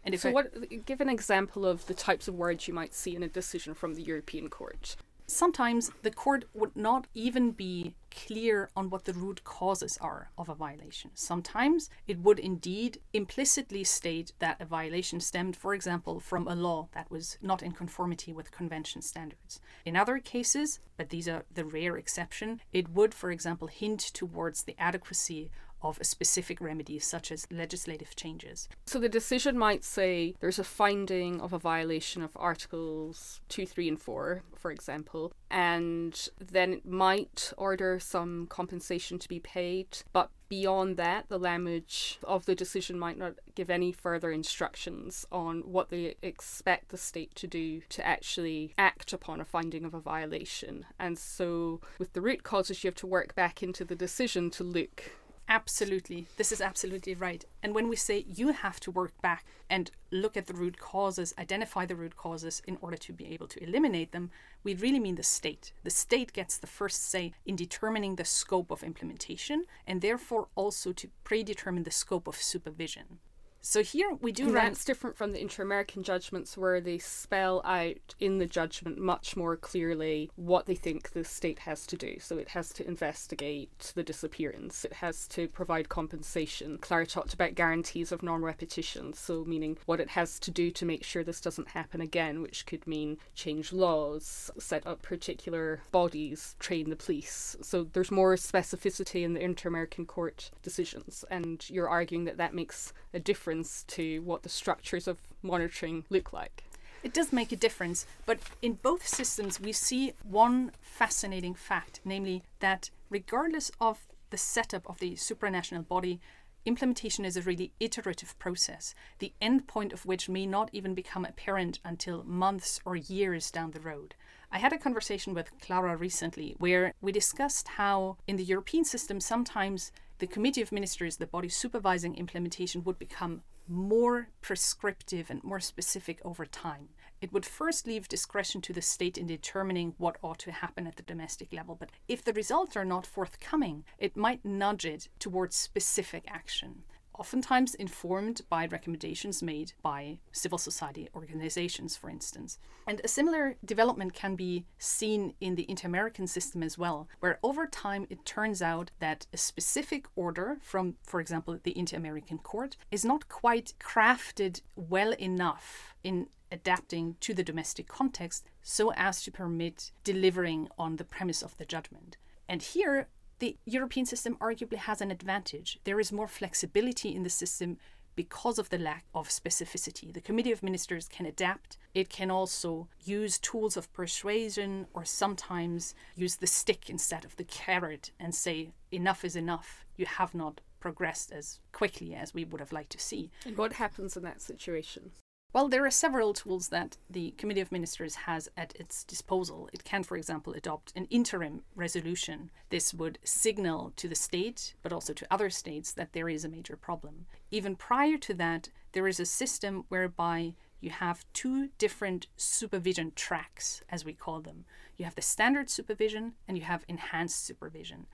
And 0.03 0.15
if 0.15 0.21
so, 0.21 0.29
I, 0.29 0.33
what 0.33 0.85
give 0.85 1.01
an 1.01 1.09
example 1.09 1.65
of 1.65 1.85
the 1.87 1.93
types 1.93 2.27
of 2.27 2.35
words 2.35 2.67
you 2.67 2.73
might 2.73 2.93
see 2.93 3.15
in 3.15 3.23
a 3.23 3.27
decision 3.27 3.73
from 3.73 3.95
the 3.95 4.01
European 4.01 4.49
Court? 4.49 4.95
Sometimes 5.27 5.91
the 6.01 6.09
court 6.09 6.45
would 6.55 6.75
not 6.75 7.05
even 7.13 7.51
be 7.51 7.93
clear 8.09 8.71
on 8.75 8.89
what 8.89 9.05
the 9.05 9.13
root 9.13 9.43
causes 9.43 9.95
are 10.01 10.31
of 10.39 10.49
a 10.49 10.55
violation. 10.55 11.11
Sometimes 11.13 11.91
it 12.07 12.17
would 12.19 12.39
indeed 12.39 12.99
implicitly 13.13 13.83
state 13.83 14.33
that 14.39 14.59
a 14.59 14.65
violation 14.65 15.19
stemmed, 15.19 15.55
for 15.55 15.75
example, 15.75 16.19
from 16.19 16.47
a 16.47 16.55
law 16.55 16.87
that 16.93 17.11
was 17.11 17.37
not 17.43 17.61
in 17.61 17.73
conformity 17.73 18.33
with 18.33 18.49
convention 18.49 19.03
standards. 19.03 19.61
In 19.85 19.95
other 19.95 20.17
cases, 20.17 20.79
but 20.97 21.09
these 21.09 21.27
are 21.27 21.45
the 21.53 21.63
rare 21.63 21.95
exception, 21.95 22.61
it 22.73 22.89
would, 22.89 23.13
for 23.13 23.29
example, 23.29 23.67
hint 23.67 23.99
towards 23.99 24.63
the 24.63 24.75
adequacy 24.79 25.51
of 25.81 25.99
a 25.99 26.03
specific 26.03 26.59
remedy, 26.61 26.99
such 26.99 27.31
as 27.31 27.47
legislative 27.51 28.15
changes. 28.15 28.67
So 28.85 28.99
the 28.99 29.09
decision 29.09 29.57
might 29.57 29.83
say 29.83 30.35
there's 30.39 30.59
a 30.59 30.63
finding 30.63 31.41
of 31.41 31.53
a 31.53 31.59
violation 31.59 32.21
of 32.21 32.31
Articles 32.35 33.41
2, 33.49 33.65
3, 33.65 33.89
and 33.89 34.01
4, 34.01 34.43
for 34.55 34.71
example, 34.71 35.31
and 35.49 36.29
then 36.39 36.73
it 36.73 36.85
might 36.85 37.53
order 37.57 37.99
some 37.99 38.47
compensation 38.47 39.17
to 39.19 39.29
be 39.29 39.39
paid, 39.39 39.99
but 40.13 40.29
beyond 40.49 40.97
that, 40.97 41.29
the 41.29 41.39
language 41.39 42.19
of 42.23 42.45
the 42.45 42.55
decision 42.55 42.99
might 42.99 43.17
not 43.17 43.35
give 43.55 43.69
any 43.69 43.91
further 43.91 44.31
instructions 44.31 45.25
on 45.31 45.59
what 45.59 45.89
they 45.89 46.15
expect 46.21 46.89
the 46.89 46.97
state 46.97 47.33
to 47.35 47.47
do 47.47 47.81
to 47.89 48.05
actually 48.05 48.73
act 48.77 49.13
upon 49.13 49.39
a 49.39 49.45
finding 49.45 49.85
of 49.85 49.93
a 49.93 49.99
violation. 49.99 50.85
And 50.99 51.17
so, 51.17 51.79
with 51.99 52.13
the 52.13 52.21
root 52.21 52.43
causes, 52.43 52.83
you 52.83 52.87
have 52.87 52.95
to 52.95 53.07
work 53.07 53.35
back 53.35 53.61
into 53.61 53.85
the 53.85 53.95
decision 53.95 54.49
to 54.51 54.63
look 54.63 55.11
Absolutely. 55.51 56.27
This 56.38 56.51
is 56.51 56.62
absolutely 56.62 57.15
right. 57.15 57.43
And 57.63 57.73
when 57.73 57.89
we 57.89 57.95
say 57.95 58.23
you 58.27 58.49
have 58.49 58.79
to 58.81 58.91
work 58.91 59.19
back 59.19 59.45
and 59.67 59.89
look 60.12 60.38
at 60.38 60.45
the 60.45 60.53
root 60.53 60.77
causes, 60.77 61.33
identify 61.39 61.88
the 61.88 61.95
root 61.95 62.15
causes 62.15 62.62
in 62.67 62.77
order 62.81 62.97
to 62.97 63.12
be 63.12 63.33
able 63.33 63.47
to 63.47 63.63
eliminate 63.63 64.12
them, 64.12 64.29
we 64.63 64.75
really 64.75 64.99
mean 64.99 65.15
the 65.15 65.23
state. 65.23 65.73
The 65.83 65.89
state 65.89 66.33
gets 66.33 66.59
the 66.59 66.67
first 66.67 67.09
say 67.09 67.33
in 67.47 67.55
determining 67.55 68.15
the 68.15 68.25
scope 68.25 68.69
of 68.69 68.83
implementation 68.83 69.65
and 69.88 70.01
therefore 70.01 70.49
also 70.53 70.93
to 70.93 71.09
predetermine 71.23 71.83
the 71.83 71.89
scope 71.89 72.27
of 72.27 72.35
supervision. 72.35 73.17
So 73.61 73.83
here 73.83 74.17
we 74.21 74.31
do 74.31 74.45
and 74.45 74.53
run. 74.53 74.65
that's 74.65 74.85
different 74.85 75.17
from 75.17 75.33
the 75.33 75.41
inter-American 75.41 76.01
judgments 76.01 76.57
where 76.57 76.79
they 76.79 76.97
spell 76.97 77.61
out 77.65 78.15
in 78.19 78.37
the 78.37 78.45
judgment 78.45 78.97
much 78.97 79.35
more 79.35 79.57
clearly 79.57 80.31
what 80.35 80.65
they 80.65 80.75
think 80.75 81.11
the 81.11 81.25
state 81.25 81.59
has 81.59 81.85
to 81.87 81.97
do. 81.97 82.17
So 82.19 82.37
it 82.37 82.49
has 82.49 82.69
to 82.73 82.87
investigate 82.87 83.91
the 83.95 84.03
disappearance. 84.03 84.85
It 84.85 84.93
has 84.93 85.27
to 85.29 85.47
provide 85.49 85.89
compensation. 85.89 86.77
Clara 86.77 87.05
talked 87.05 87.33
about 87.33 87.55
guarantees 87.55 88.11
of 88.11 88.23
non-repetition, 88.23 89.13
so 89.13 89.43
meaning 89.43 89.77
what 89.85 89.99
it 89.99 90.09
has 90.11 90.39
to 90.39 90.51
do 90.51 90.71
to 90.71 90.85
make 90.85 91.03
sure 91.03 91.23
this 91.23 91.41
doesn't 91.41 91.69
happen 91.69 91.99
again, 91.99 92.41
which 92.41 92.65
could 92.65 92.87
mean 92.87 93.17
change 93.35 93.73
laws, 93.73 94.49
set 94.57 94.87
up 94.87 95.01
particular 95.01 95.81
bodies, 95.91 96.55
train 96.59 96.89
the 96.89 96.95
police. 96.95 97.57
So 97.61 97.83
there's 97.83 98.11
more 98.11 98.35
specificity 98.35 99.23
in 99.23 99.33
the 99.33 99.43
inter-American 99.43 100.05
court 100.05 100.49
decisions, 100.63 101.25
and 101.29 101.69
you're 101.69 101.89
arguing 101.89 102.23
that 102.23 102.37
that 102.37 102.53
makes 102.53 102.93
a 103.13 103.19
difference 103.19 103.48
to 103.88 104.19
what 104.19 104.43
the 104.43 104.49
structures 104.49 105.07
of 105.07 105.17
monitoring 105.41 106.05
look 106.09 106.33
like. 106.33 106.63
It 107.03 107.13
does 107.13 107.31
make 107.31 107.51
a 107.51 107.55
difference, 107.55 108.05
but 108.25 108.39
in 108.62 108.73
both 108.73 109.07
systems, 109.07 109.59
we 109.59 109.71
see 109.71 110.13
one 110.23 110.71
fascinating 110.81 111.55
fact 111.55 112.01
namely, 112.03 112.43
that 112.59 112.89
regardless 113.09 113.71
of 113.79 114.05
the 114.29 114.38
setup 114.38 114.89
of 114.89 114.99
the 114.99 115.13
supranational 115.13 115.88
body, 115.88 116.19
implementation 116.65 117.25
is 117.25 117.38
a 117.38 117.41
really 117.41 117.71
iterative 117.79 118.38
process, 118.38 118.93
the 119.19 119.33
end 119.41 119.65
point 119.67 119.93
of 119.93 120.05
which 120.05 120.29
may 120.29 120.45
not 120.45 120.69
even 120.73 120.93
become 120.93 121.25
apparent 121.25 121.79
until 121.85 122.23
months 122.25 122.79
or 122.85 122.95
years 122.95 123.49
down 123.49 123.71
the 123.71 123.79
road. 123.79 124.13
I 124.51 124.57
had 124.57 124.73
a 124.73 124.77
conversation 124.77 125.33
with 125.33 125.51
Clara 125.62 125.95
recently 125.95 126.55
where 126.57 126.93
we 127.01 127.12
discussed 127.12 127.67
how 127.69 128.17
in 128.27 128.35
the 128.35 128.43
European 128.43 128.83
system 128.83 129.19
sometimes 129.19 129.91
the 130.19 130.27
Committee 130.27 130.62
of 130.62 130.71
Ministers, 130.73 131.15
the 131.15 131.25
body 131.25 131.47
supervising 131.47 132.15
implementation, 132.15 132.84
would 132.84 132.99
become 132.99 133.41
more 133.69 134.29
prescriptive 134.41 135.29
and 135.29 135.41
more 135.43 135.62
specific 135.62 136.19
over 136.25 136.45
time. 136.45 136.89
It 137.21 137.32
would 137.32 137.45
first 137.45 137.88
leave 137.88 138.08
discretion 138.08 138.62
to 138.62 138.73
the 138.73 138.82
state 138.82 139.17
in 139.17 139.27
determining 139.27 139.93
what 139.97 140.17
ought 140.21 140.39
to 140.39 140.51
happen 140.51 140.88
at 140.88 140.97
the 140.97 141.03
domestic 141.03 141.53
level, 141.53 141.75
but 141.75 141.89
if 142.08 142.23
the 142.23 142.34
results 142.34 142.75
are 142.75 142.86
not 142.86 143.05
forthcoming, 143.05 143.86
it 143.97 144.17
might 144.17 144.43
nudge 144.43 144.86
it 144.86 145.08
towards 145.19 145.55
specific 145.55 146.25
action 146.27 146.84
oftentimes 147.19 147.75
informed 147.75 148.41
by 148.49 148.65
recommendations 148.65 149.43
made 149.43 149.73
by 149.84 150.19
civil 150.32 150.58
society 150.58 151.10
organizations, 151.13 151.97
for 151.97 152.10
instance. 152.10 152.58
And 152.88 153.01
a 153.03 153.08
similar 153.08 153.58
development 153.63 154.13
can 154.13 154.36
be 154.36 154.65
seen 154.77 155.34
in 155.41 155.55
the 155.55 155.69
inter 155.69 155.88
American 155.88 156.27
system 156.27 156.63
as 156.63 156.77
well, 156.77 157.10
where 157.19 157.38
over 157.43 157.67
time 157.67 158.08
it 158.10 158.25
turns 158.25 158.62
out 158.62 158.91
that 158.99 159.27
a 159.34 159.38
specific 159.38 160.05
order 160.15 160.58
from, 160.62 160.95
for 161.03 161.19
example, 161.19 161.60
the 161.62 161.77
Inter 161.77 161.97
American 161.97 162.38
Court 162.38 162.77
is 162.89 163.03
not 163.03 163.27
quite 163.27 163.73
crafted 163.79 164.62
well 164.75 165.12
enough 165.19 165.93
in 166.03 166.27
adapting 166.51 167.15
to 167.19 167.34
the 167.34 167.43
domestic 167.43 167.88
context 167.88 168.49
so 168.63 168.91
as 168.93 169.21
to 169.23 169.32
permit 169.32 169.91
delivering 170.03 170.67
on 170.77 170.95
the 170.95 171.03
premise 171.03 171.43
of 171.43 171.55
the 171.58 171.65
judgment. 171.65 172.17
And 172.47 172.63
here, 172.63 173.08
the 173.39 173.58
European 173.65 174.06
system 174.06 174.38
arguably 174.39 174.78
has 174.78 175.02
an 175.02 175.12
advantage. 175.12 175.80
There 175.84 175.99
is 175.99 176.12
more 176.12 176.28
flexibility 176.28 177.15
in 177.15 177.23
the 177.23 177.30
system 177.30 177.78
because 178.15 178.60
of 178.60 178.69
the 178.69 178.78
lack 178.78 179.06
of 179.15 179.30
specificity. 179.30 180.13
The 180.13 180.19
Committee 180.19 180.52
of 180.52 180.62
Ministers 180.62 181.08
can 181.08 181.25
adapt. 181.25 181.78
It 181.93 182.10
can 182.10 182.30
also 182.30 182.89
use 183.04 183.39
tools 183.39 183.78
of 183.78 183.91
persuasion 183.93 184.88
or 184.93 185.06
sometimes 185.06 185.95
use 186.15 186.36
the 186.36 186.47
stick 186.47 186.89
instead 186.89 187.23
of 187.23 187.38
the 187.38 187.45
carrot 187.45 188.12
and 188.19 188.36
say, 188.36 188.71
enough 188.91 189.23
is 189.23 189.38
enough. 189.38 189.86
You 189.95 190.06
have 190.06 190.36
not 190.36 190.60
progressed 190.82 191.32
as 191.32 191.60
quickly 191.71 192.13
as 192.13 192.34
we 192.34 192.43
would 192.43 192.60
have 192.60 192.73
liked 192.73 192.91
to 192.91 192.99
see. 192.99 193.32
And 193.45 193.58
what 193.58 193.73
happens 193.73 194.17
in 194.17 194.23
that 194.23 194.41
situation? 194.41 195.12
Well, 195.51 195.67
there 195.67 195.83
are 195.83 195.91
several 195.91 196.33
tools 196.33 196.69
that 196.69 196.97
the 197.09 197.31
Committee 197.31 197.62
of 197.62 197.71
Ministers 197.71 198.13
has 198.13 198.49
at 198.55 198.75
its 198.75 199.03
disposal. 199.03 199.67
It 199.73 199.83
can, 199.83 200.03
for 200.03 200.15
example, 200.15 200.53
adopt 200.53 200.93
an 200.95 201.05
interim 201.05 201.63
resolution. 201.75 202.51
This 202.69 202.93
would 202.93 203.17
signal 203.23 203.91
to 203.95 204.07
the 204.07 204.13
state, 204.13 204.75
but 204.83 204.93
also 204.93 205.12
to 205.12 205.25
other 205.31 205.49
states, 205.49 205.91
that 205.93 206.13
there 206.13 206.29
is 206.29 206.45
a 206.45 206.49
major 206.49 206.75
problem. 206.75 207.25
Even 207.49 207.75
prior 207.75 208.15
to 208.17 208.35
that, 208.35 208.69
there 208.91 209.07
is 209.07 209.19
a 209.19 209.25
system 209.25 209.85
whereby 209.89 210.53
you 210.81 210.91
have 210.91 211.25
two 211.33 211.69
different 211.79 212.27
supervision 212.38 213.12
tracks, 213.15 213.81
as 213.89 214.05
we 214.05 214.13
call 214.13 214.41
them. 214.41 214.65
You 214.97 215.05
have 215.05 215.15
the 215.15 215.23
standard 215.23 215.71
supervision 215.71 216.33
and 216.47 216.59
you 216.59 216.63
have 216.63 216.85
enhanced 216.88 217.43
supervision. 217.43 218.05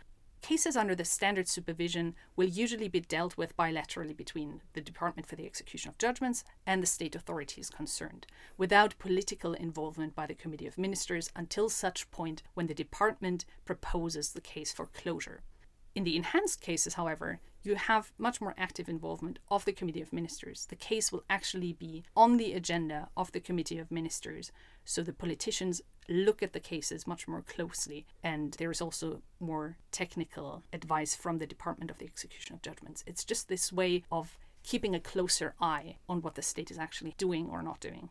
Cases 0.46 0.78
under 0.78 0.94
the 0.94 1.04
standard 1.04 1.48
supervision 1.48 2.14
will 2.36 2.48
usually 2.48 2.88
be 2.88 3.00
dealt 3.00 3.36
with 3.36 3.58
bilaterally 3.58 4.16
between 4.16 4.62
the 4.74 4.80
Department 4.80 5.28
for 5.28 5.36
the 5.36 5.48
Execution 5.48 5.90
of 5.90 5.98
Judgments 5.98 6.44
and 6.68 6.84
the 6.84 6.88
state 6.88 7.16
authorities 7.16 7.72
concerned, 7.72 8.28
without 8.56 9.00
political 9.00 9.56
involvement 9.56 10.14
by 10.14 10.28
the 10.28 10.36
Committee 10.36 10.68
of 10.68 10.78
Ministers 10.78 11.32
until 11.36 11.68
such 11.68 12.12
point 12.12 12.44
when 12.54 12.68
the 12.68 12.76
department 12.76 13.44
proposes 13.66 14.34
the 14.34 14.40
case 14.40 14.72
for 14.72 14.86
closure. 14.86 15.42
In 15.96 16.04
the 16.04 16.16
enhanced 16.16 16.62
cases, 16.62 16.94
however, 16.94 17.40
you 17.64 17.74
have 17.74 18.12
much 18.20 18.40
more 18.40 18.54
active 18.56 18.88
involvement 18.88 19.40
of 19.50 19.66
the 19.66 19.74
Committee 19.74 20.02
of 20.04 20.14
Ministers. 20.14 20.68
The 20.68 20.76
case 20.76 21.12
will 21.12 21.24
actually 21.28 21.74
be 21.74 22.04
on 22.16 22.38
the 22.38 22.54
agenda 22.54 23.10
of 23.18 23.32
the 23.32 23.40
Committee 23.40 23.80
of 23.80 23.90
Ministers, 23.90 24.52
so 24.84 25.02
the 25.02 25.12
politicians 25.12 25.82
look 26.08 26.44
at 26.44 26.54
the 26.54 26.60
cases 26.60 27.08
much 27.08 27.28
more 27.28 27.42
closely, 27.42 28.06
and 28.24 28.54
there 28.54 28.72
is 28.72 28.82
also 28.82 29.22
more 29.40 29.78
technical 29.92 30.64
advice 30.74 31.16
from 31.16 31.38
the 31.38 31.48
Department 31.48 31.92
of 31.92 31.98
the 31.98 32.06
Execution 32.06 32.56
of 32.56 32.62
Judgments. 32.62 33.04
It's 33.08 33.24
just 33.24 33.48
this 33.48 33.74
way 33.74 34.04
of 34.12 34.38
keeping 34.64 34.96
a 34.96 35.00
closer 35.00 35.54
eye 35.62 35.98
on 36.10 36.22
what 36.22 36.36
the 36.36 36.42
state 36.42 36.72
is 36.72 36.80
actually 36.80 37.14
doing 37.18 37.50
or 37.50 37.62
not 37.62 37.80
doing. 37.80 38.10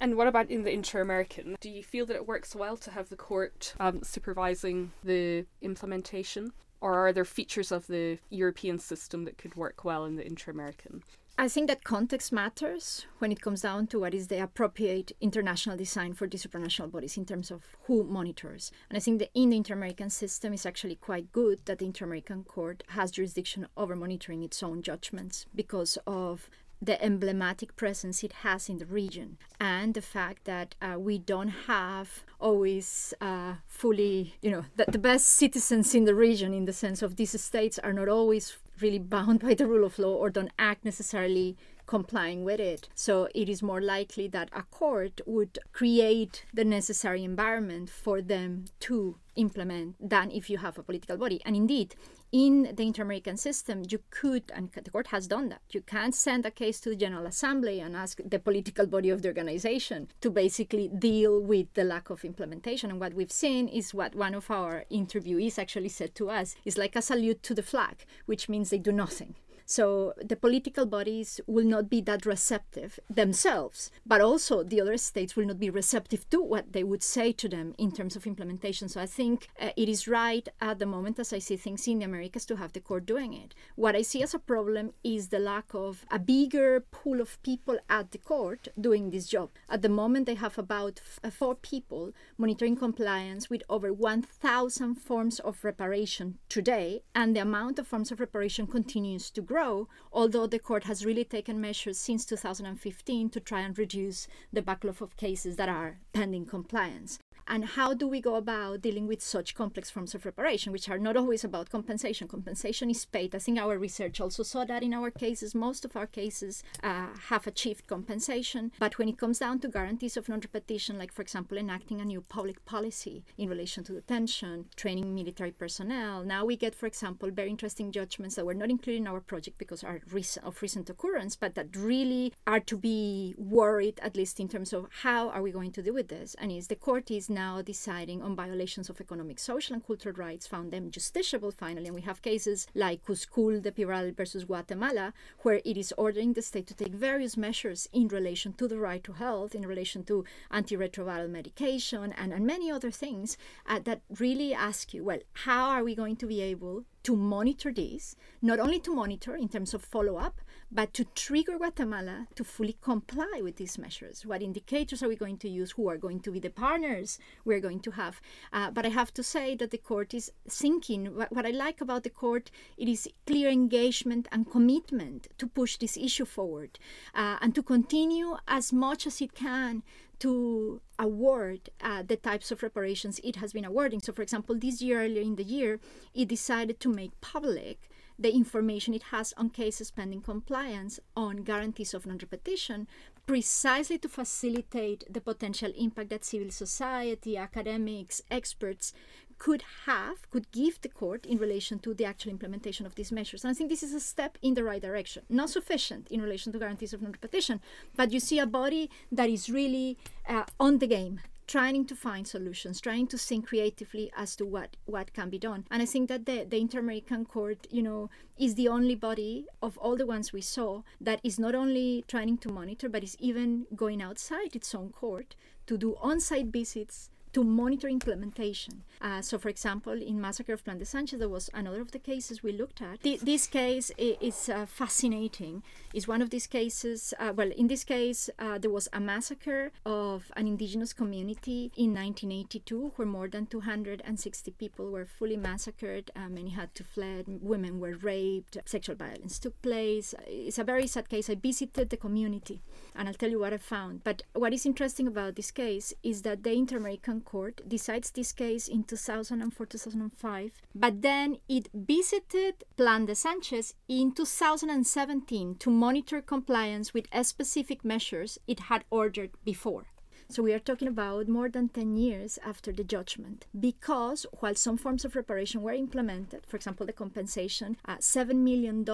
And 0.00 0.16
what 0.16 0.26
about 0.26 0.50
in 0.50 0.64
the 0.64 0.72
inter 0.72 1.00
American? 1.00 1.56
Do 1.60 1.70
you 1.70 1.82
feel 1.82 2.06
that 2.06 2.16
it 2.16 2.28
works 2.28 2.54
well 2.54 2.76
to 2.78 2.90
have 2.90 3.08
the 3.08 3.16
court 3.16 3.74
um, 3.80 4.02
supervising 4.02 4.92
the 5.02 5.46
implementation? 5.62 6.52
Or 6.80 7.06
are 7.06 7.12
there 7.12 7.24
features 7.24 7.72
of 7.72 7.86
the 7.86 8.18
European 8.28 8.78
system 8.78 9.24
that 9.24 9.38
could 9.38 9.54
work 9.54 9.84
well 9.84 10.04
in 10.04 10.16
the 10.16 10.26
inter 10.26 10.50
American? 10.50 11.02
I 11.36 11.48
think 11.48 11.66
that 11.66 11.82
context 11.82 12.32
matters 12.32 13.06
when 13.18 13.32
it 13.32 13.40
comes 13.40 13.62
down 13.62 13.88
to 13.88 13.98
what 13.98 14.14
is 14.14 14.28
the 14.28 14.40
appropriate 14.40 15.10
international 15.20 15.76
design 15.76 16.14
for 16.14 16.28
these 16.28 16.46
supranational 16.46 16.92
bodies 16.92 17.16
in 17.16 17.26
terms 17.26 17.50
of 17.50 17.64
who 17.84 18.04
monitors. 18.04 18.70
And 18.88 18.96
I 18.96 19.00
think 19.00 19.18
that 19.18 19.30
in 19.34 19.50
the 19.50 19.56
Inter 19.56 19.74
American 19.74 20.10
system 20.10 20.52
is 20.52 20.64
actually 20.64 20.94
quite 20.94 21.32
good 21.32 21.58
that 21.64 21.80
the 21.80 21.86
Inter 21.86 22.04
American 22.04 22.44
Court 22.44 22.84
has 22.90 23.10
jurisdiction 23.10 23.66
over 23.76 23.96
monitoring 23.96 24.44
its 24.44 24.62
own 24.62 24.80
judgments 24.80 25.46
because 25.52 25.98
of 26.06 26.48
the 26.80 27.02
emblematic 27.02 27.74
presence 27.74 28.22
it 28.22 28.32
has 28.44 28.68
in 28.68 28.78
the 28.78 28.86
region 28.86 29.38
and 29.58 29.94
the 29.94 30.02
fact 30.02 30.44
that 30.44 30.74
uh, 30.82 30.98
we 30.98 31.18
don't 31.18 31.48
have 31.66 32.24
always 32.38 33.14
uh, 33.20 33.54
fully, 33.66 34.36
you 34.40 34.50
know, 34.50 34.64
that 34.76 34.92
the 34.92 34.98
best 34.98 35.26
citizens 35.26 35.94
in 35.94 36.04
the 36.04 36.14
region 36.14 36.54
in 36.54 36.66
the 36.66 36.72
sense 36.72 37.02
of 37.02 37.16
these 37.16 37.40
states 37.40 37.78
are 37.80 37.92
not 37.92 38.08
always 38.08 38.56
really 38.80 38.98
bound 38.98 39.40
by 39.40 39.54
the 39.54 39.66
rule 39.66 39.84
of 39.84 39.98
law 39.98 40.14
or 40.14 40.30
don't 40.30 40.52
act 40.58 40.84
necessarily 40.84 41.56
complying 41.86 42.44
with 42.44 42.60
it. 42.60 42.88
So 42.94 43.28
it 43.34 43.48
is 43.48 43.62
more 43.62 43.80
likely 43.80 44.28
that 44.28 44.48
a 44.52 44.62
court 44.62 45.20
would 45.26 45.58
create 45.72 46.44
the 46.52 46.64
necessary 46.64 47.24
environment 47.24 47.90
for 47.90 48.22
them 48.22 48.66
to 48.80 49.18
implement 49.36 49.96
than 50.00 50.30
if 50.30 50.48
you 50.48 50.58
have 50.58 50.78
a 50.78 50.82
political 50.82 51.16
body. 51.16 51.40
And 51.44 51.56
indeed, 51.56 51.96
in 52.30 52.74
the 52.74 52.82
inter-American 52.82 53.36
system, 53.36 53.82
you 53.88 54.00
could, 54.10 54.50
and 54.52 54.70
the 54.72 54.90
court 54.90 55.08
has 55.08 55.28
done 55.28 55.50
that, 55.50 55.60
you 55.70 55.82
can 55.82 56.10
send 56.10 56.44
a 56.44 56.50
case 56.50 56.80
to 56.80 56.88
the 56.88 56.96
General 56.96 57.26
Assembly 57.26 57.78
and 57.78 57.94
ask 57.94 58.18
the 58.24 58.40
political 58.40 58.86
body 58.86 59.10
of 59.10 59.22
the 59.22 59.28
organization 59.28 60.08
to 60.20 60.30
basically 60.30 60.88
deal 60.88 61.40
with 61.40 61.72
the 61.74 61.84
lack 61.84 62.10
of 62.10 62.24
implementation. 62.24 62.90
And 62.90 62.98
what 62.98 63.14
we've 63.14 63.30
seen 63.30 63.68
is 63.68 63.94
what 63.94 64.16
one 64.16 64.34
of 64.34 64.50
our 64.50 64.84
interviewees 64.90 65.60
actually 65.60 65.90
said 65.90 66.16
to 66.16 66.28
us 66.28 66.56
is 66.64 66.76
like 66.76 66.96
a 66.96 67.02
salute 67.02 67.42
to 67.44 67.54
the 67.54 67.62
flag, 67.62 68.04
which 68.26 68.48
means 68.48 68.70
they 68.70 68.78
do 68.78 68.90
nothing. 68.90 69.36
So 69.66 70.12
the 70.22 70.36
political 70.36 70.84
bodies 70.84 71.40
will 71.46 71.64
not 71.64 71.88
be 71.88 72.02
that 72.02 72.26
receptive 72.26 72.98
themselves, 73.08 73.90
but 74.04 74.20
also 74.20 74.62
the 74.62 74.80
other 74.80 74.98
states 74.98 75.36
will 75.36 75.46
not 75.46 75.58
be 75.58 75.70
receptive 75.70 76.28
to 76.30 76.42
what 76.42 76.72
they 76.72 76.84
would 76.84 77.02
say 77.02 77.32
to 77.32 77.48
them 77.48 77.74
in 77.78 77.90
terms 77.90 78.14
of 78.14 78.26
implementation. 78.26 78.88
So 78.88 79.00
I 79.00 79.06
think 79.06 79.48
uh, 79.58 79.70
it 79.76 79.88
is 79.88 80.06
right 80.06 80.46
at 80.60 80.78
the 80.78 80.86
moment, 80.86 81.18
as 81.18 81.32
I 81.32 81.38
see 81.38 81.56
things 81.56 81.88
in 81.88 82.00
the 82.00 82.04
Americas, 82.04 82.44
to 82.46 82.56
have 82.56 82.74
the 82.74 82.80
court 82.80 83.06
doing 83.06 83.32
it. 83.32 83.54
What 83.74 83.96
I 83.96 84.02
see 84.02 84.22
as 84.22 84.34
a 84.34 84.38
problem 84.38 84.92
is 85.02 85.28
the 85.28 85.38
lack 85.38 85.72
of 85.72 86.04
a 86.10 86.18
bigger 86.18 86.80
pool 86.80 87.20
of 87.20 87.42
people 87.42 87.78
at 87.88 88.10
the 88.10 88.18
court 88.18 88.68
doing 88.78 89.10
this 89.10 89.26
job. 89.26 89.50
At 89.70 89.80
the 89.80 89.88
moment, 89.88 90.26
they 90.26 90.34
have 90.34 90.58
about 90.58 91.00
f- 91.02 91.20
uh, 91.24 91.30
four 91.30 91.54
people 91.54 92.12
monitoring 92.36 92.76
compliance 92.76 93.48
with 93.48 93.62
over 93.70 93.92
1,000 93.92 94.96
forms 94.96 95.40
of 95.40 95.64
reparation 95.64 96.38
today, 96.50 97.02
and 97.14 97.34
the 97.34 97.40
amount 97.40 97.78
of 97.78 97.86
forms 97.86 98.12
of 98.12 98.20
reparation 98.20 98.66
continues 98.66 99.30
to 99.30 99.40
grow 99.40 99.53
grow, 99.54 99.86
although 100.12 100.48
the 100.48 100.58
court 100.58 100.82
has 100.82 101.06
really 101.06 101.22
taken 101.22 101.60
measures 101.60 101.96
since 101.96 102.24
2015 102.24 103.30
to 103.30 103.38
try 103.38 103.60
and 103.60 103.78
reduce 103.78 104.26
the 104.52 104.60
backlog 104.60 105.00
of 105.00 105.16
cases 105.16 105.54
that 105.54 105.68
are 105.68 105.98
pending 106.12 106.44
compliance. 106.44 107.20
And 107.46 107.64
how 107.64 107.94
do 107.94 108.06
we 108.06 108.20
go 108.20 108.36
about 108.36 108.80
dealing 108.82 109.06
with 109.06 109.22
such 109.22 109.54
complex 109.54 109.90
forms 109.90 110.14
of 110.14 110.24
reparation, 110.24 110.72
which 110.72 110.88
are 110.88 110.98
not 110.98 111.16
always 111.16 111.44
about 111.44 111.70
compensation? 111.70 112.26
Compensation 112.26 112.90
is 112.90 113.04
paid. 113.04 113.34
I 113.34 113.38
think 113.38 113.58
our 113.58 113.78
research 113.78 114.20
also 114.20 114.42
saw 114.42 114.64
that 114.64 114.82
in 114.82 114.94
our 114.94 115.10
cases, 115.10 115.54
most 115.54 115.84
of 115.84 115.96
our 115.96 116.06
cases 116.06 116.62
uh, 116.82 117.08
have 117.28 117.46
achieved 117.46 117.86
compensation. 117.86 118.72
But 118.78 118.98
when 118.98 119.08
it 119.08 119.18
comes 119.18 119.40
down 119.40 119.58
to 119.60 119.68
guarantees 119.68 120.16
of 120.16 120.28
non 120.28 120.40
repetition, 120.40 120.98
like, 120.98 121.12
for 121.12 121.22
example, 121.22 121.58
enacting 121.58 122.00
a 122.00 122.04
new 122.04 122.22
public 122.22 122.64
policy 122.64 123.24
in 123.36 123.48
relation 123.48 123.84
to 123.84 123.92
detention, 123.92 124.66
training 124.76 125.14
military 125.14 125.52
personnel, 125.52 126.24
now 126.24 126.44
we 126.44 126.56
get, 126.56 126.74
for 126.74 126.86
example, 126.86 127.30
very 127.30 127.50
interesting 127.50 127.92
judgments 127.92 128.36
that 128.36 128.46
were 128.46 128.54
not 128.54 128.70
included 128.70 129.00
in 129.00 129.06
our 129.06 129.20
project 129.20 129.58
because 129.58 129.84
are 129.84 130.00
recent, 130.10 130.46
of 130.46 130.60
recent 130.62 130.88
occurrence, 130.88 131.36
but 131.36 131.54
that 131.54 131.76
really 131.76 132.32
are 132.46 132.60
to 132.60 132.76
be 132.76 133.34
worried, 133.36 134.00
at 134.02 134.16
least 134.16 134.40
in 134.40 134.48
terms 134.48 134.72
of 134.72 134.86
how 135.02 135.28
are 135.30 135.42
we 135.42 135.52
going 135.52 135.72
to 135.72 135.82
deal 135.82 135.94
with 135.94 136.08
this. 136.08 136.34
And 136.38 136.50
is 136.50 136.68
the 136.68 136.76
court 136.76 137.10
is 137.10 137.28
now 137.34 137.60
deciding 137.60 138.22
on 138.22 138.36
violations 138.36 138.88
of 138.88 139.00
economic, 139.00 139.38
social, 139.38 139.74
and 139.74 139.86
cultural 139.86 140.14
rights, 140.14 140.46
found 140.46 140.72
them 140.72 140.90
justiciable 140.90 141.52
finally. 141.52 141.86
And 141.86 141.94
we 141.94 142.02
have 142.02 142.22
cases 142.22 142.66
like 142.74 143.04
Cuscul 143.04 143.60
Pivaral 143.60 144.16
versus 144.16 144.44
Guatemala, 144.44 145.12
where 145.42 145.60
it 145.64 145.76
is 145.76 145.92
ordering 145.98 146.32
the 146.32 146.42
state 146.42 146.66
to 146.68 146.74
take 146.74 146.94
various 146.94 147.36
measures 147.36 147.88
in 147.92 148.08
relation 148.08 148.52
to 148.54 148.68
the 148.68 148.78
right 148.78 149.02
to 149.04 149.12
health, 149.12 149.54
in 149.54 149.66
relation 149.66 150.04
to 150.04 150.24
antiretroviral 150.52 151.28
medication, 151.28 152.12
and, 152.16 152.32
and 152.32 152.46
many 152.46 152.70
other 152.70 152.90
things 152.90 153.36
uh, 153.66 153.80
that 153.84 154.02
really 154.18 154.54
ask 154.54 154.94
you, 154.94 155.04
well, 155.04 155.18
how 155.32 155.68
are 155.70 155.84
we 155.84 155.94
going 155.94 156.16
to 156.16 156.26
be 156.26 156.40
able 156.40 156.84
to 157.02 157.16
monitor 157.16 157.72
this, 157.72 158.16
not 158.40 158.58
only 158.58 158.78
to 158.80 158.94
monitor 158.94 159.36
in 159.36 159.48
terms 159.48 159.74
of 159.74 159.82
follow 159.82 160.16
up, 160.16 160.40
but 160.74 160.92
to 160.92 161.04
trigger 161.14 161.56
Guatemala 161.56 162.26
to 162.34 162.42
fully 162.42 162.76
comply 162.82 163.40
with 163.40 163.56
these 163.56 163.78
measures. 163.78 164.26
What 164.26 164.42
indicators 164.42 165.02
are 165.02 165.08
we 165.08 165.14
going 165.14 165.38
to 165.38 165.48
use? 165.48 165.70
Who 165.70 165.88
are 165.88 165.96
going 165.96 166.20
to 166.20 166.32
be 166.32 166.40
the 166.40 166.50
partners 166.50 167.18
we're 167.44 167.60
going 167.60 167.80
to 167.80 167.92
have? 167.92 168.20
Uh, 168.52 168.72
but 168.72 168.84
I 168.84 168.88
have 168.88 169.14
to 169.14 169.22
say 169.22 169.54
that 169.54 169.70
the 169.70 169.78
court 169.78 170.12
is 170.12 170.32
thinking. 170.48 171.14
What, 171.14 171.32
what 171.32 171.46
I 171.46 171.50
like 171.50 171.80
about 171.80 172.02
the 172.02 172.10
court, 172.10 172.50
it 172.76 172.88
is 172.88 173.08
clear 173.24 173.48
engagement 173.48 174.26
and 174.32 174.50
commitment 174.50 175.28
to 175.38 175.46
push 175.46 175.76
this 175.76 175.96
issue 175.96 176.24
forward 176.24 176.80
uh, 177.14 177.38
and 177.40 177.54
to 177.54 177.62
continue 177.62 178.36
as 178.48 178.72
much 178.72 179.06
as 179.06 179.20
it 179.20 179.34
can 179.34 179.84
to 180.20 180.80
award 180.98 181.70
uh, 181.80 182.02
the 182.02 182.16
types 182.16 182.50
of 182.50 182.62
reparations 182.62 183.20
it 183.22 183.36
has 183.36 183.52
been 183.52 183.64
awarding. 183.64 184.00
So, 184.00 184.12
for 184.12 184.22
example, 184.22 184.56
this 184.56 184.80
year, 184.82 185.02
earlier 185.02 185.22
in 185.22 185.36
the 185.36 185.44
year, 185.44 185.80
it 186.14 186.28
decided 186.28 186.80
to 186.80 186.88
make 186.88 187.20
public 187.20 187.90
the 188.18 188.34
information 188.34 188.94
it 188.94 189.04
has 189.04 189.34
on 189.36 189.50
cases 189.50 189.90
pending 189.90 190.22
compliance 190.22 191.00
on 191.16 191.42
guarantees 191.42 191.94
of 191.94 192.06
non 192.06 192.18
repetition, 192.18 192.86
precisely 193.26 193.98
to 193.98 194.08
facilitate 194.08 195.04
the 195.12 195.20
potential 195.20 195.72
impact 195.76 196.10
that 196.10 196.24
civil 196.24 196.50
society, 196.50 197.36
academics, 197.36 198.22
experts 198.30 198.92
could 199.38 199.64
have, 199.86 200.30
could 200.30 200.50
give 200.52 200.80
the 200.80 200.88
court 200.88 201.26
in 201.26 201.38
relation 201.38 201.78
to 201.80 201.92
the 201.92 202.04
actual 202.04 202.30
implementation 202.30 202.86
of 202.86 202.94
these 202.94 203.10
measures. 203.10 203.44
And 203.44 203.50
I 203.50 203.54
think 203.54 203.68
this 203.68 203.82
is 203.82 203.92
a 203.92 204.00
step 204.00 204.38
in 204.42 204.54
the 204.54 204.62
right 204.62 204.80
direction. 204.80 205.24
Not 205.28 205.50
sufficient 205.50 206.08
in 206.08 206.22
relation 206.22 206.52
to 206.52 206.58
guarantees 206.58 206.92
of 206.92 207.02
non 207.02 207.12
repetition, 207.12 207.60
but 207.96 208.12
you 208.12 208.20
see 208.20 208.38
a 208.38 208.46
body 208.46 208.90
that 209.10 209.28
is 209.28 209.50
really 209.50 209.98
uh, 210.28 210.44
on 210.60 210.78
the 210.78 210.86
game 210.86 211.20
trying 211.46 211.84
to 211.86 211.94
find 211.94 212.26
solutions, 212.26 212.80
trying 212.80 213.06
to 213.08 213.18
think 213.18 213.46
creatively 213.48 214.10
as 214.16 214.34
to 214.36 214.46
what, 214.46 214.76
what 214.86 215.12
can 215.12 215.30
be 215.30 215.38
done. 215.38 215.64
And 215.70 215.82
I 215.82 215.86
think 215.86 216.08
that 216.08 216.26
the, 216.26 216.44
the 216.44 216.58
Inter-American 216.58 217.24
Court, 217.26 217.66
you 217.70 217.82
know, 217.82 218.10
is 218.38 218.54
the 218.54 218.68
only 218.68 218.94
body 218.94 219.46
of 219.62 219.76
all 219.78 219.96
the 219.96 220.06
ones 220.06 220.32
we 220.32 220.40
saw 220.40 220.82
that 221.00 221.20
is 221.22 221.38
not 221.38 221.54
only 221.54 222.04
trying 222.08 222.38
to 222.38 222.48
monitor, 222.50 222.88
but 222.88 223.04
is 223.04 223.16
even 223.20 223.66
going 223.76 224.02
outside 224.02 224.56
its 224.56 224.74
own 224.74 224.90
court 224.90 225.36
to 225.66 225.76
do 225.76 225.96
on-site 226.00 226.46
visits 226.46 227.10
to 227.32 227.42
monitor 227.42 227.88
implementation. 227.88 228.84
Uh, 229.00 229.20
so, 229.20 229.38
for 229.38 229.48
example, 229.48 229.92
in 229.92 230.20
Massacre 230.20 230.52
of 230.52 230.64
Plan 230.64 230.78
de 230.78 230.84
Sanchez, 230.84 231.18
there 231.18 231.28
was 231.28 231.50
another 231.54 231.80
of 231.80 231.92
the 231.92 231.98
cases 231.98 232.42
we 232.42 232.52
looked 232.52 232.80
at. 232.82 233.02
The, 233.02 233.18
this 233.22 233.46
case 233.46 233.90
is 233.98 234.48
uh, 234.48 234.66
fascinating. 234.66 235.62
It's 235.92 236.08
one 236.08 236.22
of 236.22 236.30
these 236.30 236.46
cases, 236.46 237.14
uh, 237.18 237.32
well, 237.36 237.50
in 237.50 237.68
this 237.68 237.84
case, 237.84 238.30
uh, 238.38 238.58
there 238.58 238.70
was 238.70 238.88
a 238.92 239.00
massacre 239.00 239.72
of 239.84 240.32
an 240.36 240.46
indigenous 240.46 240.92
community 240.92 241.70
in 241.76 241.94
1982 241.94 242.92
where 242.96 243.06
more 243.06 243.28
than 243.28 243.46
260 243.46 244.50
people 244.52 244.90
were 244.90 245.06
fully 245.06 245.36
massacred. 245.36 246.10
Uh, 246.16 246.28
many 246.28 246.50
had 246.50 246.74
to 246.74 246.84
flee, 246.84 247.24
women 247.26 247.80
were 247.80 247.96
raped, 247.96 248.56
sexual 248.64 248.96
violence 248.96 249.38
took 249.38 249.60
place. 249.62 250.14
It's 250.26 250.58
a 250.58 250.64
very 250.64 250.86
sad 250.86 251.08
case. 251.08 251.28
I 251.28 251.34
visited 251.34 251.90
the 251.90 251.96
community 251.96 252.62
and 252.94 253.08
I'll 253.08 253.14
tell 253.14 253.30
you 253.30 253.40
what 253.40 253.52
I 253.52 253.58
found. 253.58 254.04
But 254.04 254.22
what 254.32 254.52
is 254.52 254.66
interesting 254.66 255.06
about 255.06 255.36
this 255.36 255.50
case 255.50 255.92
is 256.02 256.22
that 256.22 256.42
the 256.42 256.52
Inter 256.52 256.78
American 256.78 257.20
Court 257.20 257.60
decides 257.68 258.10
this 258.10 258.32
case 258.32 258.68
in 258.68 258.83
2004 258.84 259.66
2005, 259.66 260.52
but 260.74 261.02
then 261.02 261.38
it 261.48 261.68
visited 261.74 262.64
Plan 262.76 263.06
de 263.06 263.14
Sanchez 263.14 263.74
in 263.88 264.12
2017 264.12 265.56
to 265.56 265.70
monitor 265.70 266.20
compliance 266.20 266.92
with 266.94 267.06
specific 267.22 267.84
measures 267.84 268.38
it 268.46 268.60
had 268.60 268.84
ordered 268.90 269.30
before. 269.44 269.86
So 270.28 270.42
we 270.42 270.54
are 270.54 270.58
talking 270.58 270.88
about 270.88 271.28
more 271.28 271.48
than 271.48 271.68
10 271.68 271.96
years 271.96 272.38
after 272.44 272.72
the 272.72 272.84
judgment. 272.84 273.46
Because 273.58 274.26
while 274.40 274.54
some 274.54 274.76
forms 274.76 275.04
of 275.04 275.16
reparation 275.16 275.62
were 275.62 275.72
implemented, 275.72 276.46
for 276.46 276.56
example, 276.56 276.86
the 276.86 276.92
compensation, 276.92 277.76
uh, 277.84 277.96
$7 277.96 278.36
million 278.36 278.84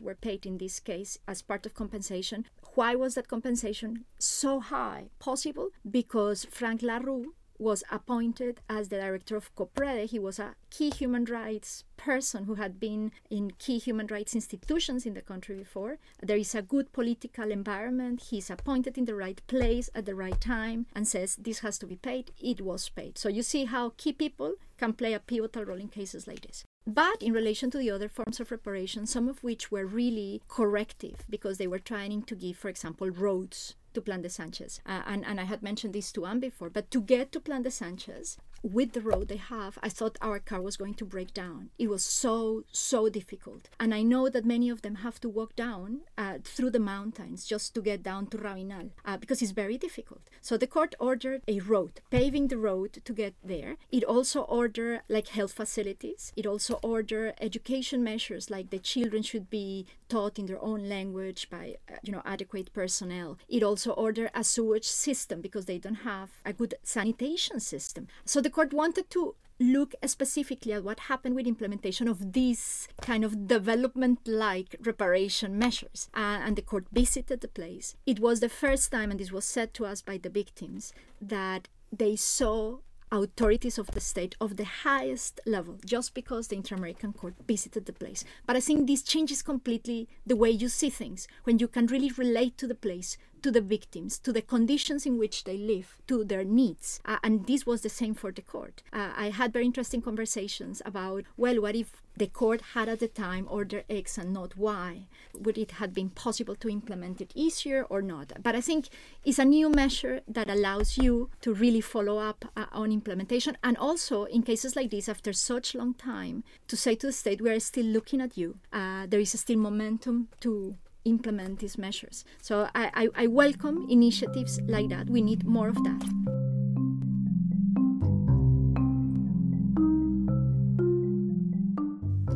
were 0.00 0.14
paid 0.14 0.46
in 0.46 0.58
this 0.58 0.80
case 0.80 1.18
as 1.28 1.42
part 1.42 1.66
of 1.66 1.74
compensation. 1.74 2.46
Why 2.74 2.94
was 2.94 3.14
that 3.14 3.28
compensation 3.28 4.04
so 4.18 4.60
high? 4.60 5.10
Possible 5.18 5.70
because 5.88 6.46
Frank 6.50 6.82
La 6.82 6.98
Rue, 6.98 7.34
was 7.58 7.82
appointed 7.90 8.60
as 8.68 8.88
the 8.88 8.96
director 8.96 9.36
of 9.36 9.54
COPREDEH. 9.54 10.10
He 10.10 10.18
was 10.18 10.38
a 10.38 10.54
key 10.70 10.90
human 10.90 11.24
rights 11.24 11.84
person 11.96 12.44
who 12.44 12.54
had 12.54 12.78
been 12.78 13.12
in 13.28 13.52
key 13.58 13.78
human 13.78 14.06
rights 14.06 14.34
institutions 14.34 15.04
in 15.04 15.14
the 15.14 15.22
country 15.22 15.56
before. 15.56 15.98
There 16.22 16.36
is 16.36 16.54
a 16.54 16.62
good 16.62 16.92
political 16.92 17.50
environment. 17.50 18.28
He's 18.30 18.50
appointed 18.50 18.96
in 18.96 19.04
the 19.04 19.14
right 19.14 19.40
place 19.46 19.90
at 19.94 20.06
the 20.06 20.14
right 20.14 20.40
time 20.40 20.86
and 20.94 21.06
says 21.06 21.36
this 21.36 21.60
has 21.60 21.78
to 21.78 21.86
be 21.86 21.96
paid. 21.96 22.30
It 22.38 22.60
was 22.60 22.88
paid. 22.88 23.18
So 23.18 23.28
you 23.28 23.42
see 23.42 23.64
how 23.64 23.92
key 23.96 24.12
people 24.12 24.54
can 24.78 24.92
play 24.92 25.12
a 25.12 25.20
pivotal 25.20 25.64
role 25.64 25.78
in 25.78 25.88
cases 25.88 26.26
like 26.28 26.42
this. 26.42 26.64
But 26.86 27.22
in 27.22 27.34
relation 27.34 27.70
to 27.72 27.78
the 27.78 27.90
other 27.90 28.08
forms 28.08 28.40
of 28.40 28.50
reparation, 28.50 29.06
some 29.06 29.28
of 29.28 29.42
which 29.42 29.70
were 29.70 29.84
really 29.84 30.40
corrective 30.48 31.26
because 31.28 31.58
they 31.58 31.66
were 31.66 31.78
trying 31.78 32.22
to 32.22 32.34
give, 32.34 32.56
for 32.56 32.70
example, 32.70 33.10
roads 33.10 33.74
to 33.98 34.02
Plan 34.02 34.22
de 34.22 34.30
Sanchez. 34.30 34.80
Uh, 34.86 35.02
and, 35.06 35.26
and 35.26 35.40
I 35.40 35.44
had 35.44 35.60
mentioned 35.60 35.92
this 35.92 36.12
to 36.12 36.24
Anne 36.24 36.38
before, 36.38 36.70
but 36.70 36.88
to 36.92 37.00
get 37.00 37.32
to 37.32 37.40
Plan 37.40 37.62
de 37.62 37.70
Sanchez, 37.70 38.38
with 38.62 38.92
the 38.92 39.00
road 39.00 39.28
they 39.28 39.36
have, 39.36 39.78
I 39.82 39.88
thought 39.88 40.18
our 40.20 40.38
car 40.38 40.60
was 40.60 40.76
going 40.76 40.94
to 40.94 41.04
break 41.04 41.32
down. 41.32 41.70
It 41.78 41.88
was 41.88 42.04
so, 42.04 42.64
so 42.72 43.08
difficult. 43.08 43.68
And 43.78 43.94
I 43.94 44.02
know 44.02 44.28
that 44.28 44.44
many 44.44 44.68
of 44.70 44.82
them 44.82 44.96
have 44.96 45.20
to 45.20 45.28
walk 45.28 45.54
down 45.56 46.00
uh, 46.16 46.38
through 46.44 46.70
the 46.70 46.80
mountains 46.80 47.44
just 47.44 47.74
to 47.74 47.80
get 47.80 48.02
down 48.02 48.26
to 48.28 48.38
Rabinal 48.38 48.90
uh, 49.04 49.16
because 49.16 49.42
it's 49.42 49.52
very 49.52 49.78
difficult. 49.78 50.22
So 50.40 50.56
the 50.56 50.66
court 50.66 50.94
ordered 50.98 51.42
a 51.46 51.60
road, 51.60 52.00
paving 52.10 52.48
the 52.48 52.58
road 52.58 53.00
to 53.04 53.12
get 53.12 53.34
there. 53.44 53.76
It 53.90 54.04
also 54.04 54.42
ordered 54.42 55.02
like 55.08 55.28
health 55.28 55.52
facilities. 55.52 56.32
It 56.36 56.46
also 56.46 56.78
ordered 56.82 57.34
education 57.40 58.02
measures 58.02 58.50
like 58.50 58.70
the 58.70 58.78
children 58.78 59.22
should 59.22 59.50
be 59.50 59.86
taught 60.08 60.38
in 60.38 60.46
their 60.46 60.62
own 60.62 60.88
language 60.88 61.48
by 61.50 61.76
uh, 61.90 61.96
you 62.02 62.12
know 62.12 62.22
adequate 62.24 62.72
personnel. 62.72 63.38
It 63.48 63.62
also 63.62 63.92
ordered 63.92 64.30
a 64.34 64.44
sewage 64.44 64.86
system 64.86 65.40
because 65.40 65.66
they 65.66 65.78
don't 65.78 66.06
have 66.06 66.30
a 66.44 66.52
good 66.52 66.74
sanitation 66.82 67.60
system. 67.60 68.08
So 68.24 68.40
the 68.40 68.50
court 68.50 68.72
wanted 68.72 69.10
to 69.10 69.34
look 69.60 69.94
specifically 70.06 70.72
at 70.72 70.84
what 70.84 71.00
happened 71.00 71.34
with 71.34 71.46
implementation 71.46 72.06
of 72.06 72.32
these 72.32 72.86
kind 73.00 73.24
of 73.24 73.48
development 73.48 74.20
like 74.26 74.76
reparation 74.84 75.58
measures 75.58 76.08
uh, 76.14 76.38
and 76.44 76.54
the 76.54 76.62
court 76.62 76.86
visited 76.92 77.40
the 77.40 77.48
place 77.48 77.96
it 78.06 78.20
was 78.20 78.38
the 78.38 78.48
first 78.48 78.92
time 78.92 79.10
and 79.10 79.18
this 79.18 79.32
was 79.32 79.44
said 79.44 79.74
to 79.74 79.84
us 79.84 80.00
by 80.00 80.16
the 80.16 80.28
victims 80.28 80.92
that 81.20 81.66
they 81.90 82.14
saw 82.14 82.78
authorities 83.10 83.78
of 83.78 83.88
the 83.88 84.00
state 84.00 84.34
of 84.40 84.56
the 84.56 84.64
highest 84.64 85.40
level 85.46 85.78
just 85.84 86.14
because 86.14 86.48
the 86.48 86.56
Inter-American 86.56 87.12
Court 87.12 87.34
visited 87.46 87.86
the 87.86 87.92
place. 87.92 88.24
But 88.46 88.56
I 88.56 88.60
think 88.60 88.86
this 88.86 89.02
changes 89.02 89.42
completely 89.42 90.08
the 90.26 90.36
way 90.36 90.50
you 90.50 90.68
see 90.68 90.90
things 90.90 91.28
when 91.44 91.58
you 91.58 91.68
can 91.68 91.86
really 91.86 92.10
relate 92.10 92.58
to 92.58 92.66
the 92.66 92.74
place, 92.74 93.16
to 93.42 93.50
the 93.50 93.60
victims, 93.60 94.18
to 94.18 94.32
the 94.32 94.42
conditions 94.42 95.06
in 95.06 95.18
which 95.18 95.44
they 95.44 95.56
live, 95.56 95.96
to 96.06 96.24
their 96.24 96.44
needs. 96.44 97.00
Uh, 97.04 97.18
and 97.22 97.46
this 97.46 97.66
was 97.66 97.82
the 97.82 97.88
same 97.88 98.14
for 98.14 98.32
the 98.32 98.42
court. 98.42 98.82
Uh, 98.92 99.12
I 99.16 99.30
had 99.30 99.52
very 99.52 99.66
interesting 99.66 100.02
conversations 100.02 100.82
about, 100.84 101.24
well, 101.36 101.60
what 101.60 101.76
if 101.76 102.02
the 102.16 102.26
court 102.26 102.60
had 102.74 102.88
at 102.88 102.98
the 102.98 103.08
time 103.08 103.46
order 103.48 103.84
X 103.88 104.18
and 104.18 104.32
not 104.32 104.56
Y? 104.56 105.06
Would 105.38 105.56
it 105.56 105.72
have 105.72 105.94
been 105.94 106.10
possible 106.10 106.56
to 106.56 106.68
implement 106.68 107.20
it 107.20 107.32
easier 107.34 107.84
or 107.88 108.02
not? 108.02 108.32
But 108.42 108.56
I 108.56 108.60
think 108.60 108.88
it's 109.24 109.38
a 109.38 109.44
new 109.44 109.70
measure 109.70 110.20
that 110.26 110.50
allows 110.50 110.98
you 110.98 111.30
to 111.42 111.54
really 111.54 111.80
follow 111.80 112.18
up 112.18 112.44
uh, 112.56 112.66
on 112.72 112.90
implementation. 112.90 113.56
And 113.62 113.76
also, 113.76 114.24
in 114.24 114.42
cases 114.42 114.74
like 114.74 114.90
this, 114.90 115.08
after 115.08 115.32
such 115.32 115.74
long 115.74 115.94
time, 115.94 116.42
to 116.66 116.76
say 116.76 116.96
to 116.96 117.06
the 117.06 117.12
state, 117.12 117.40
we 117.40 117.50
are 117.50 117.60
still 117.60 117.86
looking 117.86 118.20
at 118.20 118.36
you. 118.36 118.58
Uh, 118.72 119.06
there 119.06 119.20
is 119.20 119.38
still 119.38 119.58
momentum 119.58 120.28
to 120.40 120.76
implement 121.08 121.60
these 121.60 121.78
measures. 121.78 122.24
So 122.42 122.68
I, 122.74 122.90
I, 122.94 123.22
I 123.24 123.26
welcome 123.26 123.86
initiatives 123.88 124.60
like 124.66 124.88
that. 124.90 125.08
We 125.08 125.22
need 125.22 125.46
more 125.46 125.68
of 125.68 125.76
that. 125.84 126.02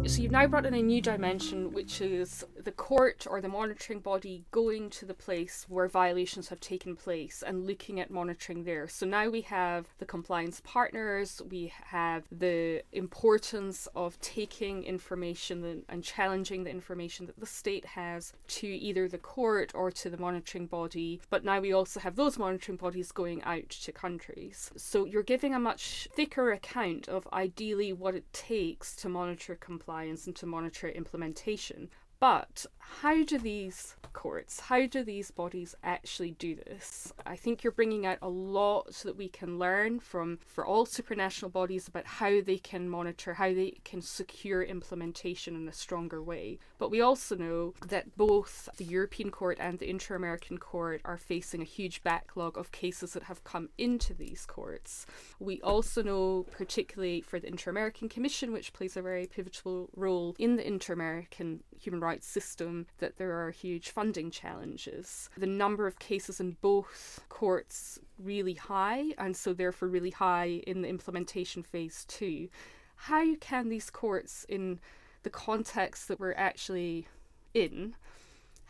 So 0.09 0.20
you've 0.20 0.33
now 0.33 0.47
brought 0.47 0.66
in 0.66 0.75
a 0.75 0.83
new 0.83 1.01
dimension, 1.01 1.73
which 1.73 2.01
is 2.01 2.45
the 2.65 2.73
court 2.73 3.27
or 3.29 3.41
the 3.41 3.49
monitoring 3.49 4.01
body 4.01 4.45
going 4.51 4.91
to 4.91 5.05
the 5.05 5.15
place 5.15 5.67
where 5.69 5.89
violations 5.89 6.49
have 6.49 6.61
taken 6.61 6.97
place 6.97 7.43
and 7.47 7.67
looking 7.67 8.01
at 8.01 8.11
monitoring 8.11 8.65
there. 8.65 8.89
So 8.89 9.07
now 9.07 9.29
we 9.29 9.43
have 9.43 9.87
the 9.99 10.07
compliance 10.07 10.61
partners, 10.65 11.43
we 11.49 11.73
have 11.87 12.25
the 12.31 12.83
importance 12.93 13.89
of 13.95 14.21
taking 14.21 14.85
information 14.85 15.85
and 15.89 16.05
challenging 16.05 16.65
the 16.65 16.71
information 16.71 17.27
that 17.27 17.39
the 17.41 17.47
state 17.47 17.85
has 17.85 18.33
to 18.49 18.67
either 18.67 19.09
the 19.09 19.19
court 19.19 19.73
or 19.75 19.91
to 19.91 20.11
the 20.11 20.17
monitoring 20.17 20.67
body. 20.67 21.21
But 21.31 21.45
now 21.45 21.61
we 21.61 21.73
also 21.73 22.01
have 22.01 22.17
those 22.17 22.39
monitoring 22.39 22.77
bodies 22.77 23.13
going 23.13 23.43
out 23.43 23.69
to 23.71 23.93
countries. 23.93 24.71
So 24.77 25.05
you're 25.05 25.23
giving 25.23 25.55
a 25.55 25.59
much 25.59 26.09
thicker 26.15 26.53
account 26.53 27.09
of 27.09 27.27
ideally 27.33 27.93
what 27.93 28.15
it 28.15 28.33
takes 28.33 28.95
to 28.97 29.09
monitor 29.09 29.55
compliance 29.55 30.27
and 30.27 30.37
to 30.37 30.47
monitor 30.47 30.89
implementation. 30.89 31.89
But 32.23 32.66
how 32.79 33.25
do 33.25 33.37
these 33.37 33.97
courts, 34.12 34.61
how 34.61 34.87
do 34.87 35.03
these 35.03 35.33
bodies 35.33 35.75
actually 35.83 36.31
do 36.31 36.55
this? 36.55 37.12
I 37.27 37.35
think 37.35 37.64
you're 37.64 37.73
bringing 37.73 38.07
out 38.07 38.18
a 38.23 38.29
lot 38.29 38.95
that 39.03 39.16
we 39.16 39.29
can 39.29 39.59
learn 39.59 39.99
from 39.99 40.39
for 40.47 40.64
all 40.64 40.87
supranational 40.87 41.51
bodies 41.51 41.89
about 41.89 42.07
how 42.07 42.41
they 42.41 42.59
can 42.59 42.89
monitor, 42.89 43.35
how 43.35 43.53
they 43.53 43.79
can 43.85 44.03
secure 44.03 44.62
implementation 44.62 45.57
in 45.57 45.66
a 45.66 45.73
stronger 45.73 46.23
way. 46.23 46.61
But 46.79 46.93
we 46.93 47.01
also 47.01 47.35
know 47.35 47.75
that 47.89 48.16
both 48.16 48.68
the 48.77 48.85
European 48.85 49.33
Court 49.33 49.59
and 49.59 49.81
the 49.81 49.91
Inter 49.91 50.14
American 50.14 50.59
Court 50.59 51.01
are 51.05 51.18
facing 51.18 51.61
a 51.61 51.64
huge 51.64 52.05
backlog 52.05 52.57
of 52.57 52.70
cases 52.70 53.14
that 53.14 53.25
have 53.25 53.43
come 53.43 53.68
into 53.79 54.14
these 54.14 54.47
courts. 54.47 55.07
We 55.41 55.61
also 55.62 56.05
know, 56.05 56.47
particularly 56.53 57.20
for 57.20 57.41
the 57.41 57.49
Inter 57.49 57.73
American 57.73 58.09
Commission, 58.09 58.53
which 58.53 58.73
plays 58.73 58.97
a 58.97 59.03
very 59.03 59.27
pivotal 59.27 59.91
role 59.97 60.37
in 60.39 60.55
the 60.55 60.64
Inter 60.64 60.93
American 60.93 61.64
human 61.83 62.01
rights 62.01 62.26
system 62.26 62.87
that 62.99 63.16
there 63.16 63.33
are 63.45 63.51
huge 63.51 63.91
funding 63.91 64.30
challenges. 64.30 65.28
The 65.37 65.47
number 65.47 65.87
of 65.87 65.99
cases 65.99 66.41
in 66.41 66.57
both 66.61 67.20
courts 67.28 67.99
really 68.18 68.55
high, 68.55 69.14
and 69.18 69.37
so 69.37 69.53
therefore 69.53 69.89
really 69.89 70.11
high 70.11 70.62
in 70.66 70.83
the 70.83 70.89
implementation 70.89 71.62
phase 71.62 72.05
too. 72.07 72.49
How 72.95 73.35
can 73.37 73.68
these 73.68 73.91
courts, 73.91 74.47
in 74.49 74.78
the 75.24 75.30
context 75.30 76.09
that 76.09 76.20
we're 76.20 76.35
actually 76.35 77.09
in, 77.53 77.97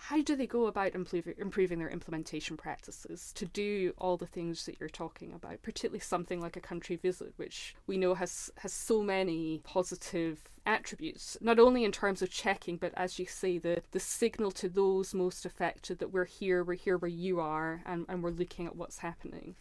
how 0.09 0.21
do 0.21 0.35
they 0.35 0.49
go 0.49 0.67
about 0.67 0.97
improving, 0.97 1.79
their 1.79 1.89
implementation 1.89 2.57
practices 2.57 3.33
to 3.37 3.47
do 3.47 3.95
all 3.99 4.17
the 4.17 4.27
things 4.27 4.67
that 4.67 4.81
you're 4.81 4.89
talking 4.89 5.33
about, 5.33 5.63
particularly 5.63 6.01
something 6.01 6.41
like 6.41 6.57
a 6.57 6.61
country 6.61 6.97
visit, 6.97 7.33
which 7.37 7.77
we 7.87 7.97
know 7.97 8.15
has, 8.15 8.51
has 8.59 8.73
so 8.73 9.01
many 9.01 9.61
positive 9.63 10.43
attributes, 10.67 11.37
not 11.41 11.61
only 11.61 11.85
in 11.85 11.93
terms 11.93 12.21
of 12.21 12.31
checking, 12.31 12.77
but 12.77 12.93
as 12.97 13.21
you 13.21 13.27
say, 13.27 13.59
the, 13.59 13.81
the 13.93 14.01
signal 14.01 14.51
to 14.51 14.69
those 14.69 15.15
most 15.15 15.47
affected 15.47 16.01
that 16.01 16.13
we're 16.13 16.25
here, 16.25 16.65
we're 16.65 16.75
here 16.75 16.99
where 16.99 17.09
you 17.09 17.39
are, 17.39 17.81
and, 17.87 18.05
and 18.09 18.25
we're 18.25 18.31
looking 18.31 18.67
at 18.67 18.75
what's 18.75 18.99
happening. 18.99 19.55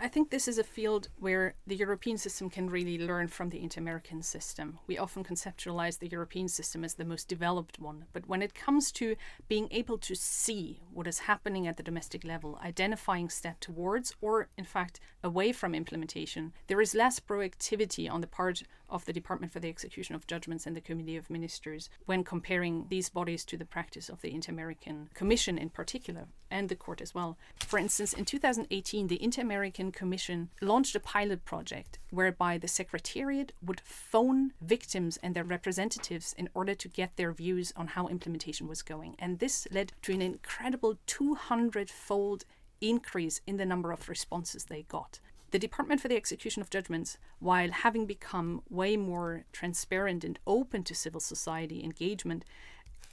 I 0.00 0.06
think 0.06 0.30
this 0.30 0.46
is 0.46 0.58
a 0.58 0.64
field 0.64 1.08
where 1.18 1.54
the 1.66 1.74
European 1.74 2.18
system 2.18 2.50
can 2.50 2.70
really 2.70 2.98
learn 2.98 3.26
from 3.26 3.48
the 3.48 3.60
Inter 3.60 3.80
American 3.80 4.22
system. 4.22 4.78
We 4.86 4.96
often 4.96 5.24
conceptualize 5.24 5.98
the 5.98 6.08
European 6.08 6.46
system 6.48 6.84
as 6.84 6.94
the 6.94 7.04
most 7.04 7.26
developed 7.26 7.80
one, 7.80 8.04
but 8.12 8.28
when 8.28 8.40
it 8.40 8.54
comes 8.54 8.92
to 8.92 9.16
being 9.48 9.66
able 9.72 9.98
to 9.98 10.14
see 10.14 10.80
what 10.92 11.08
is 11.08 11.20
happening 11.20 11.66
at 11.66 11.76
the 11.76 11.82
domestic 11.82 12.22
level, 12.22 12.60
identifying 12.62 13.28
step 13.28 13.58
towards 13.58 14.14
or, 14.20 14.48
in 14.56 14.64
fact, 14.64 15.00
away 15.24 15.50
from 15.50 15.74
implementation, 15.74 16.52
there 16.68 16.80
is 16.80 16.94
less 16.94 17.18
proactivity 17.18 18.08
on 18.10 18.20
the 18.20 18.26
part 18.28 18.62
of 18.88 19.04
the 19.04 19.12
Department 19.12 19.52
for 19.52 19.60
the 19.60 19.68
Execution 19.68 20.14
of 20.14 20.26
Judgments 20.26 20.66
and 20.66 20.76
the 20.76 20.80
Committee 20.80 21.16
of 21.16 21.28
Ministers 21.28 21.90
when 22.06 22.24
comparing 22.24 22.86
these 22.88 23.08
bodies 23.08 23.44
to 23.46 23.56
the 23.56 23.64
practice 23.64 24.08
of 24.08 24.22
the 24.22 24.32
Inter 24.32 24.52
American 24.52 25.10
Commission 25.14 25.58
in 25.58 25.70
particular 25.70 26.26
and 26.50 26.68
the 26.68 26.76
court 26.76 27.00
as 27.00 27.14
well. 27.14 27.36
For 27.66 27.78
instance, 27.78 28.12
in 28.12 28.24
2018, 28.24 29.08
the 29.08 29.22
Inter 29.22 29.42
American 29.42 29.87
Commission 29.92 30.50
launched 30.60 30.94
a 30.94 31.00
pilot 31.00 31.44
project 31.44 31.98
whereby 32.10 32.58
the 32.58 32.68
Secretariat 32.68 33.52
would 33.62 33.80
phone 33.80 34.52
victims 34.60 35.18
and 35.22 35.34
their 35.34 35.44
representatives 35.44 36.34
in 36.38 36.48
order 36.54 36.74
to 36.74 36.88
get 36.88 37.16
their 37.16 37.32
views 37.32 37.72
on 37.76 37.88
how 37.88 38.08
implementation 38.08 38.68
was 38.68 38.82
going. 38.82 39.16
And 39.18 39.38
this 39.38 39.66
led 39.70 39.92
to 40.02 40.12
an 40.12 40.22
incredible 40.22 40.98
200 41.06 41.90
fold 41.90 42.44
increase 42.80 43.40
in 43.46 43.56
the 43.56 43.66
number 43.66 43.92
of 43.92 44.08
responses 44.08 44.64
they 44.64 44.82
got. 44.82 45.20
The 45.50 45.58
Department 45.58 46.00
for 46.00 46.08
the 46.08 46.16
Execution 46.16 46.60
of 46.60 46.68
Judgments, 46.68 47.16
while 47.38 47.70
having 47.70 48.04
become 48.04 48.62
way 48.68 48.96
more 48.96 49.44
transparent 49.52 50.22
and 50.22 50.38
open 50.46 50.84
to 50.84 50.94
civil 50.94 51.20
society 51.20 51.82
engagement, 51.82 52.44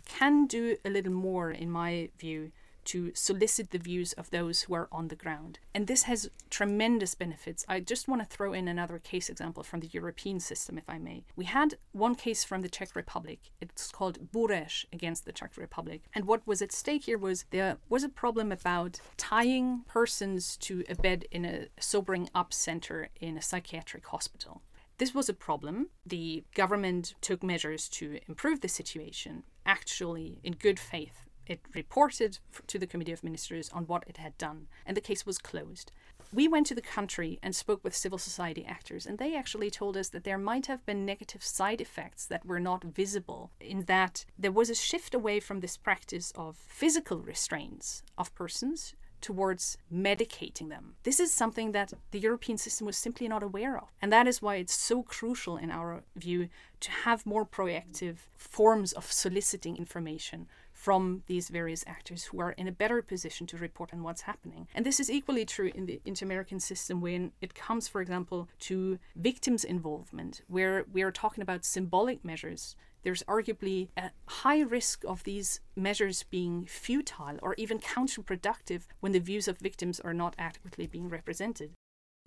can 0.05 0.45
do 0.45 0.77
a 0.83 0.89
little 0.89 1.13
more, 1.13 1.49
in 1.49 1.71
my 1.71 2.09
view, 2.19 2.51
to 2.85 3.11
solicit 3.13 3.71
the 3.71 3.77
views 3.77 4.13
of 4.13 4.29
those 4.29 4.63
who 4.63 4.73
are 4.73 4.87
on 4.91 5.07
the 5.07 5.15
ground. 5.15 5.59
And 5.73 5.87
this 5.87 6.03
has 6.03 6.29
tremendous 6.49 7.15
benefits. 7.15 7.65
I 7.67 7.79
just 7.79 8.07
want 8.07 8.21
to 8.21 8.27
throw 8.27 8.53
in 8.53 8.67
another 8.67 8.99
case 8.99 9.29
example 9.29 9.63
from 9.63 9.81
the 9.81 9.89
European 9.91 10.39
system, 10.39 10.77
if 10.77 10.89
I 10.89 10.97
may. 10.97 11.23
We 11.35 11.45
had 11.45 11.75
one 11.91 12.15
case 12.15 12.43
from 12.43 12.61
the 12.61 12.69
Czech 12.69 12.95
Republic. 12.95 13.39
It's 13.59 13.91
called 13.91 14.31
Bureš 14.31 14.85
against 14.93 15.25
the 15.25 15.31
Czech 15.31 15.57
Republic. 15.57 16.03
And 16.13 16.25
what 16.25 16.45
was 16.45 16.61
at 16.61 16.71
stake 16.71 17.05
here 17.05 17.17
was 17.17 17.45
there 17.51 17.77
was 17.89 18.03
a 18.03 18.09
problem 18.09 18.51
about 18.51 18.99
tying 19.17 19.81
persons 19.87 20.57
to 20.57 20.83
a 20.87 20.95
bed 20.95 21.25
in 21.31 21.45
a 21.45 21.67
sobering 21.79 22.29
up 22.33 22.53
center 22.53 23.09
in 23.19 23.37
a 23.37 23.41
psychiatric 23.41 24.07
hospital. 24.07 24.61
This 24.97 25.13
was 25.13 25.27
a 25.27 25.33
problem. 25.33 25.89
The 26.05 26.45
government 26.53 27.15
took 27.19 27.43
measures 27.43 27.89
to 27.89 28.19
improve 28.29 28.61
the 28.61 28.69
situation, 28.69 29.43
actually 29.65 30.39
in 30.43 30.53
good 30.53 30.79
faith 30.79 31.24
it 31.47 31.59
reported 31.73 32.39
to 32.67 32.79
the 32.79 32.87
Committee 32.87 33.11
of 33.11 33.23
Ministers 33.23 33.69
on 33.69 33.87
what 33.87 34.03
it 34.07 34.17
had 34.17 34.37
done, 34.37 34.67
and 34.85 34.95
the 34.95 35.01
case 35.01 35.25
was 35.25 35.37
closed. 35.37 35.91
We 36.33 36.47
went 36.47 36.67
to 36.67 36.75
the 36.75 36.81
country 36.81 37.39
and 37.43 37.55
spoke 37.55 37.83
with 37.83 37.95
civil 37.95 38.17
society 38.17 38.65
actors, 38.65 39.05
and 39.05 39.17
they 39.17 39.35
actually 39.35 39.69
told 39.69 39.95
us 39.95 40.09
that 40.09 40.23
there 40.23 40.37
might 40.37 40.65
have 40.65 40.85
been 40.85 41.05
negative 41.05 41.43
side 41.43 41.81
effects 41.81 42.25
that 42.25 42.45
were 42.45 42.59
not 42.59 42.83
visible, 42.83 43.51
in 43.59 43.83
that 43.83 44.25
there 44.37 44.51
was 44.51 44.69
a 44.69 44.75
shift 44.75 45.13
away 45.13 45.39
from 45.39 45.59
this 45.59 45.77
practice 45.77 46.31
of 46.35 46.55
physical 46.55 47.19
restraints 47.19 48.03
of 48.17 48.33
persons 48.35 48.95
towards 49.21 49.77
medicating 49.91 50.69
them. 50.69 50.93
This 51.01 51.19
is 51.19 51.31
something 51.31 51.71
that 51.71 51.93
the 52.11 52.19
European 52.19 52.57
system 52.57 52.85
was 52.85 52.97
simply 52.97 53.27
not 53.27 53.41
aware 53.41 53.75
of. 53.75 53.87
And 54.01 54.11
that 54.11 54.27
is 54.27 54.41
why 54.41 54.57
it's 54.57 54.75
so 54.75 55.01
crucial, 55.01 55.57
in 55.57 55.71
our 55.71 56.03
view, 56.15 56.49
to 56.81 56.91
have 56.91 57.25
more 57.25 57.45
proactive 57.45 58.17
forms 58.37 58.93
of 58.93 59.11
soliciting 59.11 59.77
information 59.77 60.47
from 60.85 61.23
these 61.25 61.49
various 61.49 61.83
actors 61.87 62.25
who 62.25 62.39
are 62.39 62.51
in 62.51 62.67
a 62.67 62.71
better 62.71 63.01
position 63.01 63.47
to 63.47 63.57
report 63.57 63.91
on 63.91 64.03
what's 64.03 64.21
happening. 64.21 64.67
And 64.75 64.85
this 64.85 64.99
is 64.99 65.09
equally 65.09 65.43
true 65.43 65.71
in 65.73 65.87
the 65.87 65.99
inter 66.05 66.27
American 66.27 66.59
system 66.59 67.01
when 67.01 67.31
it 67.41 67.55
comes, 67.55 67.87
for 67.87 68.01
example, 68.01 68.49
to 68.67 68.99
victims' 69.15 69.63
involvement, 69.63 70.43
where 70.47 70.85
we 70.93 71.01
are 71.01 71.11
talking 71.11 71.41
about 71.41 71.65
symbolic 71.65 72.23
measures 72.23 72.75
there's 73.01 73.23
arguably 73.23 73.89
a 73.95 74.09
high 74.27 74.61
risk 74.61 75.03
of 75.05 75.23
these 75.25 75.59
measures 75.75 76.23
being 76.23 76.65
futile 76.65 77.37
or 77.43 77.53
even 77.55 77.77
counterproductive 77.77 78.81
when 78.99 79.11
the 79.11 79.19
views 79.19 79.47
of 79.47 79.59
victims 79.59 79.99
are 79.99 80.13
not 80.13 80.33
adequately 80.39 80.87
being 80.87 81.07
represented. 81.07 81.69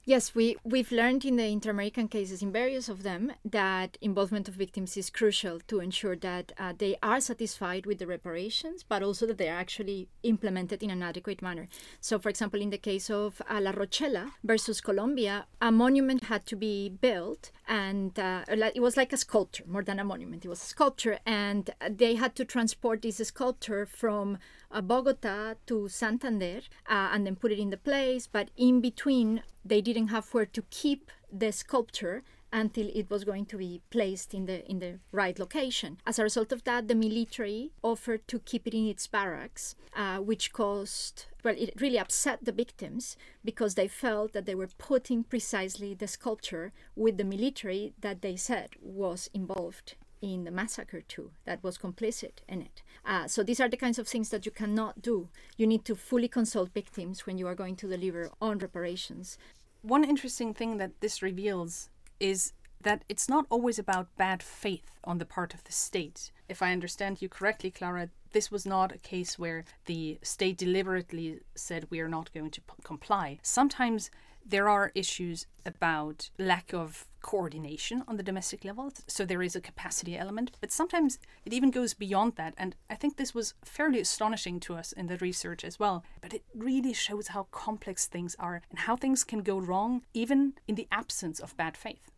Yes, 0.09 0.35
we, 0.35 0.57
we've 0.65 0.91
learned 0.91 1.27
in 1.27 1.37
the 1.37 1.45
Inter 1.45 1.71
American 1.71 2.09
cases, 2.09 2.41
in 2.41 2.51
various 2.51 2.89
of 2.89 3.03
them, 3.03 3.31
that 3.45 3.99
involvement 4.01 4.49
of 4.49 4.55
victims 4.55 4.97
is 4.97 5.11
crucial 5.11 5.61
to 5.67 5.81
ensure 5.81 6.17
that 6.17 6.51
uh, 6.57 6.73
they 6.79 6.97
are 7.03 7.21
satisfied 7.21 7.85
with 7.85 7.99
the 7.99 8.07
reparations, 8.07 8.83
but 8.89 9.03
also 9.03 9.27
that 9.27 9.37
they 9.37 9.51
are 9.51 9.59
actually 9.59 10.09
implemented 10.23 10.83
in 10.83 10.89
an 10.89 11.03
adequate 11.03 11.43
manner. 11.43 11.69
So, 12.01 12.19
for 12.19 12.31
example, 12.31 12.63
in 12.63 12.71
the 12.71 12.79
case 12.79 13.11
of 13.11 13.43
uh, 13.51 13.61
La 13.61 13.73
Rochela 13.73 14.31
versus 14.43 14.81
Colombia, 14.81 15.45
a 15.61 15.71
monument 15.71 16.25
had 16.25 16.47
to 16.47 16.57
be 16.57 16.89
built, 16.89 17.51
and 17.69 18.19
uh, 18.19 18.45
it 18.49 18.81
was 18.81 18.97
like 18.97 19.13
a 19.13 19.17
sculpture 19.17 19.65
more 19.67 19.85
than 19.85 20.01
a 20.01 20.05
monument, 20.05 20.45
it 20.45 20.49
was 20.49 20.63
a 20.63 20.67
sculpture, 20.67 21.19
and 21.27 21.71
they 21.89 22.15
had 22.15 22.35
to 22.37 22.45
transport 22.45 23.03
this 23.03 23.19
sculpture 23.19 23.85
from 23.85 24.39
uh, 24.71 24.81
Bogota 24.81 25.55
to 25.67 25.89
Santander 25.89 26.63
uh, 26.89 27.11
and 27.13 27.27
then 27.27 27.37
put 27.37 27.53
it 27.53 27.59
in 27.59 27.71
the 27.71 27.77
place. 27.77 28.27
But 28.27 28.51
in 28.57 28.81
between, 28.81 29.43
they 29.65 29.81
didn't 29.83 30.09
have 30.09 30.33
where 30.33 30.47
to 30.47 30.63
keep 30.71 31.11
the 31.31 31.53
sculpture 31.53 32.23
until 32.53 32.89
it 32.95 33.11
was 33.11 33.25
going 33.25 33.47
to 33.47 33.59
be 33.59 33.81
placed 33.91 34.35
in 34.35 34.47
the 34.47 34.69
in 34.71 34.79
the 34.79 34.99
right 35.13 35.39
location. 35.39 35.99
As 36.07 36.19
a 36.19 36.23
result 36.23 36.53
of 36.53 36.65
that, 36.65 36.89
the 36.89 36.95
military 36.95 37.73
offered 37.83 38.27
to 38.29 38.39
keep 38.39 38.67
it 38.67 38.75
in 38.75 38.87
its 38.87 39.07
barracks, 39.07 39.75
uh, 39.95 40.19
which 40.19 40.53
caused 40.53 41.27
well, 41.45 41.55
it 41.57 41.81
really 41.81 41.99
upset 41.99 42.45
the 42.45 42.53
victims 42.53 43.17
because 43.45 43.75
they 43.75 43.89
felt 43.89 44.33
that 44.33 44.47
they 44.47 44.55
were 44.55 44.69
putting 44.79 45.25
precisely 45.25 45.95
the 45.95 46.09
sculpture 46.09 46.73
with 46.97 47.17
the 47.17 47.25
military 47.25 47.95
that 48.01 48.23
they 48.23 48.37
said 48.37 48.71
was 48.83 49.31
involved 49.33 49.95
in 50.21 50.45
the 50.45 50.51
massacre 50.51 51.01
too 51.01 51.31
that 51.45 51.63
was 51.63 51.79
complicit 51.79 52.39
in 52.49 52.61
it. 52.63 52.83
Uh, 53.05 53.27
so 53.27 53.43
these 53.43 53.61
are 53.61 53.69
the 53.69 53.77
kinds 53.77 53.99
of 53.99 54.09
things 54.09 54.31
that 54.31 54.45
you 54.45 54.53
cannot 54.53 55.01
do. 55.01 55.29
You 55.57 55.67
need 55.67 55.85
to 55.85 55.95
fully 55.95 56.29
consult 56.29 56.75
victims 56.75 57.27
when 57.27 57.39
you 57.39 57.47
are 57.47 57.55
going 57.55 57.77
to 57.77 57.89
deliver 57.89 58.31
on 58.41 58.59
reparations. 58.59 59.39
One 59.83 60.05
interesting 60.05 60.55
thing 60.55 60.79
that 60.79 61.01
this 61.01 61.23
reveals 61.23 61.89
is 62.21 62.53
that 62.81 63.05
it's 63.09 63.29
not 63.29 63.47
always 63.51 63.79
about 63.79 64.17
bad 64.17 64.43
faith 64.43 64.99
on 65.05 65.19
the 65.19 65.25
part 65.25 65.55
of 65.55 65.65
the 65.65 65.73
state. 65.73 66.31
If 66.49 66.63
I 66.63 66.73
understand 66.73 67.21
you 67.21 67.29
correctly, 67.29 67.71
Clara, 67.71 68.09
this 68.33 68.51
was 68.51 68.65
not 68.65 68.93
a 68.93 68.99
case 68.99 69.39
where 69.39 69.65
the 69.87 70.19
state 70.23 70.59
deliberately 70.59 71.41
said 71.55 71.87
we 71.91 72.01
are 72.01 72.09
not 72.09 72.33
going 72.33 72.51
to 72.53 72.61
p- 72.61 72.75
comply. 72.85 73.39
Sometimes 73.43 74.11
there 74.45 74.69
are 74.69 74.93
issues 74.95 75.47
about 75.67 76.31
lack 76.39 76.73
of 76.73 77.07
coordination 77.21 78.03
on 78.07 78.17
the 78.17 78.23
domestic 78.23 78.65
level. 78.65 78.93
So 79.07 79.25
there 79.25 79.43
is 79.43 79.57
a 79.57 79.61
capacity 79.61 80.17
element, 80.17 80.53
but 80.61 80.73
sometimes 80.73 81.19
it 81.45 81.53
even 81.53 81.71
goes 81.71 81.95
beyond 81.95 82.37
that. 82.37 82.55
And 82.57 82.77
I 82.89 82.95
think 82.95 83.17
this 83.17 83.35
was 83.35 83.55
fairly 83.65 84.01
astonishing 84.01 84.61
to 84.61 84.75
us 84.75 84.93
in 84.93 85.07
the 85.07 85.19
research 85.19 85.65
as 85.65 85.79
well. 85.79 86.05
But 86.21 86.35
it 86.35 86.45
really 86.55 86.93
shows 86.93 87.29
how 87.29 87.45
complex 87.51 88.07
things 88.07 88.37
are 88.39 88.63
and 88.71 88.81
how 88.81 88.97
things 88.97 89.25
can 89.25 89.43
go 89.43 89.59
wrong, 89.59 90.03
even 90.15 90.55
in 90.67 90.75
the 90.75 90.89
absence 90.93 91.41
of 91.41 91.57
bad 91.57 91.77
faith. 91.77 92.11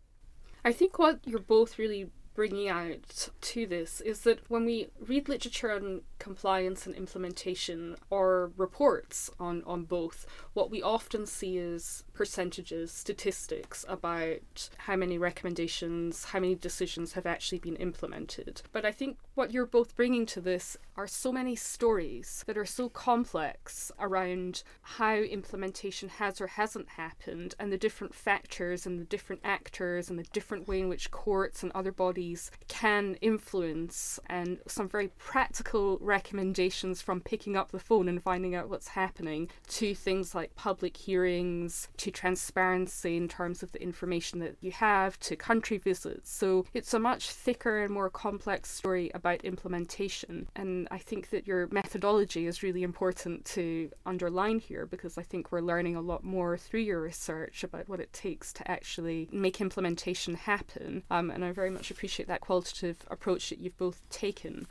I 0.65 0.73
think 0.73 0.99
what 0.99 1.21
you're 1.25 1.41
both 1.41 1.79
really 1.79 2.11
bringing 2.41 2.71
out 2.71 3.29
to 3.43 3.67
this 3.67 4.01
is 4.01 4.21
that 4.21 4.41
when 4.49 4.65
we 4.65 4.89
read 4.99 5.29
literature 5.29 5.71
on 5.73 6.01
compliance 6.19 6.87
and 6.87 6.95
implementation 6.95 7.95
or 8.09 8.51
reports 8.57 9.29
on, 9.39 9.63
on 9.67 9.85
both, 9.85 10.25
what 10.55 10.71
we 10.71 10.83
often 10.83 11.27
see 11.27 11.59
is 11.59 12.03
percentages, 12.15 12.91
statistics 12.91 13.85
about 13.91 14.71
how 14.79 14.97
many 14.97 15.19
recommendations, 15.19 16.25
how 16.25 16.41
many 16.41 16.55
decisions 16.55 17.13
have 17.13 17.27
actually 17.27 17.59
been 17.59 17.77
implemented. 17.77 18.63
But 18.73 18.87
I 18.87 18.93
think 18.93 19.19
what 19.41 19.55
you're 19.55 19.65
both 19.65 19.97
bringing 19.97 20.27
to 20.27 20.39
this 20.39 20.77
are 20.99 21.07
so 21.07 21.33
many 21.33 21.57
stories 21.57 22.45
that 22.47 22.59
are 22.59 22.67
so 22.67 22.91
complex 22.91 23.91
around 23.99 24.63
how 24.83 25.15
implementation 25.15 26.11
has 26.11 26.43
or 26.43 26.47
hasn't 26.47 26.91
happened 26.91 27.55
and 27.59 27.73
the 27.73 27.79
different 27.79 28.15
factors 28.15 28.85
and 28.85 29.01
the 29.01 29.05
different 29.05 29.41
actors 29.43 30.11
and 30.11 30.19
the 30.19 30.25
different 30.25 30.69
way 30.69 30.79
in 30.79 30.91
which 30.91 31.11
courts 31.11 31.63
and 31.63 31.73
other 31.73 31.91
bodies 31.91 32.51
can 32.69 33.15
influence 33.23 34.21
and 34.27 34.59
some 34.67 34.87
very 34.87 35.09
practical 35.17 35.97
recommendations 36.03 37.01
from 37.01 37.23
picking 37.23 37.57
up 37.57 37.71
the 37.71 37.81
phone 37.81 38.11
and 38.11 38.23
finding 38.23 38.55
out 38.55 38.69
what's 38.69 38.89
happening 38.89 39.49
to 39.67 39.95
things 39.95 40.35
like 40.35 40.55
public 40.55 40.95
hearings 40.99 41.89
to 41.97 42.11
transparency 42.11 43.17
in 43.17 43.27
terms 43.27 43.63
of 43.63 43.73
the 43.73 43.83
information 43.83 44.39
that 44.39 44.57
you 44.61 44.71
have 44.71 45.19
to 45.19 45.35
country 45.35 45.79
visits. 45.79 46.31
So 46.31 46.67
it's 46.75 46.93
a 46.93 46.99
much 46.99 47.31
thicker 47.31 47.83
and 47.83 47.95
more 47.95 48.11
complex 48.11 48.71
story 48.71 49.11
about 49.15 49.30
implementation. 49.37 50.49
And 50.57 50.89
I 50.91 50.99
think 50.99 51.31
that 51.31 51.47
your 51.47 51.69
methodology 51.71 52.47
is 52.47 52.63
really 52.63 52.83
important 52.83 53.45
to 53.47 53.91
underline 54.07 54.59
here 54.59 54.87
because 54.87 55.19
I 55.19 55.23
think 55.23 55.51
we're 55.51 55.61
learning 55.61 55.97
a 55.97 56.01
lot 56.01 56.25
more 56.25 56.57
through 56.57 56.81
your 56.81 57.01
research 57.01 57.65
about 57.65 57.89
what 57.89 58.01
it 58.01 58.13
takes 58.13 58.53
to 58.55 58.71
actually 58.71 59.29
make 59.33 59.61
implementation 59.61 60.35
happen. 60.35 61.03
Um, 61.11 61.31
and 61.31 61.45
I 61.45 61.53
very 61.53 61.71
much 61.71 61.91
appreciate 61.91 62.27
that 62.29 62.41
qualitative 62.41 62.99
approach 63.11 63.51
that 63.51 63.59
you've 63.59 63.79
both 63.79 64.09
taken 64.11 64.67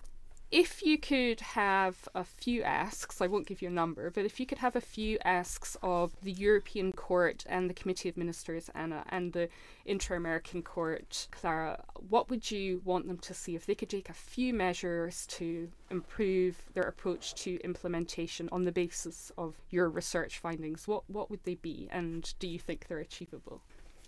if 0.52 0.84
you 0.84 0.98
could 0.98 1.42
have 1.42 2.10
a 2.16 2.24
few 2.24 2.64
asks, 2.64 3.22
I 3.22 3.28
won't 3.28 3.46
give 3.46 3.62
you 3.62 3.68
a 3.68 3.72
number, 3.72 4.10
but 4.10 4.26
if 4.26 4.40
you 4.40 4.48
could 4.48 4.58
have 4.58 4.76
a 4.76 4.82
few 4.82 5.20
asks 5.24 5.78
of 5.84 6.20
the 6.24 6.32
European 6.32 6.92
Court 6.92 7.46
and 7.48 7.70
the 7.70 7.74
Committee 7.74 8.10
of 8.10 8.18
Ministers, 8.18 8.70
Anna, 8.74 9.00
uh, 9.00 9.04
and 9.10 9.34
the 9.34 9.50
Inter 9.86 10.16
American 10.16 10.64
Court, 10.64 11.28
Clara, 11.30 11.84
what 12.10 12.32
would 12.32 12.50
you 12.50 12.82
want 12.84 13.08
them 13.08 13.20
to 13.20 13.34
see 13.34 13.56
if 13.56 13.68
they 13.68 13.76
could 13.76 13.90
take 13.90 14.10
a 14.10 14.14
few 14.14 14.52
measures 14.52 15.28
to 15.28 15.70
improve 15.92 16.58
their 16.74 16.84
approach 16.84 17.36
to 17.36 17.60
implementation 17.64 18.50
on 18.52 18.66
the 18.66 18.72
basis 18.72 19.32
of 19.38 19.56
your 19.70 19.88
research 19.88 20.40
findings? 20.40 20.88
What, 20.88 21.08
what 21.08 21.30
would 21.30 21.44
they 21.44 21.56
be, 21.56 21.88
and 21.92 22.34
do 22.40 22.48
you 22.48 22.58
think 22.58 22.88
they're 22.88 22.98
achievable? 22.98 23.62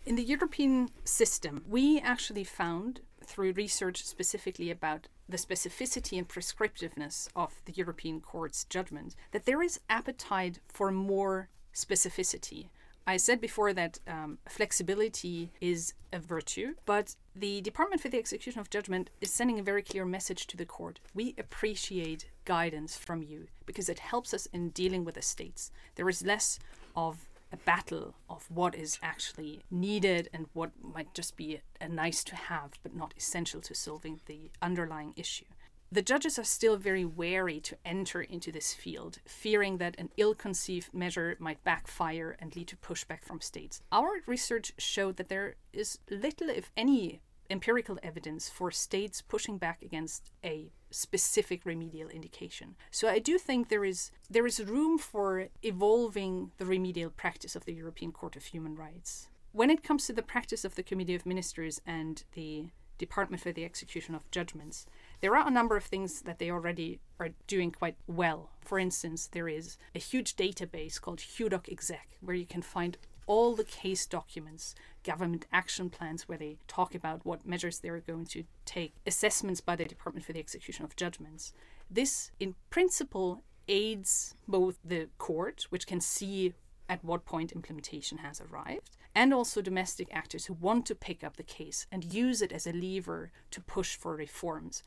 In 0.08 0.16
the 0.16 0.24
European 0.24 0.89
system, 1.04 1.64
we 1.70 2.00
actually 2.00 2.44
found 2.44 3.02
through 3.32 3.54
research 3.54 4.04
specifically 4.04 4.70
about 4.70 5.08
the 5.30 5.38
specificity 5.38 6.18
and 6.18 6.28
prescriptiveness 6.28 7.30
of 7.34 7.62
the 7.64 7.72
European 7.72 8.20
Court's 8.20 8.66
judgment 8.66 9.16
that 9.32 9.46
there 9.46 9.64
is 9.64 9.80
appetite 9.90 10.60
for 10.68 10.92
more 10.92 11.48
specificity. 11.74 12.68
I 13.08 13.18
said 13.18 13.40
before 13.40 13.74
that 13.74 14.00
um, 14.06 14.38
flexibility 14.48 15.52
is 15.62 15.94
a 16.12 16.20
virtue, 16.20 16.76
but 16.86 17.16
the 17.34 17.62
Department 17.62 18.02
for 18.02 18.10
the 18.10 18.20
Execution 18.20 18.60
of 18.60 18.70
Judgment 18.70 19.10
is 19.22 19.32
sending 19.32 19.58
a 19.58 19.64
very 19.64 19.82
clear 19.82 20.06
message 20.06 20.46
to 20.48 20.58
the 20.58 20.66
court. 20.66 21.00
We 21.14 21.34
appreciate 21.38 22.30
guidance 22.46 22.98
from 22.98 23.24
you 23.24 23.48
because 23.66 23.88
it 23.90 24.00
helps 24.00 24.34
us 24.34 24.46
in 24.48 24.70
dealing 24.70 25.06
with 25.06 25.16
the 25.16 25.22
states. 25.22 25.72
There 25.96 26.10
is 26.10 26.26
less 26.26 26.60
of 26.96 27.28
a 27.52 27.58
battle 27.58 28.16
of 28.30 28.49
what 28.49 28.76
is 28.76 28.99
actually 29.02 29.62
needed 29.70 30.30
and 30.34 30.47
what 30.54 30.72
might 30.82 31.14
just 31.14 31.36
be 31.36 31.62
a, 31.80 31.88
nice 31.88 32.24
to 32.24 32.36
have 32.36 32.72
but 32.84 32.95
not 32.95 33.14
essential 33.18 33.62
to 33.62 33.76
solving 33.76 34.22
the 34.26 34.52
underlying 34.62 35.14
issue. 35.16 35.45
The 35.93 36.02
judges 36.02 36.39
are 36.39 36.45
still 36.45 36.78
very 36.78 37.04
wary 37.04 37.60
to 37.62 37.76
enter 37.84 38.22
into 38.22 38.49
this 38.49 38.74
field, 38.74 39.18
fearing 39.26 39.78
that 39.80 39.95
an 39.97 40.10
ill 40.16 40.34
conceived 40.34 40.93
measure 40.93 41.36
might 41.38 41.66
backfire 41.66 42.38
and 42.39 42.56
lead 42.56 42.70
to 42.70 42.78
pushback 42.78 43.26
from 43.26 43.41
states. 43.41 43.82
Our 43.91 44.22
research 44.26 44.72
showed 44.78 45.18
that 45.18 45.28
there 45.28 45.56
is 45.74 45.99
little, 46.10 46.49
if 46.49 46.72
any, 46.78 47.20
empirical 47.49 47.99
evidence 48.02 48.47
for 48.47 48.72
states 48.72 49.22
pushing 49.22 49.58
back 49.58 49.82
against 49.82 50.32
a 50.45 50.72
specific 50.92 51.66
remedial 51.66 52.10
indication. 52.10 52.76
So 52.92 53.08
I 53.08 53.20
do 53.20 53.38
think 53.38 53.70
there 53.70 53.86
is 53.86 54.12
there 54.30 54.46
is 54.46 54.64
room 54.64 54.98
for 54.98 55.48
evolving 55.64 56.52
the 56.58 56.66
remedial 56.66 57.10
practice 57.10 57.56
of 57.56 57.66
the 57.66 57.74
European 57.74 58.12
Court 58.12 58.36
of 58.36 58.46
Human 58.46 58.76
Rights. 58.76 59.30
When 59.54 59.70
it 59.70 59.84
comes 59.84 60.06
to 60.08 60.14
the 60.14 60.22
practice 60.22 60.64
of 60.64 60.76
the 60.76 60.84
Committee 60.84 61.16
of 61.16 61.26
Ministers 61.26 61.82
and 61.86 62.24
the 62.34 62.70
Department 62.98 63.42
for 63.42 63.52
the 63.52 63.66
Execution 63.66 64.16
of 64.16 64.30
Judgments, 64.32 64.86
there 65.20 65.36
are 65.36 65.48
a 65.48 65.52
number 65.52 65.76
of 65.76 65.84
things 65.84 66.22
that 66.22 66.39
they 66.39 66.50
already 66.50 67.00
are 67.20 67.30
doing 67.48 67.72
quite 67.72 67.98
well. 68.08 68.52
For 68.62 68.80
instance, 68.80 69.28
there 69.28 69.50
is 69.50 69.78
a 69.96 70.00
huge 70.00 70.36
database 70.36 71.02
called 71.02 71.20
HUDOC 71.20 71.70
Exec, 71.70 72.18
where 72.22 72.36
you 72.36 72.46
can 72.46 72.62
find 72.62 72.98
all 73.28 73.56
the 73.56 73.64
case 73.64 74.06
documents, 74.06 74.76
government 75.04 75.45
action 75.52 75.89
plans 75.89 76.28
where 76.28 76.38
they 76.38 76.58
talk 76.68 76.95
about 76.95 77.26
what 77.26 77.45
measures 77.45 77.80
they're 77.80 77.99
going 77.99 78.26
to 78.28 78.43
take, 78.66 78.93
assessments 79.06 79.62
by 79.62 79.76
the 79.76 79.86
Department 79.86 80.26
for 80.26 80.34
the 80.34 80.39
Execution 80.39 80.86
of 80.86 80.95
Judgments. 80.95 81.54
This, 81.89 82.32
in 82.39 82.56
principle, 82.70 83.43
aids 83.68 84.36
both 84.47 84.80
the 84.84 85.10
court, 85.18 85.66
which 85.70 85.88
can 85.88 86.02
see 86.02 86.54
at 86.89 87.04
what 87.04 87.26
point 87.26 87.52
implementation 87.52 88.20
has 88.20 88.41
arrived, 88.41 88.97
and 89.16 89.34
also 89.34 89.62
domestic 89.62 90.08
actors 90.12 90.45
who 90.45 90.54
want 90.54 90.86
to 90.86 90.95
pick 90.95 91.24
up 91.24 91.38
the 91.38 91.43
case 91.43 91.88
and 91.91 92.14
use 92.14 92.41
it 92.41 92.52
as 92.52 92.66
a 92.66 92.72
lever 92.72 93.32
to 93.52 93.62
push 93.62 93.95
for 93.95 94.16
reforms. 94.16 94.84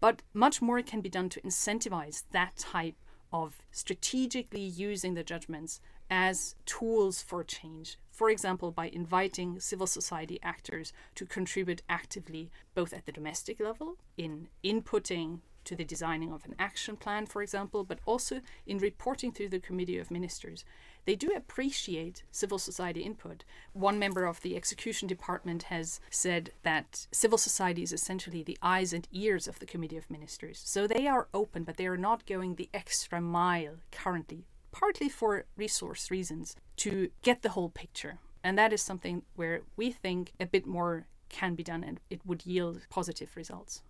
But 0.00 0.22
much 0.32 0.62
more 0.62 0.80
can 0.82 1.00
be 1.00 1.08
done 1.08 1.28
to 1.30 1.40
incentivize 1.40 2.24
that 2.32 2.56
type 2.56 2.96
of 3.32 3.62
strategically 3.70 4.62
using 4.62 5.14
the 5.14 5.24
judgments 5.24 5.80
as 6.10 6.54
tools 6.66 7.22
for 7.22 7.44
change. 7.44 7.98
For 8.10 8.30
example, 8.30 8.72
by 8.72 8.88
inviting 8.88 9.60
civil 9.60 9.86
society 9.86 10.40
actors 10.42 10.92
to 11.14 11.24
contribute 11.24 11.82
actively, 11.88 12.50
both 12.74 12.92
at 12.92 13.06
the 13.06 13.12
domestic 13.12 13.60
level, 13.60 13.96
in 14.16 14.48
inputting 14.64 15.40
to 15.68 15.76
the 15.76 15.84
designing 15.84 16.32
of 16.32 16.44
an 16.46 16.54
action 16.58 16.96
plan, 16.96 17.26
for 17.26 17.42
example, 17.42 17.84
but 17.84 17.98
also 18.06 18.40
in 18.66 18.78
reporting 18.78 19.30
to 19.32 19.48
the 19.48 19.60
Committee 19.60 19.98
of 19.98 20.10
Ministers. 20.10 20.64
They 21.04 21.14
do 21.14 21.30
appreciate 21.36 22.22
civil 22.30 22.58
society 22.58 23.02
input. 23.02 23.44
One 23.72 23.98
member 23.98 24.24
of 24.24 24.40
the 24.40 24.56
execution 24.56 25.06
department 25.06 25.64
has 25.64 26.00
said 26.10 26.50
that 26.62 27.06
civil 27.12 27.38
society 27.38 27.82
is 27.82 27.92
essentially 27.92 28.42
the 28.42 28.58
eyes 28.62 28.92
and 28.92 29.06
ears 29.12 29.46
of 29.46 29.58
the 29.58 29.66
Committee 29.66 29.98
of 29.98 30.10
Ministers. 30.10 30.60
So 30.64 30.86
they 30.86 31.06
are 31.06 31.28
open, 31.34 31.64
but 31.64 31.76
they 31.76 31.86
are 31.86 31.98
not 31.98 32.26
going 32.26 32.54
the 32.54 32.70
extra 32.72 33.20
mile 33.20 33.76
currently 33.92 34.46
partly 34.72 35.08
for 35.08 35.44
resource 35.56 36.10
reasons, 36.10 36.56
to 36.76 37.10
get 37.22 37.42
the 37.42 37.50
whole 37.50 37.70
picture. 37.70 38.18
And 38.42 38.56
that 38.58 38.72
is 38.72 38.82
something 38.82 39.22
where 39.34 39.62
we 39.76 39.90
think 39.90 40.32
a 40.38 40.46
bit 40.46 40.66
more 40.66 41.06
can 41.28 41.54
be 41.54 41.62
done 41.62 41.84
and 41.84 42.00
it 42.08 42.24
would 42.24 42.46
yield 42.46 42.86
positive 42.88 43.36
results. 43.36 43.82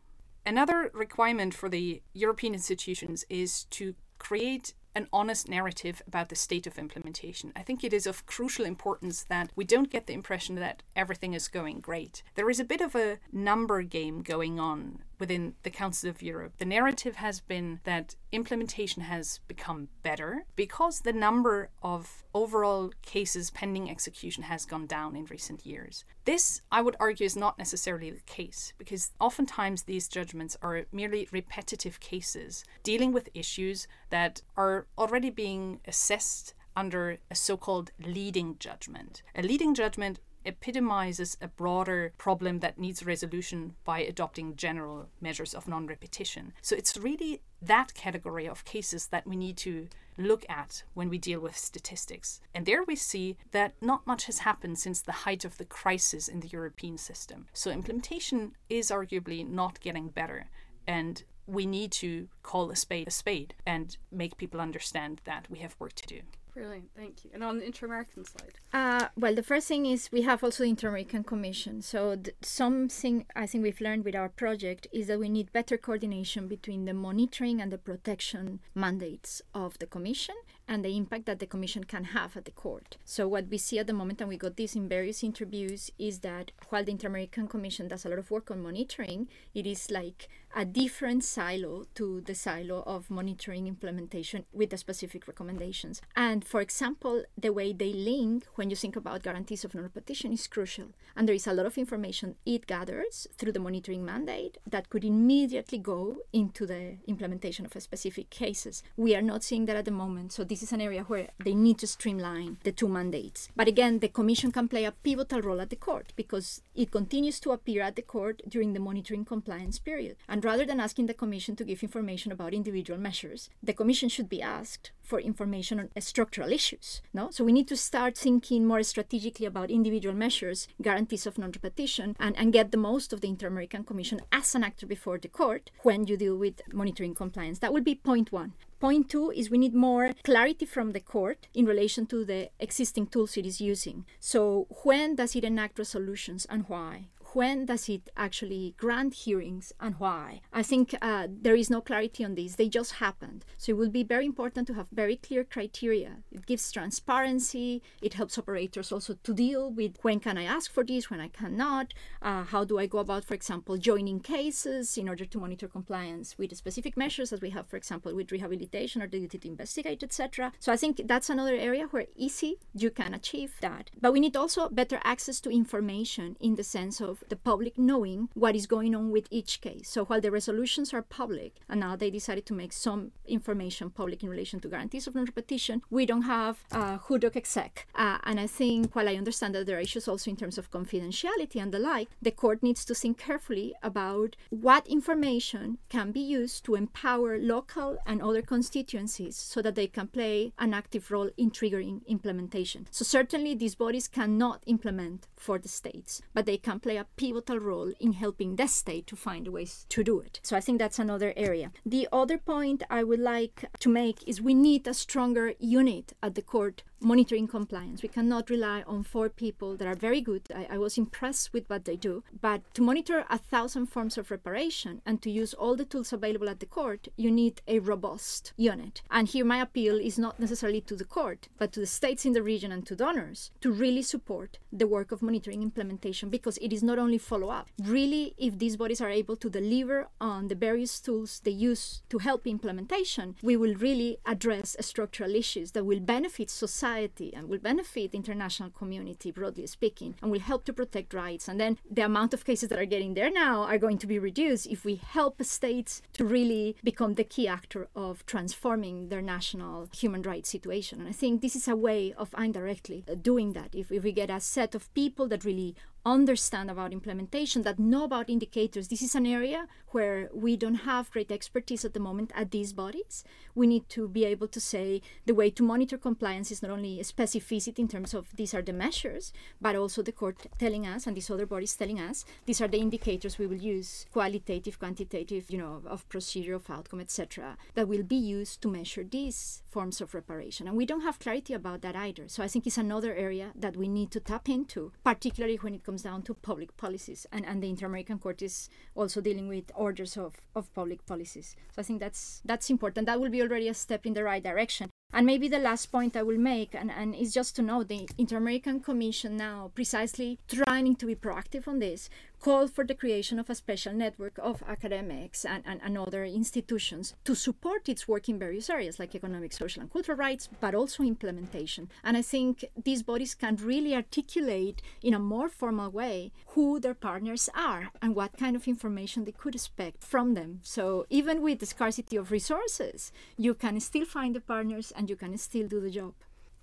Another 0.45 0.91
requirement 0.95 1.55
for 1.55 1.69
the 1.69 2.03
European 2.15 2.55
institutions 2.55 3.25
is 3.29 3.65
to 3.65 3.95
create 4.19 4.75
an 4.95 5.07
honest 5.13 5.49
narrative 5.49 6.03
about 6.09 6.29
the 6.29 6.35
state 6.35 6.67
of 6.67 6.79
implementation. 6.79 7.53
I 7.55 7.63
think 7.63 7.85
it 7.85 7.93
is 7.93 8.07
of 8.07 8.27
crucial 8.27 8.65
importance 8.65 9.23
that 9.25 9.51
we 9.55 9.65
don't 9.65 9.91
get 9.91 10.07
the 10.07 10.15
impression 10.15 10.57
that 10.57 10.83
everything 10.97 11.35
is 11.35 11.47
going 11.47 11.81
great. 11.81 12.23
There 12.35 12.51
is 12.51 12.59
a 12.59 12.65
bit 12.65 12.81
of 12.81 12.97
a 12.97 13.19
number 13.31 13.83
game 13.83 14.23
going 14.23 14.59
on 14.59 15.05
within 15.19 15.55
the 15.63 15.71
Council 15.71 16.11
of 16.11 16.23
Europe. 16.23 16.53
The 16.59 16.65
narrative 16.65 17.17
has 17.17 17.41
been 17.41 17.81
that 17.85 18.17
implementation 18.33 19.03
has 19.03 19.41
become 19.49 19.89
better 20.03 20.45
because 20.57 21.01
the 21.01 21.13
number 21.13 21.71
of 21.83 22.25
overall 22.35 22.93
cases 23.03 23.51
pending 23.51 23.91
execution 23.91 24.45
has 24.45 24.65
gone 24.65 24.87
down 24.87 25.17
in 25.17 25.25
recent 25.27 25.67
years. 25.67 26.05
This, 26.25 26.61
I 26.71 26.83
would 26.83 26.97
argue, 27.01 27.27
is 27.27 27.37
not 27.37 27.59
necessarily 27.59 28.11
the 28.11 28.21
case 28.21 28.73
because 28.79 29.13
oftentimes 29.19 29.83
these 29.83 30.09
judgments 30.09 30.57
are 30.63 30.85
merely 30.93 31.29
repetitive 31.33 32.01
cases 32.01 32.65
dealing 32.83 33.13
with 33.13 33.31
issues 33.35 33.89
that 34.11 34.43
are 34.57 34.87
already 34.99 35.31
being 35.31 35.81
assessed 35.87 36.55
under 36.79 37.19
a 37.29 37.35
so 37.35 37.57
called 37.57 37.91
leading 38.07 38.57
judgment. 38.61 39.23
A 39.35 39.43
leading 39.43 39.75
judgment 39.75 40.21
epitomizes 40.49 41.37
a 41.41 41.49
broader 41.49 42.13
problem 42.19 42.61
that 42.61 42.79
needs 42.79 43.05
resolution 43.05 43.75
by 43.85 44.01
adopting 44.01 44.57
general 44.57 45.09
measures 45.21 45.55
of 45.55 45.69
non 45.69 45.87
repetition. 45.87 46.53
So 46.63 46.75
it's 46.75 46.97
really 46.97 47.43
that 47.63 47.95
category 47.95 48.49
of 48.49 48.65
cases 48.65 49.09
that 49.09 49.27
we 49.27 49.37
need 49.37 49.57
to 49.59 49.89
look 50.17 50.45
at 50.49 50.83
when 50.95 51.09
we 51.09 51.19
deal 51.19 51.41
with 51.41 51.57
statistics. 51.57 52.41
And 52.55 52.67
there 52.67 52.83
we 52.83 52.97
see 52.97 53.37
that 53.53 53.75
not 53.81 54.07
much 54.07 54.25
has 54.25 54.41
happened 54.41 54.79
since 54.79 55.01
the 55.01 55.13
height 55.25 55.45
of 55.45 55.59
the 55.59 55.65
crisis 55.65 56.27
in 56.29 56.41
the 56.41 56.49
European 56.49 56.99
system. 56.99 57.47
So 57.53 57.71
implementation 57.71 58.53
is 58.69 58.91
arguably 58.91 59.49
not 59.49 59.81
getting 59.81 60.09
better. 60.09 60.49
And 60.87 61.23
we 61.47 61.67
need 61.67 61.93
to 61.93 62.29
call 62.43 62.71
a 62.71 62.77
spade 62.77 63.09
a 63.09 63.11
spade 63.11 63.55
and 63.67 63.97
make 64.11 64.37
people 64.37 64.61
understand 64.61 65.21
that 65.25 65.47
we 65.51 65.59
have 65.61 65.77
work 65.79 65.95
to 65.95 66.07
do. 66.07 66.21
Brilliant, 66.59 66.91
thank 66.97 67.25
you. 67.25 67.31
And 67.33 67.45
on 67.45 67.59
the 67.59 67.65
inter-American 67.65 68.25
side? 68.25 68.55
Uh, 68.73 69.09
well, 69.17 69.33
the 69.33 69.45
first 69.45 69.69
thing 69.69 69.87
is 69.87 70.11
we 70.11 70.23
have 70.23 70.43
also 70.43 70.65
the 70.65 70.71
Inter-American 70.71 71.23
Commission. 71.23 71.83
So 71.83 72.17
th- 72.17 72.35
something 72.43 73.27
I 73.37 73.47
think 73.47 73.63
we've 73.63 73.81
learned 73.81 74.05
with 74.05 74.17
our 74.17 74.29
project 74.29 74.89
is 74.93 75.07
that 75.07 75.21
we 75.21 75.29
need 75.29 75.53
better 75.53 75.77
coordination 75.77 76.49
between 76.49 76.85
the 76.85 76.95
monitoring 76.95 77.61
and 77.61 77.71
the 77.71 77.79
protection 77.79 78.59
mandates 78.75 79.41
of 79.55 79.79
the 79.79 79.87
Commission 79.87 80.35
and 80.67 80.85
the 80.85 80.97
impact 80.97 81.27
that 81.27 81.39
the 81.39 81.47
Commission 81.47 81.85
can 81.85 82.05
have 82.05 82.37
at 82.37 82.45
the 82.45 82.51
court. 82.51 82.97
So 83.05 83.29
what 83.29 83.47
we 83.49 83.59
see 83.59 83.79
at 83.79 83.87
the 83.87 83.93
moment, 83.93 84.21
and 84.21 84.29
we 84.29 84.37
got 84.37 84.57
this 84.57 84.75
in 84.75 84.89
various 84.89 85.23
interviews, 85.23 85.93
is 85.97 86.19
that 86.21 86.51
while 86.71 86.83
the 86.83 86.91
Inter-American 86.91 87.47
Commission 87.47 87.87
does 87.87 88.05
a 88.05 88.09
lot 88.09 88.19
of 88.19 88.33
work 88.33 88.51
on 88.51 88.65
monitoring, 88.65 89.29
it 89.55 89.65
is 89.65 89.93
like 89.93 90.29
a 90.55 90.65
different 90.65 91.25
silo 91.25 91.85
to 91.95 92.21
the 92.23 92.35
silo 92.35 92.83
of 92.87 93.11
monitoring 93.11 93.67
implementation 93.67 94.45
with 94.53 94.71
the 94.71 94.77
specific 94.77 95.29
recommendations. 95.29 96.01
And 96.17 96.45
for 96.45 96.61
example, 96.61 97.25
the 97.37 97.53
way 97.53 97.73
they 97.73 97.93
link 97.93 98.45
when 98.55 98.71
you 98.71 98.77
think 98.77 98.97
about 98.97 99.23
guarantees 99.23 99.65
of 99.65 99.75
non-repetition 99.75 100.33
is 100.33 100.47
crucial. 100.47 100.87
And 101.17 101.29
there 101.29 101.35
is 101.35 101.47
a 101.47 101.53
lot 101.53 101.67
of 101.67 101.79
information 101.79 102.37
it 102.47 102.67
gathers 102.67 103.27
through 103.37 103.53
the 103.53 103.61
monitoring 103.61 104.05
mandate 104.05 104.59
that 104.67 104.91
could 104.91 105.05
immediately 105.05 105.79
go 105.79 106.19
into 106.33 106.67
the 106.67 106.97
implementation 107.07 107.67
of 107.67 107.83
specific 107.83 108.31
cases. 108.31 108.83
We 108.97 109.15
are 109.15 109.23
not 109.23 109.45
seeing 109.45 109.67
that 109.67 109.77
at 109.77 109.85
the 109.85 109.91
moment. 109.91 110.33
So 110.33 110.45
this 110.45 110.63
is 110.63 110.73
an 110.73 110.81
area 110.81 111.03
where 111.03 111.29
they 111.45 111.55
need 111.55 111.79
to 111.79 111.87
streamline 111.87 112.59
the 112.65 112.73
two 112.73 112.89
mandates. 112.89 113.49
But 113.55 113.69
again, 113.69 113.99
the 113.99 114.09
commission 114.09 114.53
can 114.53 114.69
play 114.69 114.85
a 114.85 114.93
pivotal 114.93 115.43
role 115.43 115.61
at 115.61 115.71
the 115.71 115.77
court 115.77 116.13
because 116.17 116.63
it 116.75 116.91
continues 116.91 117.41
to 117.41 117.51
appear 117.53 117.83
at 117.83 117.97
the 117.97 118.03
court 118.03 118.43
during 118.49 118.73
the 118.73 118.81
monitoring 118.81 119.25
compliance 119.25 119.79
period. 119.79 120.17
And 120.29 120.38
rather 120.45 120.65
than 120.65 120.81
asking 120.81 121.07
the 121.07 121.15
commission 121.15 121.57
to 121.57 121.65
give 121.65 121.83
information 121.83 122.33
about 122.33 122.55
individual 122.55 122.99
measures, 122.99 123.51
the 123.63 123.73
commission 123.73 124.09
should 124.09 124.29
be 124.29 124.43
asked 124.43 124.93
for 125.03 125.21
information 125.21 125.81
on 125.81 125.89
structural 126.01 126.53
issues. 126.53 127.01
No? 127.15 127.31
So 127.31 127.45
we 127.45 127.53
need 127.53 127.69
to 127.69 127.77
start 127.77 128.17
thinking 128.17 128.67
more 128.67 128.83
strategically 128.83 129.47
about 129.47 129.71
individual 129.71 130.15
measures, 130.15 130.69
guarantees 130.83 131.27
of 131.27 131.39
non-repetition, 131.39 132.17
and, 132.21 132.37
and 132.37 132.53
get 132.53 132.71
the 132.71 132.77
most 132.77 133.13
of 133.13 133.21
the 133.21 133.29
Inter-American 133.29 133.85
Commission 133.85 134.21
as 134.33 134.55
an 134.55 134.65
actor 134.65 134.87
before 134.87 135.19
the 135.19 135.29
court 135.29 135.71
when 135.83 136.07
you 136.07 136.17
deal 136.17 136.37
with 136.37 136.61
monitoring 136.73 137.15
compliance. 137.15 137.61
That 137.61 137.73
would 137.73 137.85
be 137.85 137.95
point 137.95 138.33
one. 138.33 138.53
Point 138.81 139.09
two 139.09 139.33
is 139.33 139.51
we 139.51 139.59
need 139.59 139.75
more 139.75 140.13
clarity 140.23 140.65
from 140.65 140.93
the 140.93 141.01
court 141.01 141.49
in 141.53 141.65
relation 141.65 142.07
to 142.07 142.25
the 142.25 142.51
existing 142.61 143.09
tools 143.09 143.37
it 143.37 143.45
is 143.45 143.61
using. 143.61 144.05
So 144.21 144.69
when 144.85 145.17
does 145.17 145.35
it 145.35 145.43
enact 145.43 145.79
resolutions 145.79 146.47
and 146.49 146.65
why? 146.69 147.09
When 147.35 147.67
does 147.67 147.89
it 147.89 148.09
actually 148.17 148.75
grant 148.77 149.15
hearings 149.15 149.73
and 149.81 149.95
why? 149.99 150.41
I 150.53 150.63
think 150.63 150.95
uh, 151.03 151.29
there 151.31 151.55
is 151.55 151.71
no 151.71 151.81
clarity 151.81 152.25
on 152.25 152.35
this. 152.35 152.55
They 152.55 152.69
just 152.69 152.93
happened. 152.93 153.45
So 153.57 153.71
it 153.71 153.77
will 153.77 153.91
be 153.91 154.03
very 154.03 154.27
important 154.27 154.67
to 154.69 154.75
have 154.75 154.87
very 154.93 155.17
clear 155.17 155.45
criteria. 155.45 156.19
It 156.33 156.47
gives 156.47 156.73
transparency. 156.73 157.83
It 158.01 158.15
helps 158.15 158.39
operators 158.39 158.93
also 158.93 159.15
to 159.23 159.35
deal 159.35 159.71
with 159.71 159.97
when 160.03 160.21
can 160.21 160.39
I 160.39 160.45
ask 160.45 160.71
for 160.71 160.85
this, 160.85 161.11
when 161.11 161.21
I 161.21 161.29
cannot. 161.29 161.95
Uh, 162.23 162.45
how 162.45 162.65
do 162.65 162.79
I 162.79 162.87
go 162.87 162.99
about, 162.99 163.25
for 163.25 163.35
example, 163.35 163.77
joining 163.77 164.21
cases 164.21 164.97
in 164.97 165.09
order 165.09 165.25
to 165.25 165.39
monitor 165.39 165.69
compliance 165.69 166.37
with 166.39 166.57
specific 166.57 166.97
measures 166.97 167.33
as 167.33 167.41
we 167.41 167.51
have, 167.51 167.67
for 167.67 167.77
example, 167.77 168.15
with 168.15 168.33
rehabilitation 168.33 169.03
or 169.03 169.07
the 169.07 169.21
duty 169.21 169.39
to 169.39 169.49
investigate, 169.49 170.03
etc. 170.03 170.53
So 170.59 170.73
I 170.73 170.77
think 170.77 171.03
that's 171.05 171.31
another 171.31 171.55
area 171.55 171.87
where 171.91 172.07
easy 172.17 172.59
you 172.75 172.91
can 172.91 173.15
achieve 173.15 173.55
that. 173.61 173.91
But 174.01 174.13
we 174.13 174.21
need 174.21 174.37
also 174.37 174.69
better 174.69 175.01
access 175.05 175.41
to 175.41 175.51
information 175.51 176.37
in 176.41 176.55
the 176.55 176.65
sense 176.65 177.01
of 177.01 177.18
the 177.29 177.37
public 177.37 177.79
knowing 177.79 178.29
what 178.35 178.55
is 178.55 178.67
going 178.67 178.95
on 178.95 179.11
with 179.11 179.27
each 179.31 179.61
case. 179.61 179.89
So 179.89 180.05
while 180.05 180.21
the 180.21 180.31
resolutions 180.31 180.93
are 180.93 181.03
public, 181.03 181.57
and 181.69 181.81
now 181.81 181.97
they 181.97 182.11
decided 182.11 182.47
to 182.47 182.55
make 182.55 182.73
some 182.73 183.13
information 183.27 183.91
public 183.91 184.23
in 184.23 184.29
relation 184.29 184.61
to 184.61 184.69
guarantees 184.69 185.07
of 185.07 185.15
non-repetition, 185.15 185.83
we 185.91 186.07
don't 186.07 186.23
have 186.23 186.65
uh, 186.73 186.99
HUDOC 186.99 187.37
exec. 187.37 187.87
Uh, 187.95 188.19
and 188.25 188.39
I 188.41 188.47
think 188.47 188.95
while 188.95 189.09
I 189.09 189.17
understand 189.17 189.55
that 189.55 189.67
there 189.67 189.79
are 189.79 189.81
issues 189.81 190.09
also 190.09 190.31
in 190.31 190.37
terms 190.37 190.59
of 190.59 190.71
confidentiality 190.71 191.61
and 191.61 191.73
the 191.73 191.79
like, 191.79 192.09
the 192.21 192.31
court 192.31 192.63
needs 192.63 192.85
to 192.87 192.95
think 192.95 193.19
carefully 193.19 193.75
about 193.83 194.37
what 194.51 194.87
information 194.87 195.79
can 195.89 196.13
be 196.13 196.21
used 196.21 196.65
to 196.65 196.75
empower 196.75 197.39
local 197.39 197.99
and 198.07 198.23
other 198.23 198.43
constituencies 198.43 199.37
so 199.37 199.63
that 199.63 199.75
they 199.75 199.87
can 199.87 200.09
play 200.09 200.53
an 200.59 200.75
active 200.75 201.11
role 201.11 201.31
in 201.37 201.51
triggering 201.51 202.07
implementation. 202.07 202.87
So 202.91 203.05
certainly 203.05 203.55
these 203.55 203.75
bodies 203.75 204.09
cannot 204.09 204.63
implement 204.67 205.27
for 205.39 205.59
the 205.59 205.69
states, 205.69 206.23
but 206.35 206.47
they 206.47 206.57
can 206.57 206.81
play 206.81 206.97
a 206.97 207.07
pivotal 207.17 207.59
role 207.59 207.93
in 208.01 208.13
helping 208.13 208.57
the 208.57 208.67
state 208.67 209.07
to 209.07 209.17
find 209.17 209.49
ways 209.49 209.87
to 209.89 210.05
do 210.05 210.21
it. 210.21 210.41
So 210.43 210.57
I 210.57 210.61
think 210.61 210.79
that's 210.79 210.99
another 210.99 211.33
area. 211.37 211.73
The 211.85 212.09
other 212.13 212.39
point 212.39 212.83
I 212.91 213.05
would 213.05 213.21
like 213.21 213.65
to 213.81 213.89
make 213.89 214.27
is 214.27 214.41
we 214.41 214.55
need 214.55 214.87
a 214.87 214.95
stronger 214.95 215.55
unit 215.59 216.13
at 216.23 216.35
the 216.35 216.43
court 216.43 216.83
monitoring 217.01 217.47
compliance. 217.47 218.03
We 218.03 218.09
cannot 218.09 218.51
rely 218.51 218.83
on 218.87 219.03
four 219.03 219.29
people 219.29 219.77
that 219.77 219.87
are 219.87 219.95
very 219.95 220.21
good. 220.21 220.43
I, 220.55 220.67
I, 220.73 220.79
was 220.79 220.99
impressed 220.99 221.53
with 221.53 221.69
what 221.69 221.85
they 221.85 221.97
do. 221.97 222.25
But 222.41 222.63
to 222.75 222.83
monitor 222.83 223.25
a 223.31 223.39
thousand 223.39 223.87
forms 223.87 224.19
of 224.19 224.31
reparation 224.31 225.03
and 225.07 225.23
to 225.23 225.31
use 225.31 225.55
all 225.55 225.77
the 225.77 225.85
tools 225.85 226.13
available 226.13 226.49
at 226.49 226.61
the 226.61 226.67
court, 226.67 227.09
you 227.17 227.31
need 227.31 227.63
a 227.69 227.79
robust 227.79 228.53
unit. 228.57 229.03
And 229.11 229.29
here, 229.29 229.45
my 229.45 229.61
appeal 229.61 229.99
is 229.99 230.19
not 230.19 230.41
necessarily 230.41 230.81
to 230.83 230.97
the 230.97 231.05
court, 231.05 231.49
but 231.59 231.73
to 231.73 231.81
the 231.81 231.87
states 231.87 232.25
in 232.25 232.33
the 232.33 232.43
region 232.43 232.73
and 232.73 232.87
to 232.87 232.97
donors 232.97 233.51
to 233.61 233.71
really 233.71 234.03
support 234.03 234.59
the 234.73 234.87
work 234.87 235.13
of 235.13 235.23
monitoring 235.23 235.63
implementation 235.63 236.31
because 236.31 236.59
it 236.59 236.73
is 236.73 236.83
not 236.83 236.99
only 236.99 237.19
follow 237.19 237.49
up. 237.49 237.69
Really, 237.83 238.35
if 238.39 238.59
these 238.59 238.77
bodies 238.77 239.01
are 239.01 239.11
able 239.11 239.37
to 239.37 239.51
deliver 239.51 240.09
on 240.21 240.49
the 240.49 240.55
various 240.55 241.01
tools 241.01 241.41
they 241.45 241.51
use 241.51 242.03
to 242.09 242.19
help 242.19 242.47
implementation, 242.47 243.37
we 243.43 243.57
will 243.57 243.75
really 243.75 244.19
address 244.27 244.77
structural 244.81 245.35
issues 245.35 245.73
that 245.73 245.85
will 245.85 246.01
benefit 246.01 246.51
society 246.51 246.88
society 246.89 247.35
and 247.35 247.49
will 247.49 247.59
benefit 247.59 248.13
the 248.13 248.17
international 248.17 248.71
community, 248.71 249.31
broadly 249.31 249.67
speaking, 249.67 250.15
and 250.23 250.31
will 250.31 250.41
help 250.41 250.65
to 250.65 250.73
protect 250.73 251.13
rights. 251.13 251.49
And 251.49 251.61
then 251.61 251.77
the 251.91 252.03
amount 252.03 252.35
of 252.35 252.45
cases 252.45 252.69
that 252.69 252.79
are 252.79 252.87
getting 252.95 253.15
there 253.15 253.31
now 253.31 253.63
are 253.63 253.79
going 253.79 253.99
to 253.99 254.07
be 254.07 254.19
reduced 254.19 254.67
if 254.67 254.85
we 254.85 254.97
help 254.97 255.43
states 255.43 256.03
to 256.15 256.25
really 256.25 256.77
become 256.83 257.15
the 257.15 257.25
key 257.25 257.47
actor 257.47 257.89
of 257.95 258.25
transforming 258.27 259.09
their 259.09 259.23
national 259.23 259.89
human 259.95 260.23
rights 260.23 260.49
situation. 260.49 261.01
And 261.01 261.09
I 261.09 261.13
think 261.13 261.41
this 261.41 261.57
is 261.57 261.69
a 261.69 261.77
way 261.77 262.15
of 262.17 262.35
indirectly 262.39 263.05
doing 263.21 263.53
that. 263.53 263.75
If, 263.75 263.93
if 263.93 264.03
we 264.03 264.13
get 264.13 264.31
a 264.31 264.41
set 264.41 264.75
of 264.75 264.93
people 264.95 265.29
that 265.29 265.45
really 265.45 265.75
understand 266.13 266.71
about 266.71 266.93
implementation, 266.93 267.63
that 267.63 267.79
know 267.79 268.05
about 268.05 268.31
indicators. 268.31 268.89
This 268.89 269.03
is 269.03 269.15
an 269.15 269.27
area 269.27 269.67
where 269.89 270.29
we 270.33 270.57
don't 270.57 270.87
have 270.87 271.11
great 271.11 271.33
expertise 271.33 271.85
at 271.85 271.95
the 271.95 272.01
moment 272.01 272.33
at 272.35 272.51
these 272.51 272.73
bodies. 272.73 273.25
We 273.55 273.67
need 273.67 273.89
to 273.91 274.09
be 274.09 274.25
able 274.25 274.49
to 274.49 274.61
say 274.61 275.03
the 275.27 275.35
way 275.35 275.51
to 275.51 275.63
monitor 275.63 275.99
compliance 275.99 276.51
is 276.51 276.63
not 276.63 276.71
only 276.71 276.99
specificity 276.99 277.79
in 277.79 277.89
terms 277.89 278.15
of 278.15 278.35
these 278.37 278.55
are 278.55 278.63
the 278.63 278.73
measures, 278.73 279.33
but 279.61 279.77
also 279.77 280.03
the 280.03 280.13
court 280.13 280.47
telling 280.59 280.87
us 280.87 281.07
and 281.07 281.17
these 281.17 281.31
other 281.31 281.47
bodies 281.47 281.75
telling 281.77 282.01
us 282.01 282.25
these 282.47 282.61
are 282.61 282.69
the 282.69 282.79
indicators 282.79 283.39
we 283.39 283.47
will 283.47 283.57
use, 283.57 284.07
qualitative, 284.13 284.79
quantitative, 284.79 285.51
you 285.51 285.59
know, 285.59 285.83
of 285.87 286.09
procedure, 286.09 286.55
of 286.55 286.69
outcome, 286.71 287.01
etc., 287.01 287.57
that 287.75 287.89
will 287.89 288.03
be 288.03 288.17
used 288.17 288.61
to 288.63 288.69
measure 288.69 289.05
these 289.05 289.63
forms 289.69 290.01
of 290.01 290.15
reparation. 290.15 290.67
And 290.67 290.77
we 290.77 290.87
don't 290.87 291.03
have 291.03 291.19
clarity 291.19 291.55
about 291.55 291.83
that 291.83 291.97
either. 291.97 292.29
So 292.29 292.43
I 292.43 292.49
think 292.49 292.67
it's 292.67 292.79
another 292.79 293.15
area 293.15 293.53
that 293.55 293.77
we 293.77 293.89
need 293.89 294.11
to 294.13 294.21
tap 294.21 294.49
into, 294.49 294.93
particularly 295.05 295.57
when 295.57 295.75
it 295.75 295.85
comes 295.85 296.03
down 296.03 296.23
to 296.23 296.35
public 296.35 296.77
policies. 296.77 297.27
And, 297.33 297.45
and 297.47 297.63
the 297.63 297.69
Inter-American 297.69 298.19
Court 298.19 298.43
is 298.43 298.69
also 298.95 299.21
dealing 299.21 299.49
with 299.49 299.71
orders 299.75 300.17
of, 300.17 300.37
of 300.55 300.73
public 300.75 301.05
policies. 301.07 301.57
So 301.75 301.81
I 301.81 301.83
think 301.83 302.01
that's 302.01 302.41
that's 302.45 302.71
important. 302.71 303.07
That 303.07 303.21
will 303.21 303.31
be 303.31 303.43
already 303.43 303.69
a 303.69 303.75
step 303.75 304.07
in 304.07 304.15
the 304.15 304.25
right 304.25 304.43
direction. 304.43 304.91
And 305.11 305.25
maybe 305.25 305.49
the 305.49 305.59
last 305.59 305.87
point 305.87 306.17
I 306.17 306.23
will 306.23 306.37
make, 306.37 306.75
and, 306.75 306.91
and 306.91 307.15
is 307.15 307.33
just 307.33 307.57
to 307.57 307.63
know 307.63 307.83
the 307.83 308.07
Inter 308.19 308.37
American 308.37 308.81
Commission 308.81 309.39
now 309.39 309.71
precisely 309.75 310.39
trying 310.49 310.97
to 310.97 311.07
be 311.07 311.15
proactive 311.15 311.67
on 311.67 311.79
this, 311.79 312.11
called 312.41 312.73
for 312.73 312.85
the 312.85 312.95
creation 312.95 313.39
of 313.39 313.51
a 313.51 313.55
special 313.55 313.93
network 313.93 314.39
of 314.39 314.63
academics 314.67 315.45
and, 315.45 315.63
and, 315.67 315.81
and, 315.83 315.99
other 315.99 316.25
institutions 316.25 317.15
to 317.25 317.35
support 317.35 317.89
its 317.89 318.07
work 318.07 318.29
in 318.29 318.39
various 318.39 318.71
areas 318.71 318.99
like 318.99 319.15
economic, 319.15 319.53
social, 319.53 319.83
and 319.83 319.93
cultural 319.93 320.17
rights, 320.17 320.49
but 320.61 320.75
also 320.75 321.03
implementation. 321.03 321.89
And 322.05 322.17
I 322.17 322.23
think 322.23 322.65
these 322.85 323.03
bodies 323.03 323.35
can 323.35 323.57
really 323.57 323.95
articulate 323.95 324.81
in 325.03 325.15
a 325.15 325.19
more 325.19 325.49
formal 325.49 325.91
way 325.91 326.33
who 326.49 326.79
their 326.79 326.95
partners 326.95 327.49
are 327.55 327.91
and 328.01 328.15
what 328.15 328.39
kind 328.39 328.55
of 328.55 328.69
information 328.69 329.25
they 329.25 329.33
could 329.33 329.55
expect 329.55 330.05
from 330.05 330.35
them. 330.35 330.61
So 330.63 331.07
even 331.11 331.43
with 331.43 331.59
the 331.59 331.67
scarcity 331.67 332.17
of 332.17 332.31
resources, 332.31 333.13
you 333.37 333.55
can 333.55 333.81
still 333.81 334.05
find 334.05 334.35
the 334.37 334.41
partners 334.41 334.93
and 334.97 335.11
you 335.11 335.17
can 335.17 335.37
still 335.39 335.67
do 335.67 335.81
the 335.81 335.91
job. 335.91 336.15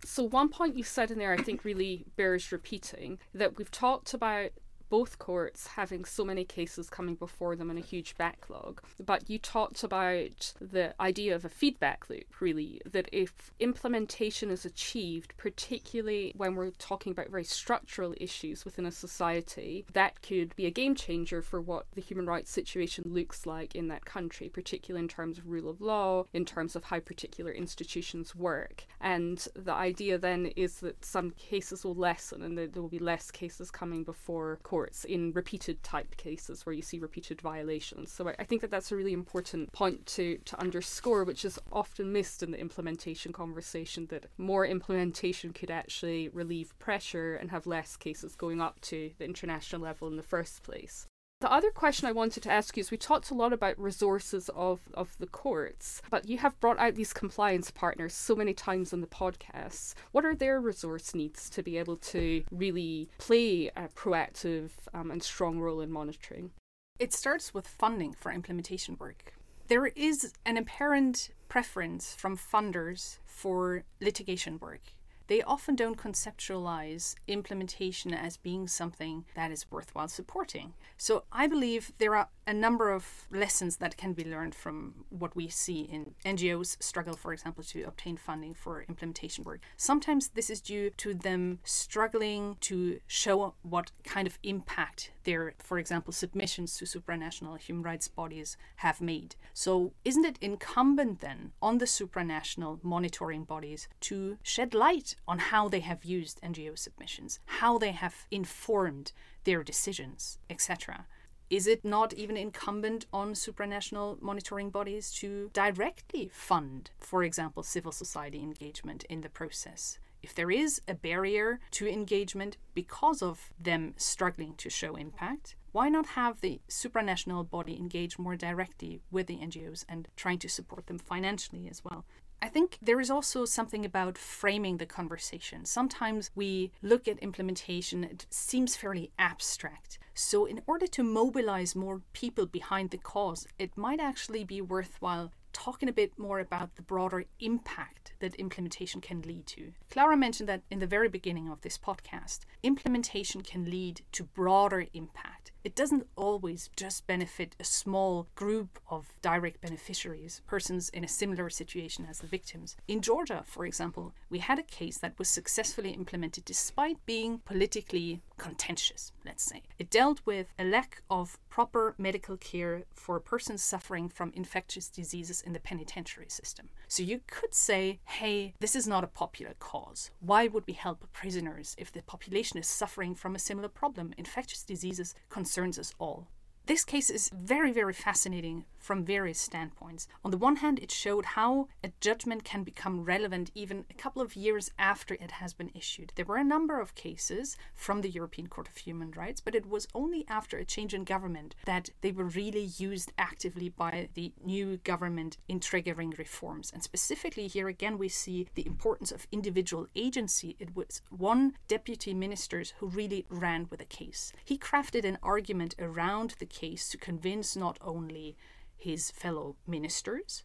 So, 0.04 0.24
one 0.24 0.50
point 0.50 0.78
you 0.78 0.84
said 0.84 1.10
in 1.10 1.18
there, 1.18 1.34
I 1.34 1.38
think, 1.38 1.64
really 1.64 2.06
bears 2.16 2.52
repeating 2.52 3.18
that 3.34 3.58
we've 3.58 3.72
talked 3.72 4.14
about 4.14 4.52
both 4.96 5.20
courts 5.20 5.68
having 5.68 6.06
so 6.06 6.24
many 6.24 6.46
cases 6.46 6.90
coming 6.90 7.16
before 7.16 7.54
them 7.58 7.70
and 7.70 7.78
a 7.78 7.82
huge 7.82 8.16
backlog. 8.16 8.82
But 8.98 9.30
you 9.30 9.38
talked 9.38 9.84
about 9.84 10.54
the 10.62 10.94
idea 11.02 11.36
of 11.36 11.44
a 11.44 11.50
feedback 11.50 12.10
loop, 12.10 12.40
really, 12.40 12.80
that 12.90 13.10
if 13.12 13.52
implementation 13.60 14.50
is 14.50 14.64
achieved, 14.64 15.34
particularly 15.36 16.32
when 16.38 16.56
we're 16.56 16.72
talking 16.80 17.12
about 17.12 17.28
very 17.30 17.44
structural 17.44 18.16
issues 18.16 18.64
within 18.64 18.86
a 18.86 18.92
society, 19.06 19.84
that 19.92 20.22
could 20.22 20.56
be 20.56 20.66
a 20.66 20.72
game 20.72 20.96
changer 20.96 21.42
for 21.42 21.60
what 21.60 21.88
the 21.94 22.00
human 22.00 22.26
rights 22.26 22.50
situation 22.50 23.04
looks 23.06 23.46
like 23.46 23.76
in 23.76 23.90
that 23.90 24.06
country, 24.06 24.48
particularly 24.48 25.04
in 25.04 25.10
terms 25.10 25.38
of 25.38 25.50
rule 25.50 25.70
of 25.70 25.82
law, 25.82 26.24
in 26.32 26.46
terms 26.46 26.74
of 26.74 26.86
how 26.86 27.02
particular 27.02 27.52
institutions 27.52 28.34
work. 28.34 28.86
And 29.02 29.46
the 29.56 29.74
idea 29.74 30.18
then 30.18 30.46
is 30.56 30.80
that 30.80 31.04
some 31.04 31.32
cases 31.32 31.84
will 31.84 31.96
lessen 31.96 32.42
and 32.42 32.58
there 32.58 32.82
will 32.82 32.88
be 32.88 33.00
less 33.00 33.30
cases 33.30 33.70
coming 33.70 34.06
before 34.06 34.58
courts 34.64 34.85
in 35.06 35.32
repeated 35.32 35.82
type 35.84 36.18
cases 36.18 36.66
where 36.66 36.74
you 36.74 36.82
see 36.82 37.00
repeated 37.00 37.42
violations. 37.42 38.12
So 38.12 38.30
I, 38.30 38.36
I 38.40 38.44
think 38.44 38.62
that 38.62 38.72
that's 38.72 38.92
a 38.92 38.96
really 38.96 39.14
important 39.14 39.72
point 39.72 40.06
to, 40.08 40.38
to 40.46 40.60
underscore, 40.60 41.24
which 41.24 41.46
is 41.46 41.60
often 41.72 42.12
missed 42.12 42.44
in 42.44 42.52
the 42.52 42.60
implementation 42.60 43.34
conversation 43.34 44.08
that 44.08 44.28
more 44.38 44.66
implementation 44.66 45.54
could 45.54 45.72
actually 45.72 46.30
relieve 46.30 46.78
pressure 46.80 47.36
and 47.36 47.52
have 47.52 47.66
less 47.66 47.98
cases 47.98 48.36
going 48.36 48.62
up 48.62 48.80
to 48.82 49.12
the 49.18 49.26
international 49.26 49.82
level 49.82 50.08
in 50.08 50.18
the 50.18 50.24
first 50.24 50.64
place. 50.64 51.08
The 51.42 51.52
other 51.52 51.70
question 51.70 52.08
I 52.08 52.14
wanted 52.14 52.44
to 52.44 52.52
ask 52.52 52.78
you 52.78 52.82
is 52.82 52.92
we 52.92 52.98
talked 52.98 53.30
a 53.30 53.34
lot 53.34 53.52
about 53.52 53.78
resources 53.78 54.50
of, 54.56 54.80
of 54.94 55.18
the 55.20 55.28
courts, 55.28 56.02
but 56.10 56.30
you 56.30 56.38
have 56.38 56.60
brought 56.62 56.80
out 56.80 56.96
these 56.96 57.12
compliance 57.12 57.72
partners 57.72 58.14
so 58.14 58.36
many 58.36 58.54
times 58.54 58.94
on 58.94 59.02
the 59.02 59.08
podcasts. 59.08 59.94
What 60.14 60.24
are 60.24 60.34
their 60.34 60.62
resource 60.62 61.14
needs 61.14 61.50
to 61.50 61.62
be 61.62 61.78
able 61.78 61.98
to 61.98 62.44
really 62.52 63.10
play 63.18 63.68
a 63.76 63.90
proactive 63.90 64.72
um, 64.94 65.12
and 65.12 65.22
strong 65.22 65.60
role 65.60 65.82
in 65.82 65.92
monitoring? 65.92 66.52
It 67.00 67.12
starts 67.12 67.54
with 67.54 67.68
funding 67.68 68.14
for 68.14 68.32
implementation 68.32 68.96
work. 68.98 69.34
There 69.68 69.88
is 69.88 70.34
an 70.46 70.56
apparent 70.56 71.32
preference 71.50 72.16
from 72.16 72.38
funders 72.38 73.18
for 73.26 73.84
litigation 74.00 74.58
work 74.60 74.82
they 75.28 75.42
often 75.42 75.76
don't 75.76 75.98
conceptualize 75.98 77.16
implementation 77.28 78.14
as 78.14 78.38
being 78.38 78.68
something 78.68 79.26
that 79.36 79.52
is 79.52 79.70
worthwhile 79.72 80.08
supporting. 80.08 80.74
So 80.98 81.24
I 81.32 81.48
believe 81.48 81.92
there 81.98 82.16
are 82.16 82.30
a 82.48 82.54
number 82.54 82.92
of 82.92 83.28
lessons 83.32 83.78
that 83.78 83.98
can 83.98 84.14
be 84.14 84.24
learned 84.24 84.56
from 84.56 85.06
what 85.10 85.36
we 85.36 85.48
see 85.48 85.82
in 85.82 86.14
NGOs 86.26 86.82
struggle, 86.82 87.16
for 87.16 87.34
example, 87.34 87.64
to 87.66 87.84
obtain 87.84 88.18
funding 88.18 88.54
for 88.54 88.86
implementation 88.88 89.44
work. 89.44 89.62
Sometimes 89.78 90.30
this 90.30 90.50
is 90.50 90.62
due 90.62 90.92
to 90.98 91.14
them 91.14 91.60
struggling 91.64 92.58
to 92.62 93.00
show 93.08 93.56
what 93.64 93.92
kind 94.04 94.28
of 94.28 94.38
impact 94.44 95.12
their, 95.26 95.54
for 95.60 95.78
example, 95.78 96.14
submissions 96.14 96.78
to 96.78 96.86
supranational 96.86 97.60
human 97.60 97.84
rights 97.84 98.08
bodies 98.08 98.58
have 98.78 99.02
made. 99.02 99.36
So, 99.54 99.94
isn't 100.04 100.26
it 100.26 100.40
incumbent 100.42 101.20
then 101.20 101.52
on 101.62 101.80
the 101.80 101.86
supranational 101.86 102.84
monitoring 102.84 103.44
bodies 103.44 103.88
to 104.02 104.38
shed 104.42 104.74
light 104.74 105.16
on 105.28 105.40
how 105.40 105.68
they 105.68 105.82
have 105.82 106.06
used 106.06 106.42
NGO 106.42 106.78
submissions, 106.78 107.40
how 107.46 107.78
they 107.78 107.92
have 107.92 108.28
informed 108.32 109.12
their 109.44 109.64
decisions, 109.64 110.40
etc.? 110.50 111.06
Is 111.50 111.68
it 111.68 111.86
not 111.86 112.14
even 112.14 112.38
incumbent 112.38 113.06
on 113.14 113.34
supranational 113.34 114.20
monitoring 114.20 114.72
bodies 114.72 115.12
to 115.14 115.52
directly 115.54 116.30
fund, 116.34 116.90
for 116.98 117.24
example, 117.24 117.62
civil 117.62 117.92
society 117.92 118.40
engagement 118.40 119.04
in 119.10 119.22
the 119.22 119.30
process? 119.30 120.00
If 120.22 120.34
there 120.34 120.52
is 120.52 120.82
a 120.88 120.94
barrier 120.94 121.60
to 121.72 121.88
engagement 121.88 122.58
because 122.74 123.22
of 123.22 123.52
them 123.60 123.94
struggling 123.98 124.56
to 124.56 124.70
show 124.70 124.96
impact, 124.96 125.56
why 125.72 125.90
not 125.90 126.08
have 126.08 126.42
the 126.42 126.62
supranational 126.70 127.50
body 127.50 127.78
engage 127.78 128.18
more 128.18 128.36
directly 128.36 129.02
with 129.12 129.28
the 129.28 129.38
NGOs 129.38 129.86
and 129.90 130.08
trying 130.16 130.40
to 130.40 130.50
support 130.50 130.88
them 130.88 130.98
financially 130.98 131.68
as 131.70 131.84
well? 131.84 132.06
I 132.42 132.48
think 132.48 132.78
there 132.82 133.02
is 133.02 133.10
also 133.10 133.46
something 133.46 133.86
about 133.86 134.18
framing 134.18 134.78
the 134.78 134.86
conversation. 134.86 135.66
Sometimes 135.66 136.32
we 136.36 136.72
look 136.82 137.08
at 137.08 137.18
implementation, 137.20 138.04
it 138.04 138.26
seems 138.30 138.76
fairly 138.76 139.12
abstract. 139.18 139.98
So, 140.14 140.46
in 140.46 140.62
order 140.68 140.88
to 140.88 141.04
mobilize 141.04 141.76
more 141.76 142.02
people 142.14 142.46
behind 142.46 142.92
the 142.92 142.98
cause, 142.98 143.48
it 143.58 143.76
might 143.76 144.00
actually 144.00 144.44
be 144.44 144.62
worthwhile 144.62 145.32
talking 145.56 145.88
a 145.88 145.94
bit 145.94 146.20
more 146.20 146.40
about 146.40 146.76
the 146.76 146.82
broader 146.82 147.24
impact 147.40 148.14
that 148.20 148.36
implementation 148.36 149.00
can 149.00 149.22
lead 149.22 149.48
to. 149.48 149.72
Clara 149.90 150.18
mentioned 150.18 150.50
that 150.50 150.64
in 150.70 150.80
the 150.80 150.86
very 150.86 151.08
beginning 151.08 151.50
of 151.50 151.62
this 151.62 151.78
podcast. 151.78 152.40
Implementation 152.62 153.42
can 153.42 153.64
lead 153.64 154.02
to 154.12 154.26
broader 154.26 154.86
impact. 154.94 155.54
It 155.66 155.74
doesn't 155.74 156.06
always 156.16 156.70
just 156.76 157.08
benefit 157.08 157.56
a 157.60 157.64
small 157.64 158.28
group 158.36 158.78
of 158.88 159.08
direct 159.24 159.62
beneficiaries, 159.62 160.44
persons 160.46 160.90
in 160.90 161.04
a 161.04 161.08
similar 161.08 161.50
situation 161.50 162.06
as 162.08 162.20
the 162.20 162.28
victims. 162.28 162.78
In 162.88 163.02
Georgia, 163.02 163.42
for 163.48 163.66
example, 163.66 164.14
we 164.30 164.38
had 164.38 164.60
a 164.60 164.64
case 164.64 165.00
that 165.00 165.18
was 165.18 165.28
successfully 165.28 165.90
implemented 165.90 166.46
despite 166.46 167.04
being 167.08 167.40
politically 167.46 168.22
contentious, 168.38 169.12
let's 169.26 169.44
say. 169.44 169.64
It 169.80 169.90
dealt 169.90 170.22
with 170.24 170.54
a 170.60 170.64
lack 170.64 171.02
of 171.10 171.40
proper 171.50 171.96
medical 171.98 172.38
care 172.38 172.84
for 172.94 173.20
persons 173.20 173.64
suffering 173.64 174.08
from 174.08 174.34
infectious 174.36 174.88
diseases 174.88 175.42
in 175.42 175.54
the 175.54 175.60
penitentiary 175.60 176.30
system. 176.30 176.70
So 176.88 177.02
you 177.02 177.22
could 177.26 177.56
say, 177.56 178.00
hey, 178.04 178.54
this 178.60 178.76
is 178.76 178.86
not 178.86 179.04
a 179.04 179.08
popular 179.08 179.56
cause. 179.58 180.12
Why 180.20 180.48
would 180.48 180.66
we 180.68 180.74
help 180.74 181.08
prisoners 181.12 181.76
if 181.80 181.92
the 181.92 182.04
population 182.04 182.60
is 182.60 182.68
suffering 182.68 183.16
from 183.16 183.34
a 183.34 183.40
similar 183.40 183.70
problem? 183.70 184.14
Infectious 184.16 184.62
diseases 184.62 185.16
concerns 185.56 185.80
us 185.80 185.94
all. 186.00 186.28
This 186.68 186.84
case 186.84 187.12
is 187.12 187.30
very, 187.30 187.72
very 187.72 187.94
fascinating 187.94 188.66
from 188.80 189.04
various 189.04 189.40
standpoints. 189.40 190.08
On 190.24 190.32
the 190.32 190.38
one 190.38 190.58
hand, 190.58 190.80
it 190.80 190.92
showed 190.92 191.26
how 191.26 191.68
a 191.84 191.92
judgment 192.00 192.44
can 192.44 192.64
become 192.64 193.04
relevant 193.04 193.50
even 193.56 193.86
a 193.90 193.94
couple 193.96 194.22
of 194.22 194.36
years 194.36 194.72
after 194.78 195.16
it 195.16 195.32
has 195.32 195.54
been 195.54 195.72
issued. 195.74 196.12
There 196.16 196.26
were 196.26 196.38
a 196.38 196.44
number 196.44 196.80
of 196.80 196.94
cases 196.94 197.58
from 197.74 198.02
the 198.02 198.10
European 198.10 198.48
Court 198.48 198.68
of 198.68 198.78
Human 198.78 199.12
Rights, 199.12 199.42
but 199.42 199.56
it 199.56 199.68
was 199.68 199.88
only 199.96 200.26
after 200.28 200.58
a 200.58 200.66
change 200.66 200.94
in 200.94 201.04
government 201.04 201.56
that 201.66 201.90
they 202.02 202.12
were 202.12 202.26
really 202.26 202.72
used 202.78 203.12
actively 203.18 203.70
by 203.70 204.10
the 204.14 204.34
new 204.44 204.78
government 204.78 205.38
in 205.48 205.60
triggering 205.60 206.18
reforms. 206.18 206.72
And 206.72 206.84
specifically, 206.84 207.48
here 207.48 207.68
again, 207.68 207.98
we 207.98 208.10
see 208.10 208.48
the 208.54 208.68
importance 208.68 209.12
of 209.12 209.28
individual 209.32 209.88
agency. 209.96 210.56
It 210.60 210.76
was 210.76 211.02
one 211.10 211.54
deputy 211.68 212.14
minister 212.14 212.64
who 212.78 212.88
really 212.88 213.26
ran 213.30 213.68
with 213.70 213.80
the 213.80 213.86
case. 213.86 214.32
He 214.46 214.58
crafted 214.58 215.06
an 215.06 215.18
argument 215.24 215.76
around 215.80 216.36
the 216.38 216.46
case 216.62 216.90
to 216.90 216.98
convince 216.98 217.56
not 217.56 217.78
only 217.82 218.36
his 218.78 219.12
fellow 219.12 219.56
ministers, 219.68 220.44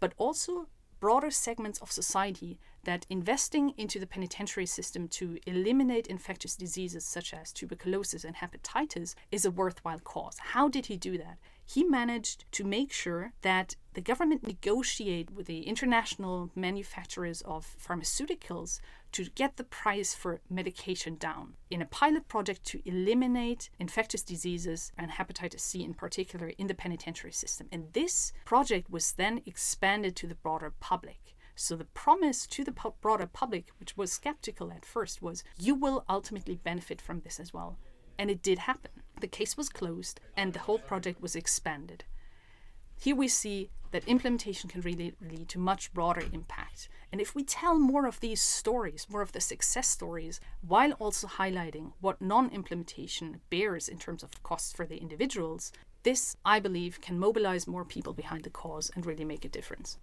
but 0.00 0.12
also 0.18 0.68
broader 1.00 1.30
segments 1.30 1.78
of 1.80 1.92
society 1.92 2.58
that 2.84 3.06
investing 3.10 3.72
into 3.76 3.98
the 3.98 4.06
penitentiary 4.06 4.66
system 4.66 5.08
to 5.08 5.38
eliminate 5.46 6.06
infectious 6.06 6.56
diseases 6.56 7.04
such 7.04 7.34
as 7.34 7.52
tuberculosis 7.52 8.24
and 8.24 8.36
hepatitis 8.36 9.14
is 9.30 9.44
a 9.44 9.50
worthwhile 9.50 10.00
cause. 10.00 10.38
How 10.54 10.68
did 10.68 10.86
he 10.86 10.96
do 10.96 11.18
that? 11.18 11.38
He 11.68 11.82
managed 11.82 12.44
to 12.52 12.64
make 12.64 12.92
sure 12.92 13.32
that 13.42 13.74
the 13.94 14.00
government 14.00 14.46
negotiate 14.46 15.30
with 15.30 15.46
the 15.46 15.62
international 15.62 16.50
manufacturers 16.54 17.42
of 17.42 17.76
pharmaceuticals 17.84 18.78
to 19.12 19.24
get 19.30 19.56
the 19.56 19.64
price 19.64 20.14
for 20.14 20.40
medication 20.48 21.16
down 21.16 21.54
in 21.68 21.82
a 21.82 21.86
pilot 21.86 22.28
project 22.28 22.64
to 22.66 22.82
eliminate 22.84 23.68
infectious 23.80 24.22
diseases 24.22 24.92
and 24.96 25.10
hepatitis 25.10 25.60
C 25.60 25.82
in 25.82 25.94
particular 25.94 26.52
in 26.56 26.68
the 26.68 26.74
penitentiary 26.74 27.32
system. 27.32 27.66
And 27.72 27.92
this 27.94 28.32
project 28.44 28.88
was 28.88 29.12
then 29.12 29.42
expanded 29.44 30.14
to 30.16 30.26
the 30.26 30.34
broader 30.36 30.72
public. 30.78 31.34
So 31.56 31.74
the 31.74 31.86
promise 31.86 32.46
to 32.48 32.64
the 32.64 32.74
broader 33.00 33.26
public, 33.26 33.70
which 33.80 33.96
was 33.96 34.12
skeptical 34.12 34.70
at 34.70 34.84
first, 34.84 35.22
was 35.22 35.42
you 35.58 35.74
will 35.74 36.04
ultimately 36.08 36.56
benefit 36.56 37.00
from 37.00 37.20
this 37.20 37.40
as 37.40 37.52
well. 37.54 37.78
And 38.18 38.30
it 38.30 38.42
did 38.42 38.60
happen. 38.60 38.90
The 39.20 39.26
case 39.26 39.56
was 39.56 39.68
closed 39.68 40.20
and 40.36 40.52
the 40.52 40.60
whole 40.60 40.78
project 40.78 41.22
was 41.22 41.36
expanded. 41.36 42.04
Here 42.98 43.16
we 43.16 43.28
see 43.28 43.70
that 43.92 44.06
implementation 44.08 44.68
can 44.68 44.80
really 44.80 45.14
lead 45.20 45.48
to 45.48 45.58
much 45.58 45.92
broader 45.94 46.22
impact. 46.32 46.88
And 47.12 47.20
if 47.20 47.34
we 47.34 47.44
tell 47.44 47.78
more 47.78 48.06
of 48.06 48.20
these 48.20 48.42
stories, 48.42 49.06
more 49.08 49.22
of 49.22 49.32
the 49.32 49.40
success 49.40 49.88
stories, 49.88 50.40
while 50.60 50.92
also 50.92 51.26
highlighting 51.26 51.92
what 52.00 52.20
non 52.20 52.50
implementation 52.50 53.40
bears 53.48 53.88
in 53.88 53.98
terms 53.98 54.22
of 54.22 54.42
costs 54.42 54.72
for 54.72 54.86
the 54.86 54.98
individuals, 54.98 55.72
this, 56.02 56.36
I 56.44 56.60
believe, 56.60 57.00
can 57.00 57.18
mobilize 57.18 57.66
more 57.66 57.84
people 57.84 58.12
behind 58.12 58.44
the 58.44 58.50
cause 58.50 58.90
and 58.94 59.06
really 59.06 59.24
make 59.24 59.44
a 59.44 59.48
difference. 59.48 59.98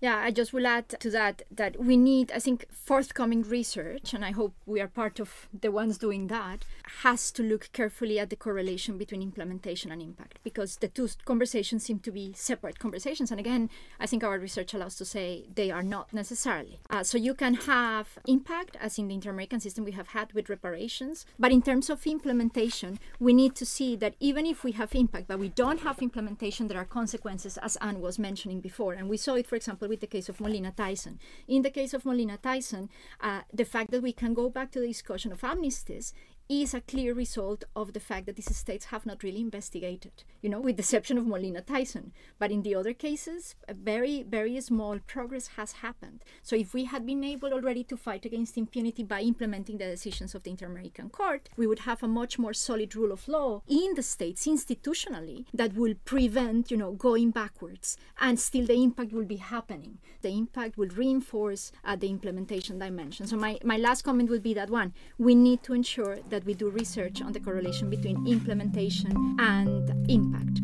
Yeah, 0.00 0.16
I 0.18 0.30
just 0.30 0.52
will 0.52 0.66
add 0.66 0.88
to 1.00 1.10
that 1.10 1.42
that 1.50 1.82
we 1.82 1.96
need, 1.96 2.30
I 2.30 2.38
think, 2.38 2.66
forthcoming 2.70 3.42
research, 3.42 4.14
and 4.14 4.24
I 4.24 4.30
hope 4.30 4.54
we 4.64 4.80
are 4.80 4.86
part 4.86 5.18
of 5.18 5.48
the 5.52 5.72
ones 5.72 5.98
doing 5.98 6.28
that, 6.28 6.64
has 7.02 7.32
to 7.32 7.42
look 7.42 7.70
carefully 7.72 8.20
at 8.20 8.30
the 8.30 8.36
correlation 8.36 8.96
between 8.96 9.22
implementation 9.22 9.90
and 9.90 10.00
impact 10.00 10.38
because 10.44 10.76
the 10.76 10.86
two 10.86 11.08
conversations 11.24 11.84
seem 11.84 11.98
to 12.00 12.12
be 12.12 12.32
separate 12.36 12.78
conversations. 12.78 13.32
And 13.32 13.40
again, 13.40 13.70
I 13.98 14.06
think 14.06 14.22
our 14.22 14.38
research 14.38 14.72
allows 14.72 14.94
to 14.96 15.04
say 15.04 15.46
they 15.52 15.72
are 15.72 15.82
not 15.82 16.12
necessarily. 16.12 16.78
Uh, 16.88 17.02
so 17.02 17.18
you 17.18 17.34
can 17.34 17.54
have 17.54 18.20
impact, 18.28 18.76
as 18.80 18.98
in 18.98 19.08
the 19.08 19.14
Inter 19.14 19.30
American 19.30 19.58
system 19.58 19.84
we 19.84 19.92
have 19.92 20.08
had 20.08 20.32
with 20.32 20.48
reparations, 20.48 21.26
but 21.40 21.50
in 21.50 21.60
terms 21.60 21.90
of 21.90 22.06
implementation, 22.06 23.00
we 23.18 23.32
need 23.32 23.56
to 23.56 23.66
see 23.66 23.96
that 23.96 24.14
even 24.20 24.46
if 24.46 24.62
we 24.62 24.72
have 24.72 24.94
impact, 24.94 25.26
but 25.26 25.40
we 25.40 25.48
don't 25.48 25.80
have 25.80 26.00
implementation, 26.00 26.68
there 26.68 26.78
are 26.78 26.84
consequences, 26.84 27.58
as 27.58 27.74
Anne 27.76 28.00
was 28.00 28.16
mentioning 28.16 28.60
before. 28.60 28.92
And 28.92 29.08
we 29.08 29.16
saw 29.16 29.34
it, 29.34 29.48
for 29.48 29.56
example, 29.56 29.87
with 29.88 30.00
the 30.00 30.06
case 30.06 30.28
of 30.28 30.40
Molina 30.40 30.72
Theissen. 30.72 31.18
In 31.46 31.62
the 31.62 31.70
case 31.70 31.94
of 31.94 32.04
Molina 32.04 32.38
Theissen, 32.38 32.88
uh, 33.20 33.40
the 33.52 33.64
fact 33.64 33.90
that 33.90 34.02
we 34.02 34.12
can 34.12 34.34
go 34.34 34.48
back 34.48 34.70
to 34.72 34.80
the 34.80 34.86
discussion 34.86 35.32
of 35.32 35.40
amnesties 35.40 36.12
is 36.48 36.72
a 36.72 36.80
clear 36.80 37.12
result 37.12 37.64
of 37.76 37.92
the 37.92 38.00
fact 38.00 38.26
that 38.26 38.36
these 38.36 38.56
states 38.56 38.86
have 38.86 39.04
not 39.04 39.22
really 39.22 39.40
investigated, 39.40 40.24
you 40.40 40.48
know, 40.48 40.60
with 40.60 40.76
the 40.76 40.82
exception 40.82 41.18
of 41.18 41.26
Molina 41.26 41.60
Theissen. 41.60 42.12
But 42.38 42.50
in 42.50 42.62
the 42.62 42.74
other 42.74 42.94
cases, 42.94 43.54
very, 43.68 44.22
very 44.22 44.58
small 44.60 44.98
progress 45.06 45.48
has 45.58 45.72
happened. 45.72 46.24
So 46.42 46.56
if 46.56 46.72
we 46.72 46.84
had 46.84 47.04
been 47.04 47.22
able 47.22 47.52
already 47.52 47.84
to 47.84 47.96
fight 47.96 48.24
against 48.24 48.56
impunity 48.56 49.02
by 49.02 49.20
implementing 49.20 49.78
the 49.78 49.84
decisions 49.84 50.34
of 50.34 50.42
the 50.42 50.50
Inter 50.50 50.66
American 50.66 51.10
Court, 51.10 51.48
we 51.56 51.66
would 51.66 51.80
have 51.80 52.02
a 52.02 52.08
much 52.08 52.38
more 52.38 52.54
solid 52.54 52.96
rule 52.96 53.12
of 53.12 53.28
law 53.28 53.62
in 53.68 53.94
the 53.94 54.02
states 54.02 54.46
institutionally 54.46 55.44
that 55.52 55.74
will 55.74 55.94
prevent, 56.04 56.70
you 56.70 56.76
know, 56.76 56.92
going 56.92 57.30
backwards. 57.30 57.98
And 58.20 58.40
still 58.40 58.66
the 58.66 58.82
impact 58.82 59.12
will 59.12 59.26
be 59.26 59.36
happening. 59.36 59.98
The 60.22 60.30
impact 60.30 60.78
will 60.78 60.88
reinforce 60.88 61.72
uh, 61.84 61.96
the 61.96 62.08
implementation 62.08 62.78
dimension. 62.78 63.26
So 63.26 63.36
my, 63.36 63.58
my 63.64 63.76
last 63.76 64.02
comment 64.02 64.30
would 64.30 64.42
be 64.42 64.54
that 64.54 64.70
one, 64.70 64.94
we 65.18 65.34
need 65.34 65.62
to 65.64 65.74
ensure 65.74 66.18
that 66.28 66.37
that 66.38 66.46
we 66.46 66.54
do 66.54 66.70
research 66.70 67.20
on 67.20 67.32
the 67.32 67.40
correlation 67.40 67.90
between 67.90 68.24
implementation 68.24 69.34
and 69.40 69.90
impact. 70.08 70.60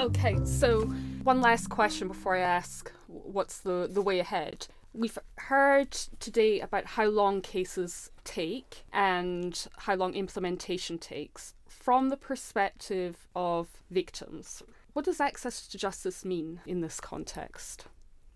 Okay, 0.00 0.42
so 0.46 0.80
one 1.22 1.42
last 1.42 1.68
question 1.68 2.08
before 2.08 2.36
I 2.36 2.40
ask 2.40 2.90
what's 3.06 3.58
the, 3.58 3.86
the 3.92 4.00
way 4.00 4.18
ahead. 4.18 4.66
We've 4.94 5.18
heard 5.36 5.90
today 6.20 6.60
about 6.60 6.86
how 6.86 7.04
long 7.04 7.42
cases 7.42 8.10
take 8.24 8.84
and 8.90 9.66
how 9.76 9.96
long 9.96 10.14
implementation 10.14 10.96
takes. 10.96 11.52
From 11.68 12.08
the 12.08 12.16
perspective 12.16 13.28
of 13.36 13.68
victims, 13.90 14.62
what 14.94 15.04
does 15.04 15.20
access 15.20 15.68
to 15.68 15.76
justice 15.76 16.24
mean 16.24 16.62
in 16.64 16.80
this 16.80 16.98
context? 16.98 17.84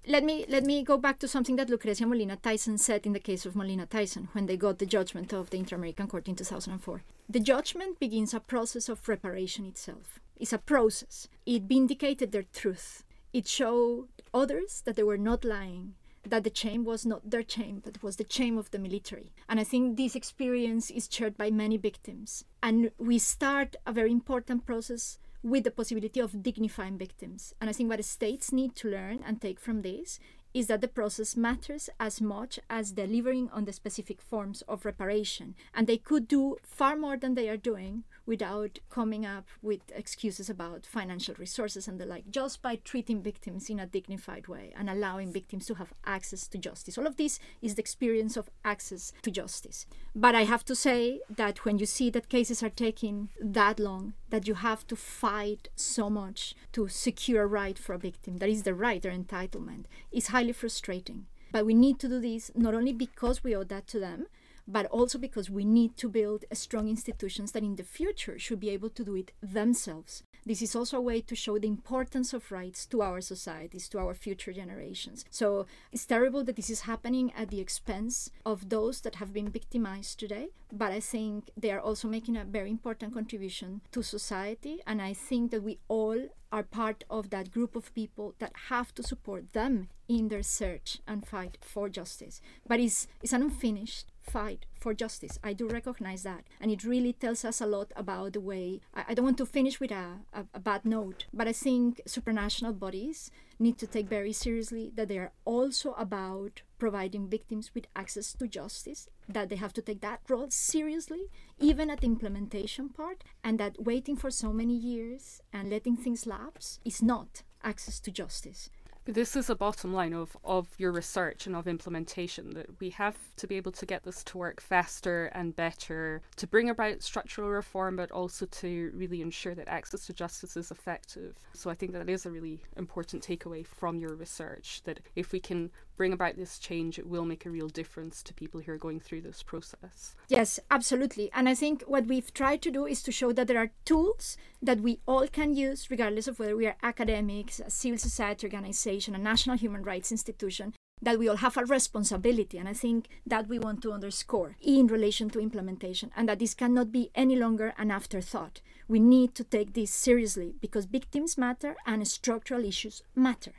Let 0.07 0.25
me 0.25 0.47
let 0.49 0.65
me 0.65 0.83
go 0.83 0.97
back 0.97 1.19
to 1.19 1.29
something 1.29 1.57
that 1.57 1.69
Lucrecia 1.69 2.07
Molina 2.07 2.37
Theissen 2.37 2.79
said 2.79 3.05
in 3.05 3.13
the 3.13 3.21
case 3.21 3.45
of 3.45 3.55
Molina 3.55 3.87
Theissen 3.87 4.29
when 4.33 4.47
they 4.47 4.57
got 4.57 4.79
the 4.79 4.87
judgment 4.87 5.33
of 5.35 5.51
the 5.51 5.59
Inter-American 5.59 6.09
Court 6.09 6.29
in 6.29 6.35
2004. 6.35 7.03
The 7.29 7.41
judgment 7.41 8.01
begins 8.01 8.33
a 8.33 8.41
process 8.41 8.89
of 8.89 9.07
reparation 9.07 9.67
itself. 9.67 10.19
It's 10.37 10.53
a 10.53 10.59
process. 10.59 11.29
It 11.45 11.65
vindicated 11.65 12.33
their 12.33 12.45
truth. 12.45 13.05
It 13.33 13.47
showed 13.47 14.09
others 14.33 14.83
that 14.87 14.97
they 14.97 15.03
were 15.03 15.19
not 15.19 15.45
lying, 15.45 15.95
that 16.25 16.45
the 16.45 16.55
shame 16.55 16.85
was 16.85 17.05
not 17.05 17.31
their 17.31 17.45
shame, 17.47 17.83
but 17.85 18.03
was 18.03 18.17
the 18.17 18.27
shame 18.29 18.57
of 18.57 18.71
the 18.71 18.79
military. 18.79 19.33
And 19.49 19.61
I 19.61 19.65
think 19.65 19.97
this 19.97 20.15
experience 20.15 20.91
is 20.91 21.09
shared 21.11 21.37
by 21.37 21.51
many 21.51 21.77
victims. 21.77 22.45
And 22.63 22.91
we 22.99 23.19
start 23.19 23.77
a 23.87 23.93
very 23.93 24.13
important 24.13 24.65
process 24.65 25.19
with 25.43 25.65
the 25.65 25.71
possibility 25.71 26.21
of 26.21 26.43
dignifying 26.43 26.99
victims. 26.99 27.55
And 27.61 27.71
I 27.71 27.73
think 27.73 27.89
what 27.89 28.05
states 28.05 28.53
need 28.53 28.75
to 28.77 28.89
learn 28.89 29.21
and 29.25 29.41
take 29.41 29.61
from 29.61 29.83
this 29.83 30.19
is 30.55 30.67
that 30.67 30.81
the 30.81 30.89
process 30.89 31.37
matters 31.37 31.91
as 32.01 32.21
much 32.21 32.59
as 32.71 32.93
delivering 32.93 33.51
on 33.51 33.65
the 33.65 33.73
specific 33.73 34.21
forms 34.21 34.63
of 34.63 34.85
reparation. 34.85 35.55
And 35.75 35.87
they 35.87 35.99
could 35.99 36.27
do 36.27 36.57
far 36.63 36.97
more 36.97 37.17
than 37.17 37.35
they 37.35 37.49
are 37.49 37.57
doing 37.57 38.05
without 38.29 38.79
coming 38.91 39.25
up 39.25 39.47
with 39.63 39.81
excuses 39.95 40.51
about 40.51 40.85
financial 40.85 41.35
resources 41.39 41.89
and 41.89 41.99
the 41.99 42.05
like, 42.05 42.31
just 42.31 42.61
by 42.61 42.77
treating 42.77 43.23
victims 43.23 43.71
in 43.71 43.81
a 43.81 43.87
dignified 43.87 44.47
way 44.47 44.71
and 44.77 44.91
allowing 44.91 45.33
victims 45.33 45.65
to 45.65 45.75
have 45.75 45.95
access 46.05 46.47
to 46.47 46.59
justice. 46.59 46.99
All 46.99 47.07
of 47.07 47.17
this 47.17 47.41
is 47.63 47.75
the 47.75 47.81
experience 47.81 48.37
of 48.37 48.51
access 48.67 49.15
to 49.23 49.31
justice. 49.31 49.87
But 50.15 50.35
I 50.35 50.45
have 50.45 50.63
to 50.67 50.77
say 50.77 51.21
that 51.31 51.65
when 51.65 51.79
you 51.79 51.87
see 51.87 52.11
that 52.11 52.29
cases 52.29 52.63
are 52.63 52.69
taking 52.69 53.31
that 53.41 53.81
long, 53.81 54.13
that 54.29 54.47
you 54.47 54.55
have 54.55 54.87
to 54.89 54.97
fight 54.97 55.69
so 55.75 56.11
much 56.11 56.55
to 56.73 56.87
secure 56.87 57.45
a 57.45 57.47
right 57.47 57.79
for 57.79 57.95
a 57.95 57.99
victim, 57.99 58.37
that 58.39 58.51
is 58.51 58.65
the 58.65 58.75
right, 58.75 59.01
their 59.01 59.11
entitlement, 59.11 59.87
is 60.13 60.27
highly 60.27 60.53
frustrating. 60.53 61.25
But 61.51 61.65
we 61.65 61.73
need 61.73 61.99
to 62.01 62.09
do 62.09 62.21
this 62.21 62.51
not 62.55 62.75
only 62.75 62.93
because 62.93 63.43
we 63.43 63.57
owe 63.57 63.65
that 63.65 63.87
to 63.89 63.99
them, 63.99 64.27
but 64.69 64.87
also 64.87 65.19
because 65.19 65.49
we 65.51 65.65
need 65.65 65.97
to 65.97 66.09
build 66.09 66.45
strong 66.53 66.89
institutions 66.89 67.53
that 67.53 67.65
in 67.65 67.77
the 67.77 67.83
future 67.83 68.39
should 68.39 68.61
be 68.61 68.69
able 68.69 68.91
to 68.91 69.03
do 69.03 69.17
it 69.17 69.33
themselves. 69.43 70.23
This 70.45 70.63
is 70.63 70.77
also 70.77 70.99
a 70.99 71.01
way 71.01 71.21
to 71.23 71.35
show 71.35 71.59
the 71.59 71.69
importance 71.69 72.33
of 72.33 72.53
rights 72.53 72.87
to 72.87 73.03
our 73.03 73.21
societies, 73.21 73.89
to 73.89 73.99
our 73.99 74.15
future 74.15 74.53
generations. 74.53 75.25
So 75.31 75.67
it's 75.93 76.07
terrible 76.07 76.45
that 76.45 76.57
this 76.57 76.71
is 76.71 76.83
happening 76.83 77.33
at 77.37 77.49
the 77.49 77.61
expense 77.61 78.31
of 78.47 78.69
those 78.69 79.01
that 79.01 79.17
have 79.17 79.33
been 79.33 79.51
victimized 79.51 80.19
today, 80.19 80.49
but 80.73 80.93
I 80.93 81.01
think 81.01 81.51
they 81.57 81.71
are 81.71 81.81
also 81.81 82.09
making 82.09 82.37
a 82.37 82.45
very 82.45 82.71
important 82.71 83.15
contribution 83.15 83.81
to 83.93 84.03
society, 84.03 84.81
and 84.87 85.03
I 85.03 85.13
think 85.13 85.51
that 85.51 85.63
we 85.63 85.79
all 85.89 86.29
are 86.51 86.63
part 86.63 87.05
of 87.11 87.31
that 87.31 87.51
group 87.51 87.77
of 87.77 87.95
people 87.95 88.35
that 88.39 88.53
have 88.69 88.95
to 88.95 89.03
support 89.03 89.53
them 89.53 89.89
in 90.09 90.29
their 90.29 90.43
search 90.43 90.99
and 91.07 91.27
fight 91.27 91.59
for 91.61 91.89
justice. 91.89 92.41
But 92.67 92.81
it's, 92.81 93.07
it's 93.23 93.33
an 93.33 93.43
unfinished 93.43 94.07
fight 94.23 94.67
for 94.79 94.95
justice. 94.95 95.39
I 95.43 95.53
do 95.53 95.69
recognize 95.69 96.23
that. 96.23 96.45
And 96.61 96.71
it 96.71 96.85
really 96.85 97.13
tells 97.13 97.45
us 97.45 97.61
a 97.61 97.67
lot 97.67 97.93
about 97.97 98.33
the 98.33 98.41
way. 98.41 98.81
I, 98.95 99.05
I 99.09 99.15
don't 99.15 99.25
want 99.25 99.39
to 99.39 99.47
finish 99.47 99.81
with 99.81 99.91
a, 99.91 100.21
a, 100.33 100.45
a 100.55 100.61
bad 100.61 100.85
note, 100.85 101.27
but 101.33 101.49
I 101.49 101.53
think 101.53 102.01
supranational 102.07 102.79
bodies 102.79 103.31
need 103.59 103.79
to 103.79 103.87
take 103.87 104.09
very 104.09 104.33
seriously 104.33 104.93
that 104.95 105.09
they 105.09 105.19
are 105.19 105.33
also 105.45 105.93
about 105.93 106.63
providing 106.79 107.29
victims 107.29 107.73
with 107.75 107.87
access 107.97 108.33
to 108.35 108.47
justice, 108.47 109.09
that 109.29 109.49
they 109.49 109.57
have 109.57 109.73
to 109.73 109.83
take 109.83 110.01
that 110.01 110.21
role 110.29 110.49
seriously, 110.51 111.31
even 111.59 111.91
at 111.91 112.01
the 112.01 112.07
implementation 112.07 112.89
part, 112.89 113.25
and 113.43 113.59
that 113.59 113.83
waiting 113.83 114.17
for 114.17 114.31
so 114.31 114.53
many 114.53 114.75
years 114.75 115.41
and 115.53 115.71
letting 115.71 115.97
things 115.97 116.27
lapse 116.27 116.79
is 116.85 117.03
not 117.03 117.43
access 117.65 117.99
to 118.01 118.11
justice. 118.11 118.71
This 119.11 119.37
is 119.37 119.49
a 119.49 119.55
bottom 119.55 119.95
line 119.95 120.13
of, 120.13 120.37
of 120.45 120.69
your 120.77 120.93
research 120.93 121.47
and 121.47 121.57
of 121.57 121.67
implementation 121.67 122.53
that 122.53 122.79
we 122.79 122.91
have 122.91 123.17
to 123.39 123.47
be 123.47 123.57
able 123.57 123.73
to 123.73 123.87
get 123.87 124.03
this 124.03 124.23
to 124.25 124.37
work 124.37 124.61
faster 124.61 125.31
and 125.33 125.57
better 125.57 126.21
to 126.37 126.47
bring 126.47 126.69
about 126.69 127.03
structural 127.03 127.49
reform, 127.49 127.97
but 127.97 128.11
also 128.11 128.45
to 128.45 128.93
really 128.95 129.23
ensure 129.23 129.55
that 129.55 129.67
access 129.67 130.05
to 130.09 130.13
justice 130.13 130.59
is 130.59 130.71
effective. 130.71 131.39
So 131.55 131.71
I 131.71 131.75
think 131.75 131.93
that 131.93 132.11
is 132.11 132.27
a 132.27 132.31
really 132.31 132.61
important 132.77 133.27
takeaway 133.27 133.67
from 133.67 133.99
your 133.99 134.15
research 134.15 134.83
that 134.85 135.01
if 135.17 135.33
we 135.33 135.41
can 135.41 135.71
bring 135.99 136.15
about 136.15 136.37
this 136.37 136.59
change, 136.59 136.99
it 136.99 137.07
will 137.07 137.27
make 137.27 137.45
a 137.45 137.51
real 137.51 137.69
difference 137.69 138.23
to 138.23 138.33
people 138.33 138.61
who 138.61 138.73
are 138.73 138.79
going 138.79 139.01
through 139.01 139.21
this 139.21 139.43
process. 139.43 140.15
Yes, 140.29 140.59
absolutely. 140.71 141.31
And 141.35 141.49
I 141.49 141.55
think 141.55 141.83
what 141.83 142.07
we've 142.07 142.33
tried 142.33 142.63
to 142.63 142.71
do 142.71 142.87
is 142.87 143.03
to 143.03 143.13
show 143.13 143.33
that 143.33 143.49
there 143.49 143.59
are 143.59 143.73
tools 143.85 144.39
that 144.63 144.81
we 144.81 145.01
all 145.07 145.27
can 145.27 145.55
use, 145.55 145.91
regardless 145.91 146.29
of 146.29 146.39
whether 146.39 146.57
we 146.57 146.67
are 146.67 146.77
academics, 146.83 147.61
a 147.61 147.69
civil 147.69 147.99
society 147.99 148.47
organization, 148.47 149.15
a 149.15 149.19
national 149.19 149.59
human 149.59 149.83
rights 149.83 150.13
institution, 150.13 150.73
that 151.03 151.19
we 151.19 151.29
all 151.29 151.37
have 151.37 151.57
a 151.57 151.65
responsibility. 151.65 152.59
And 152.59 152.69
I 152.69 152.73
think 152.73 153.09
that 153.27 153.49
we 153.49 153.59
want 153.59 153.83
to 153.83 153.93
underscore 153.93 154.57
in 154.61 154.87
relation 154.87 155.29
to 155.31 155.41
implementation, 155.41 156.11
and 156.17 156.29
that 156.29 156.39
this 156.39 156.55
cannot 156.55 156.93
be 156.93 157.11
any 157.15 157.37
longer 157.37 157.75
an 157.77 157.91
afterthought. 157.91 158.61
We 158.87 159.01
need 159.01 159.35
to 159.35 159.45
take 159.45 159.75
this 159.75 159.91
seriously 159.91 160.55
because 160.61 160.87
victims 160.87 161.37
matter 161.37 161.77
and 161.87 162.07
structural 162.07 162.65
issues 162.65 163.03
matter. 163.15 163.53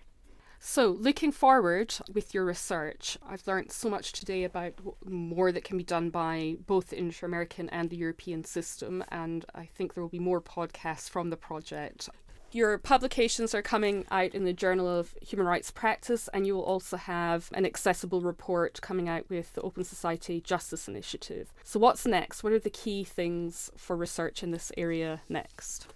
So, 0.61 0.89
looking 0.89 1.31
forward 1.31 1.95
with 2.13 2.33
your 2.33 2.43
research, 2.43 3.17
I've 3.25 3.47
learned 3.47 3.71
so 3.71 3.89
much 3.89 4.11
today 4.11 4.43
about 4.43 4.73
more 5.05 5.53
that 5.53 5.63
can 5.63 5.77
be 5.77 5.85
done 5.85 6.09
by 6.09 6.57
both 6.67 6.89
the 6.89 6.99
Inter 6.99 7.25
American 7.27 7.69
and 7.69 7.89
the 7.89 7.95
European 7.95 8.43
system, 8.43 9.03
and 9.07 9.45
I 9.55 9.65
think 9.65 9.93
there 9.93 10.03
will 10.03 10.09
be 10.09 10.19
more 10.19 10.41
podcasts 10.41 11.09
from 11.09 11.29
the 11.29 11.37
project. 11.37 12.09
Your 12.51 12.77
publications 12.77 13.55
are 13.55 13.61
coming 13.61 14.05
out 14.11 14.33
in 14.35 14.43
the 14.43 14.53
Journal 14.53 14.87
of 14.87 15.15
Human 15.21 15.47
Rights 15.47 15.71
Practice, 15.71 16.27
and 16.33 16.45
you 16.45 16.55
will 16.55 16.63
also 16.63 16.97
have 16.97 17.49
an 17.53 17.65
accessible 17.65 18.21
report 18.21 18.81
coming 18.81 19.07
out 19.07 19.29
with 19.29 19.53
the 19.53 19.61
Open 19.61 19.85
Society 19.85 20.41
Justice 20.41 20.89
Initiative. 20.89 21.53
So, 21.63 21.79
what's 21.79 22.05
next? 22.05 22.43
What 22.43 22.51
are 22.51 22.59
the 22.59 22.69
key 22.69 23.05
things 23.05 23.71
for 23.77 23.95
research 23.95 24.43
in 24.43 24.51
this 24.51 24.73
area 24.75 25.21
next? 25.29 25.87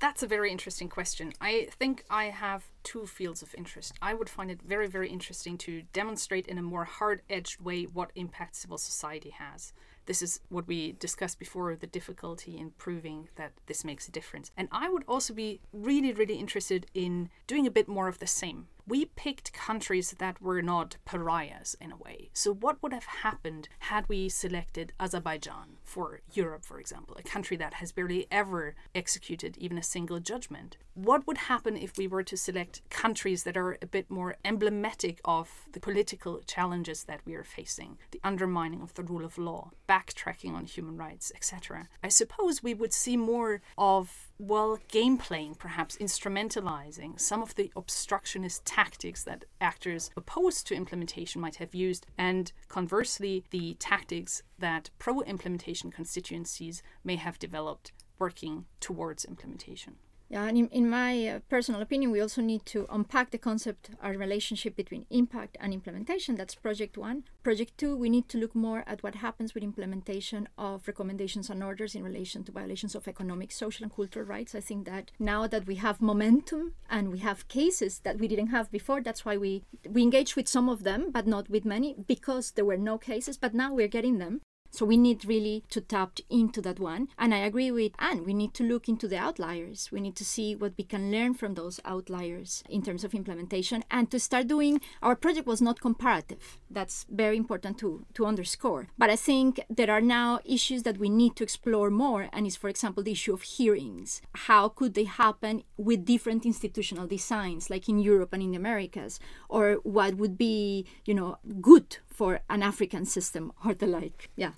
That's 0.00 0.22
a 0.22 0.26
very 0.26 0.50
interesting 0.50 0.88
question. 0.88 1.34
I 1.42 1.68
think 1.78 2.04
I 2.08 2.24
have 2.24 2.64
two 2.82 3.04
fields 3.04 3.42
of 3.42 3.54
interest. 3.54 3.92
I 4.00 4.14
would 4.14 4.30
find 4.30 4.50
it 4.50 4.62
very, 4.62 4.86
very 4.86 5.10
interesting 5.10 5.58
to 5.58 5.82
demonstrate 5.92 6.46
in 6.46 6.56
a 6.56 6.62
more 6.62 6.84
hard 6.84 7.20
edged 7.28 7.60
way 7.60 7.84
what 7.84 8.10
impact 8.14 8.56
civil 8.56 8.78
society 8.78 9.28
has. 9.28 9.74
This 10.06 10.22
is 10.22 10.40
what 10.48 10.66
we 10.66 10.92
discussed 10.92 11.38
before 11.38 11.76
the 11.76 11.86
difficulty 11.86 12.56
in 12.56 12.70
proving 12.78 13.28
that 13.36 13.52
this 13.66 13.84
makes 13.84 14.08
a 14.08 14.10
difference. 14.10 14.50
And 14.56 14.68
I 14.72 14.88
would 14.88 15.04
also 15.06 15.34
be 15.34 15.60
really, 15.70 16.14
really 16.14 16.36
interested 16.36 16.86
in 16.94 17.28
doing 17.46 17.66
a 17.66 17.70
bit 17.70 17.86
more 17.86 18.08
of 18.08 18.20
the 18.20 18.26
same 18.26 18.68
we 18.86 19.06
picked 19.06 19.52
countries 19.52 20.14
that 20.18 20.40
were 20.40 20.62
not 20.62 20.96
pariahs 21.04 21.76
in 21.80 21.92
a 21.92 21.96
way. 21.96 22.30
So, 22.32 22.52
what 22.52 22.82
would 22.82 22.92
have 22.92 23.04
happened 23.04 23.68
had 23.80 24.08
we 24.08 24.28
selected 24.28 24.92
Azerbaijan 24.98 25.78
for 25.84 26.20
Europe, 26.32 26.64
for 26.64 26.78
example, 26.78 27.16
a 27.18 27.22
country 27.22 27.56
that 27.56 27.74
has 27.74 27.92
barely 27.92 28.26
ever 28.30 28.74
executed 28.94 29.56
even 29.58 29.78
a 29.78 29.82
single 29.82 30.20
judgment? 30.20 30.76
What 30.94 31.26
would 31.26 31.38
happen 31.38 31.76
if 31.76 31.96
we 31.96 32.06
were 32.06 32.22
to 32.24 32.36
select 32.36 32.82
countries 32.90 33.44
that 33.44 33.56
are 33.56 33.78
a 33.80 33.86
bit 33.86 34.10
more 34.10 34.36
emblematic 34.44 35.20
of 35.24 35.66
the 35.72 35.80
political 35.80 36.40
challenges 36.40 37.04
that 37.04 37.20
we 37.24 37.34
are 37.34 37.44
facing, 37.44 37.98
the 38.10 38.20
undermining 38.24 38.82
of 38.82 38.94
the 38.94 39.02
rule 39.02 39.24
of 39.24 39.38
law, 39.38 39.70
backtracking 39.88 40.54
on 40.54 40.66
human 40.66 40.96
rights, 40.96 41.32
etc.? 41.34 41.88
I 42.02 42.08
suppose 42.08 42.62
we 42.62 42.74
would 42.74 42.92
see 42.92 43.16
more 43.16 43.62
of 43.78 44.29
well, 44.40 44.78
game 44.88 45.18
playing, 45.18 45.54
perhaps 45.56 45.98
instrumentalizing 45.98 47.20
some 47.20 47.42
of 47.42 47.54
the 47.56 47.70
obstructionist 47.76 48.64
tactics 48.64 49.22
that 49.24 49.44
actors 49.60 50.10
opposed 50.16 50.66
to 50.66 50.74
implementation 50.74 51.42
might 51.42 51.56
have 51.56 51.74
used, 51.74 52.06
and 52.16 52.50
conversely, 52.68 53.44
the 53.50 53.74
tactics 53.74 54.42
that 54.58 54.88
pro 54.98 55.20
implementation 55.20 55.90
constituencies 55.90 56.82
may 57.04 57.16
have 57.16 57.38
developed 57.38 57.92
working 58.18 58.64
towards 58.80 59.26
implementation. 59.26 59.96
Yeah, 60.32 60.44
and 60.44 60.56
in, 60.56 60.68
in 60.68 60.88
my 60.88 61.26
uh, 61.26 61.38
personal 61.48 61.82
opinion, 61.82 62.12
we 62.12 62.20
also 62.20 62.40
need 62.40 62.64
to 62.66 62.86
unpack 62.88 63.32
the 63.32 63.38
concept, 63.38 63.90
our 64.00 64.12
relationship 64.12 64.76
between 64.76 65.04
impact 65.10 65.56
and 65.58 65.72
implementation. 65.72 66.36
That's 66.36 66.54
project 66.54 66.96
one. 66.96 67.24
Project 67.42 67.76
two, 67.76 67.96
we 67.96 68.08
need 68.08 68.28
to 68.28 68.38
look 68.38 68.54
more 68.54 68.84
at 68.86 69.02
what 69.02 69.16
happens 69.16 69.54
with 69.54 69.64
implementation 69.64 70.48
of 70.56 70.86
recommendations 70.86 71.50
and 71.50 71.64
orders 71.64 71.96
in 71.96 72.04
relation 72.04 72.44
to 72.44 72.52
violations 72.52 72.94
of 72.94 73.08
economic, 73.08 73.50
social, 73.50 73.82
and 73.82 73.92
cultural 73.92 74.24
rights. 74.24 74.54
I 74.54 74.60
think 74.60 74.86
that 74.86 75.10
now 75.18 75.48
that 75.48 75.66
we 75.66 75.74
have 75.76 76.00
momentum 76.00 76.74
and 76.88 77.10
we 77.10 77.18
have 77.18 77.48
cases 77.48 77.98
that 78.04 78.20
we 78.20 78.28
didn't 78.28 78.54
have 78.54 78.70
before, 78.70 79.00
that's 79.00 79.24
why 79.24 79.36
we 79.36 79.64
we 79.88 80.02
engage 80.02 80.36
with 80.36 80.46
some 80.46 80.68
of 80.68 80.84
them, 80.84 81.10
but 81.10 81.26
not 81.26 81.50
with 81.50 81.64
many, 81.64 81.96
because 82.06 82.52
there 82.52 82.64
were 82.64 82.76
no 82.76 82.98
cases. 82.98 83.36
But 83.36 83.52
now 83.52 83.74
we're 83.74 83.88
getting 83.88 84.18
them. 84.18 84.42
So 84.70 84.86
we 84.86 84.96
need 84.96 85.24
really 85.24 85.64
to 85.70 85.80
tap 85.80 86.18
into 86.28 86.60
that 86.62 86.78
one. 86.78 87.08
And 87.18 87.34
I 87.34 87.38
agree 87.38 87.70
with 87.70 87.92
Anne, 87.98 88.24
we 88.24 88.34
need 88.34 88.54
to 88.54 88.64
look 88.64 88.88
into 88.88 89.08
the 89.08 89.18
outliers. 89.18 89.90
We 89.92 90.00
need 90.00 90.16
to 90.16 90.24
see 90.24 90.54
what 90.54 90.74
we 90.78 90.84
can 90.84 91.10
learn 91.10 91.34
from 91.34 91.54
those 91.54 91.80
outliers 91.84 92.62
in 92.68 92.82
terms 92.82 93.04
of 93.04 93.14
implementation 93.14 93.84
and 93.90 94.10
to 94.10 94.20
start 94.20 94.46
doing 94.46 94.80
our 95.02 95.16
project 95.16 95.46
was 95.46 95.60
not 95.60 95.80
comparative. 95.80 96.58
That's 96.70 97.04
very 97.10 97.36
important 97.36 97.78
to, 97.78 98.06
to 98.14 98.26
underscore. 98.26 98.88
But 98.96 99.10
I 99.10 99.16
think 99.16 99.60
there 99.68 99.90
are 99.90 100.00
now 100.00 100.40
issues 100.44 100.84
that 100.84 100.98
we 100.98 101.08
need 101.08 101.36
to 101.36 101.44
explore 101.44 101.90
more, 101.90 102.28
and 102.32 102.46
is 102.46 102.56
for 102.56 102.68
example 102.68 103.02
the 103.02 103.12
issue 103.12 103.34
of 103.34 103.42
hearings. 103.42 104.22
How 104.34 104.68
could 104.68 104.94
they 104.94 105.04
happen 105.04 105.62
with 105.76 106.04
different 106.04 106.46
institutional 106.46 107.06
designs, 107.06 107.70
like 107.70 107.88
in 107.88 107.98
Europe 107.98 108.32
and 108.32 108.42
in 108.42 108.52
the 108.52 108.56
Americas? 108.56 109.18
Or 109.48 109.80
what 109.82 110.14
would 110.14 110.38
be, 110.38 110.86
you 111.04 111.14
know, 111.14 111.38
good 111.60 111.98
for 112.20 112.40
an 112.50 112.62
African 112.62 113.06
system 113.06 113.50
or 113.64 113.72
the 113.72 113.86
like. 113.86 114.28
Yeah. 114.36 114.50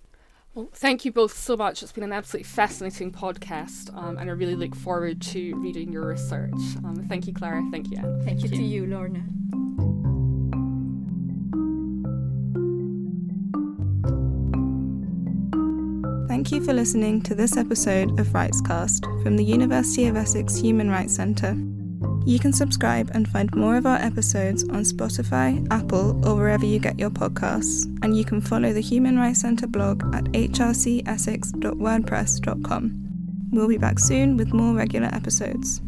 Well, 0.52 0.68
thank 0.72 1.04
you 1.04 1.12
both 1.12 1.36
so 1.36 1.56
much. 1.56 1.80
It's 1.80 1.92
been 1.92 2.02
an 2.02 2.12
absolutely 2.12 2.42
fascinating 2.42 3.12
podcast, 3.12 3.96
um, 3.96 4.18
and 4.18 4.28
I 4.28 4.32
really 4.32 4.56
look 4.56 4.74
forward 4.74 5.22
to 5.22 5.54
reading 5.54 5.92
your 5.92 6.08
research. 6.08 6.60
Um, 6.84 7.06
thank 7.08 7.28
you, 7.28 7.32
Clara. 7.32 7.62
Thank 7.70 7.92
you, 7.92 7.98
Anne. 7.98 8.20
Thank, 8.24 8.40
thank 8.40 8.42
you, 8.42 8.48
you 8.50 8.56
to 8.56 8.62
you, 8.64 8.86
Lorna. 8.86 9.22
Thank 16.26 16.50
you 16.50 16.64
for 16.64 16.72
listening 16.72 17.22
to 17.22 17.36
this 17.36 17.56
episode 17.56 18.18
of 18.18 18.26
RightsCast 18.30 19.22
from 19.22 19.36
the 19.36 19.44
University 19.44 20.08
of 20.08 20.16
Essex 20.16 20.56
Human 20.56 20.90
Rights 20.90 21.14
Centre. 21.14 21.56
You 22.24 22.38
can 22.38 22.52
subscribe 22.52 23.10
and 23.14 23.26
find 23.28 23.52
more 23.54 23.76
of 23.76 23.84
our 23.86 23.98
episodes 23.98 24.62
on 24.64 24.82
Spotify, 24.82 25.66
Apple, 25.70 26.20
or 26.26 26.36
wherever 26.36 26.64
you 26.64 26.78
get 26.78 26.98
your 26.98 27.10
podcasts. 27.10 27.84
And 28.02 28.16
you 28.16 28.24
can 28.24 28.40
follow 28.40 28.72
the 28.72 28.80
Human 28.80 29.18
Rights 29.18 29.40
Centre 29.40 29.66
blog 29.66 30.02
at 30.14 30.24
hrcessex.wordpress.com. 30.24 32.98
We'll 33.50 33.68
be 33.68 33.78
back 33.78 33.98
soon 33.98 34.36
with 34.36 34.54
more 34.54 34.74
regular 34.74 35.08
episodes. 35.12 35.82